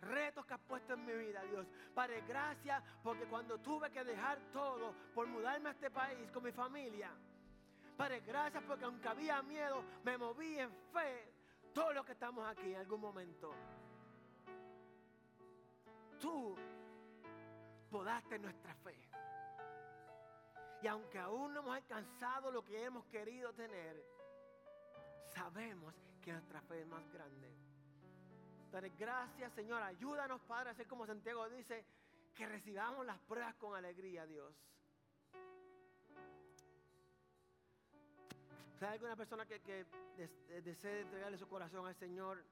retos 0.02 0.44
que 0.44 0.52
has 0.54 0.60
puesto 0.60 0.92
en 0.94 1.04
mi 1.06 1.14
vida, 1.14 1.42
Dios. 1.44 1.66
Padre, 1.94 2.22
gracias 2.28 2.82
porque 3.02 3.24
cuando 3.24 3.58
tuve 3.58 3.90
que 3.90 4.04
dejar 4.04 4.38
todo 4.52 4.94
por 5.14 5.26
mudarme 5.26 5.70
a 5.70 5.72
este 5.72 5.90
país 5.90 6.30
con 6.30 6.42
mi 6.44 6.52
familia. 6.52 7.10
Padre, 7.96 8.20
gracias 8.20 8.62
porque 8.64 8.84
aunque 8.84 9.08
había 9.08 9.40
miedo, 9.42 9.82
me 10.04 10.18
moví 10.18 10.58
en 10.58 10.70
fe. 10.92 11.32
Todo 11.72 11.92
lo 11.92 12.04
que 12.04 12.12
estamos 12.12 12.46
aquí 12.46 12.72
en 12.74 12.80
algún 12.80 13.00
momento 13.00 13.54
tú 16.20 16.56
podaste 17.90 18.38
nuestra 18.38 18.74
fe. 18.76 18.94
Y 20.82 20.86
aunque 20.86 21.18
aún 21.18 21.54
no 21.54 21.60
hemos 21.60 21.76
alcanzado 21.76 22.50
lo 22.50 22.62
que 22.64 22.84
hemos 22.84 23.04
querido 23.06 23.52
tener, 23.54 24.04
sabemos 25.34 25.94
que 26.22 26.32
nuestra 26.32 26.60
fe 26.62 26.80
es 26.82 26.86
más 26.86 27.02
grande. 27.12 27.52
Dale 28.70 28.90
gracias, 28.98 29.52
Señor. 29.52 29.82
Ayúdanos, 29.82 30.40
Padre, 30.42 30.70
a 30.70 30.74
ser 30.74 30.86
como 30.86 31.06
Santiago 31.06 31.48
dice, 31.48 31.84
que 32.34 32.46
recibamos 32.46 33.06
las 33.06 33.18
pruebas 33.20 33.54
con 33.56 33.76
alegría, 33.76 34.26
Dios. 34.26 34.54
Hay 38.80 38.94
alguna 38.94 39.16
persona 39.16 39.46
que, 39.46 39.60
que 39.60 39.86
eh, 40.18 40.62
desee 40.62 41.02
entregarle 41.02 41.38
su 41.38 41.48
corazón 41.48 41.86
al 41.86 41.94
Señor, 41.94 42.44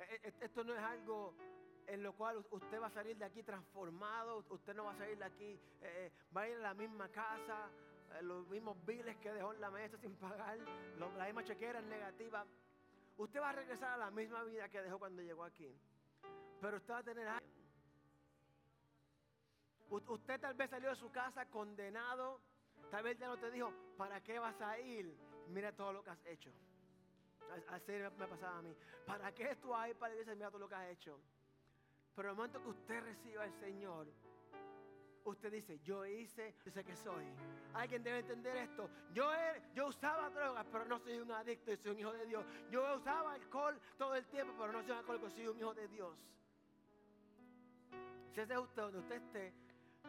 E- 0.00 0.20
e- 0.28 0.34
Esto 0.40 0.64
no 0.64 0.74
es 0.74 0.80
algo 0.80 1.34
en 1.88 2.02
lo 2.02 2.12
cual 2.12 2.44
usted 2.50 2.80
va 2.80 2.86
a 2.88 2.90
salir 2.90 3.16
de 3.16 3.24
aquí 3.24 3.42
transformado, 3.42 4.44
usted 4.50 4.74
no 4.74 4.84
va 4.84 4.92
a 4.92 4.96
salir 4.96 5.16
de 5.18 5.24
aquí, 5.24 5.58
eh, 5.80 6.12
va 6.36 6.42
a 6.42 6.48
ir 6.48 6.56
a 6.56 6.60
la 6.60 6.74
misma 6.74 7.08
casa, 7.08 7.70
eh, 8.14 8.22
los 8.22 8.46
mismos 8.48 8.76
biles 8.84 9.16
que 9.18 9.32
dejó 9.32 9.52
en 9.54 9.60
la 9.60 9.70
mesa 9.70 9.96
sin 9.98 10.14
pagar, 10.16 10.58
lo- 10.98 11.12
la 11.16 11.24
misma 11.24 11.44
chequera 11.44 11.80
negativa. 11.80 12.44
Usted 13.16 13.40
va 13.40 13.50
a 13.50 13.52
regresar 13.52 13.92
a 13.92 13.96
la 13.96 14.10
misma 14.10 14.44
vida 14.44 14.68
que 14.68 14.82
dejó 14.82 14.98
cuando 14.98 15.22
llegó 15.22 15.44
aquí. 15.44 15.74
Pero 16.60 16.76
usted 16.76 16.92
va 16.94 16.98
a 16.98 17.02
tener 17.02 17.26
algo. 17.26 17.46
Usted 19.90 20.40
tal 20.40 20.54
vez 20.54 20.68
salió 20.70 20.90
de 20.90 20.96
su 20.96 21.10
casa 21.10 21.46
condenado. 21.46 22.40
Tal 22.90 23.02
vez 23.02 23.18
ya 23.18 23.26
no 23.28 23.36
te 23.38 23.50
dijo, 23.50 23.72
¿para 23.96 24.22
qué 24.22 24.38
vas 24.38 24.60
a 24.60 24.78
ir? 24.78 25.16
Mira 25.48 25.72
todo 25.72 25.92
lo 25.92 26.02
que 26.02 26.10
has 26.10 26.26
hecho. 26.26 26.50
Así 27.68 27.92
me 27.92 28.26
pasaba 28.26 28.58
a 28.58 28.62
mí. 28.62 28.74
¿Para 29.06 29.32
qué 29.32 29.56
tú 29.56 29.68
vas 29.68 29.84
a 29.84 29.88
ir 29.88 29.96
para 29.96 30.10
la 30.14 30.20
iglesia? 30.20 30.34
Mira 30.34 30.50
todo 30.50 30.60
lo 30.60 30.68
que 30.68 30.74
has 30.74 30.90
hecho. 30.90 31.18
Pero 32.18 32.30
el 32.30 32.34
momento 32.34 32.60
que 32.60 32.70
usted 32.70 33.00
reciba 33.00 33.44
al 33.44 33.52
Señor, 33.60 34.08
usted 35.22 35.52
dice, 35.52 35.78
yo 35.84 36.04
hice, 36.04 36.52
yo 36.64 36.72
sé 36.72 36.82
que 36.82 36.96
soy. 36.96 37.24
Alguien 37.74 38.02
debe 38.02 38.18
entender 38.18 38.56
esto. 38.56 38.90
Yo, 39.14 39.30
yo 39.72 39.86
usaba 39.86 40.28
drogas, 40.30 40.66
pero 40.72 40.84
no 40.86 40.98
soy 40.98 41.20
un 41.20 41.30
adicto, 41.30 41.76
soy 41.76 41.92
un 41.92 42.00
hijo 42.00 42.12
de 42.12 42.26
Dios. 42.26 42.44
Yo 42.72 42.96
usaba 42.96 43.34
alcohol 43.34 43.78
todo 43.96 44.16
el 44.16 44.26
tiempo, 44.26 44.52
pero 44.58 44.72
no 44.72 44.82
soy 44.82 44.90
un 44.90 44.96
alcohólico, 44.96 45.30
soy 45.30 45.46
un 45.46 45.58
hijo 45.60 45.74
de 45.74 45.86
Dios. 45.86 46.18
Si 48.34 48.40
ese 48.40 48.52
es 48.52 48.58
usted, 48.58 48.82
donde 48.82 48.98
usted 48.98 49.14
esté, 49.14 49.54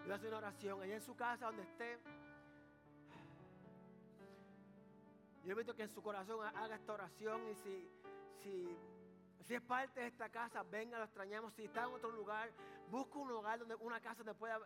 yo 0.07 0.15
hacer 0.15 0.29
una 0.29 0.37
oración. 0.39 0.81
Allá 0.81 0.95
en 0.95 1.03
su 1.03 1.15
casa, 1.15 1.45
donde 1.45 1.61
esté. 1.61 1.99
Yo 5.43 5.51
invito 5.51 5.75
que 5.75 5.83
en 5.83 5.89
su 5.89 6.01
corazón 6.01 6.43
haga 6.43 6.73
esta 6.73 6.91
oración 6.91 7.47
y 7.49 7.53
si, 7.53 7.87
si, 8.41 8.77
si 9.49 9.55
es 9.55 9.61
parte 9.63 9.99
de 9.99 10.05
esta 10.05 10.29
casa, 10.29 10.61
venga, 10.61 10.99
lo 10.99 11.05
extrañamos. 11.05 11.51
Si 11.55 11.63
está 11.63 11.85
en 11.85 11.93
otro 11.95 12.11
lugar, 12.11 12.51
busca 12.91 13.17
un 13.17 13.29
lugar 13.29 13.57
donde 13.57 13.73
una 13.77 13.99
casa 13.99 14.17
donde 14.17 14.35
pueda 14.35 14.59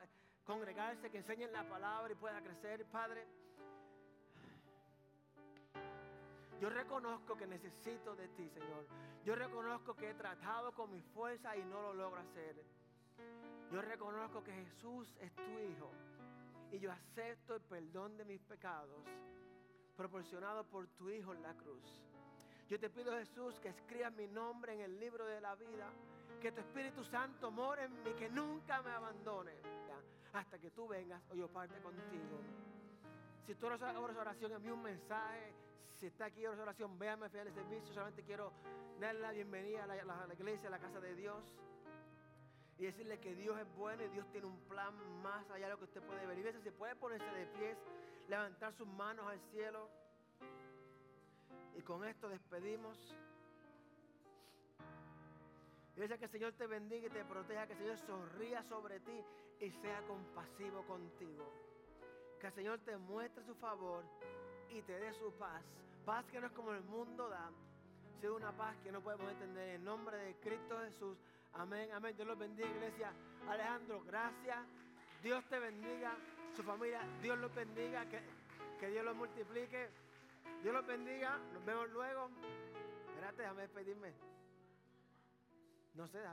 congregarse, 0.44 1.10
que 1.10 1.20
enseñen 1.20 1.54
la 1.54 1.64
palabra 1.64 2.12
y 2.12 2.16
pueda 2.16 2.42
crecer, 2.42 2.86
Padre. 2.88 3.26
Yo 6.60 6.70
reconozco 6.70 7.38
que 7.38 7.48
necesito 7.48 8.14
de 8.18 8.28
ti, 8.28 8.50
Señor. 8.50 8.86
Yo 9.24 9.36
reconozco 9.36 9.96
que 9.96 10.10
he 10.10 10.14
tratado 10.16 10.74
con 10.74 10.92
mi 10.92 11.02
fuerza 11.02 11.56
y 11.56 11.64
no 11.64 11.82
lo 11.82 11.94
logro 11.94 12.20
hacer. 12.20 12.62
Yo 13.72 13.82
reconozco 13.82 14.44
que 14.44 14.52
Jesús 14.52 15.16
es 15.22 15.34
tu 15.34 15.60
Hijo 15.60 15.92
y 16.74 16.80
yo 16.80 16.92
acepto 16.92 17.56
el 17.56 17.62
perdón 17.62 18.18
de 18.18 18.26
mis 18.26 18.42
pecados 18.42 19.06
proporcionado 19.96 20.66
por 20.66 20.88
tu 20.88 21.10
Hijo 21.10 21.34
en 21.34 21.42
la 21.42 21.54
cruz. 21.54 22.13
Yo 22.70 22.80
te 22.80 22.90
pido, 22.90 23.12
Jesús, 23.14 23.60
que 23.60 23.70
escribas 23.70 24.14
mi 24.14 24.28
nombre 24.28 24.74
en 24.74 24.82
el 24.82 25.00
libro 25.00 25.26
de 25.26 25.42
la 25.42 25.56
vida, 25.56 25.90
que 26.42 26.52
tu 26.52 26.62
Espíritu 26.62 27.04
Santo 27.04 27.52
more 27.52 27.84
en 27.84 28.04
mí, 28.04 28.14
que 28.14 28.30
nunca 28.30 28.82
me 28.82 28.92
abandone, 28.92 29.54
hasta 30.34 30.58
que 30.60 30.72
tú 30.72 30.88
vengas 30.88 31.22
o 31.30 31.36
yo 31.36 31.48
parte 31.48 31.80
contigo. 31.82 32.40
Si 33.46 33.56
tú 33.56 33.68
oras 33.68 33.82
oración, 33.82 34.52
envíe 34.54 34.72
un 34.72 34.82
mensaje. 34.82 35.54
Si 36.00 36.08
está 36.08 36.26
aquí 36.26 36.46
oras 36.46 36.60
oración, 36.60 36.98
véame 36.98 37.30
fiel 37.30 37.48
el 37.48 37.54
servicio. 37.54 37.94
Solamente 37.94 38.24
quiero 38.24 38.52
darle 39.00 39.22
la 39.22 39.32
bienvenida 39.32 39.84
a 39.84 39.88
la, 39.88 40.34
iglesia, 40.34 40.68
a 40.68 40.72
la 40.72 40.80
casa 40.80 41.00
de 41.00 41.14
Dios 41.16 41.44
y 42.78 42.86
decirle 42.86 43.20
que 43.20 43.36
Dios 43.36 43.60
es 43.60 43.68
bueno 43.76 44.04
y 44.04 44.08
Dios 44.10 44.26
tiene 44.32 44.48
un 44.48 44.60
plan 44.62 44.94
más 45.22 45.50
allá 45.52 45.66
de 45.66 45.72
lo 45.74 45.78
que 45.78 45.86
usted 45.86 46.02
puede 46.02 46.26
ver. 46.26 46.38
Y 46.40 46.42
veces 46.42 46.64
se 46.64 46.72
puede 46.72 46.96
ponerse 46.96 47.26
de 47.26 47.46
pies, 47.48 47.78
levantar 48.28 48.74
sus 48.74 48.88
manos 48.88 49.28
al 49.28 49.40
cielo. 49.52 49.90
Y 51.78 51.82
con 51.82 52.06
esto 52.06 52.30
despedimos. 52.30 52.98
Dice 55.96 56.18
que 56.18 56.26
el 56.26 56.32
Señor 56.32 56.54
te 56.54 56.66
bendiga 56.66 57.08
y 57.08 57.10
te 57.10 57.24
proteja, 57.24 57.68
que 57.68 57.74
el 57.74 57.80
Señor 57.80 57.98
sonría 58.00 58.64
sobre 58.64 59.00
ti 59.00 59.24
y 59.60 59.70
sea 59.70 60.02
compasivo 60.08 60.82
contigo. 60.88 61.46
Que 62.40 62.48
el 62.48 62.54
Señor 62.54 62.80
te 62.80 62.98
muestre 62.98 63.44
su 63.44 63.56
favor 63.56 64.04
y 64.70 64.82
te 64.82 65.00
dé 65.00 65.14
su 65.14 65.32
paz. 65.34 65.64
Paz 66.06 66.26
que 66.26 66.42
no 66.42 66.48
es 66.48 66.54
como 66.54 66.74
el 66.74 66.84
mundo 66.84 67.30
da, 67.30 67.50
sino 68.20 68.36
una 68.36 68.52
paz 68.52 68.76
que 68.84 68.92
no 68.92 69.02
podemos 69.02 69.32
entender. 69.32 69.76
En 69.76 69.86
nombre 69.86 70.18
de 70.18 70.36
Cristo 70.38 70.80
Jesús. 70.80 71.18
Amén, 71.54 71.90
amén. 71.94 72.16
Dios 72.16 72.28
los 72.28 72.40
bendiga, 72.40 72.68
iglesia. 72.70 73.14
Alejandro, 73.48 74.04
gracias. 74.06 74.60
Dios 75.22 75.44
te 75.46 75.60
bendiga. 75.60 76.18
Su 76.56 76.64
familia, 76.64 77.02
Dios 77.22 77.38
los 77.38 77.54
bendiga. 77.54 78.06
Que, 78.10 78.22
que 78.80 78.88
Dios 78.88 79.06
los 79.06 79.16
multiplique. 79.16 79.90
Dios 80.64 80.74
los 80.74 80.88
bendiga. 80.88 81.38
Nos 81.54 81.66
vemos 81.66 81.90
luego. 81.90 82.30
Espérate, 83.10 83.42
déjame 83.42 83.62
despedirme. 83.64 84.14
No 85.94 86.08
sé, 86.08 86.26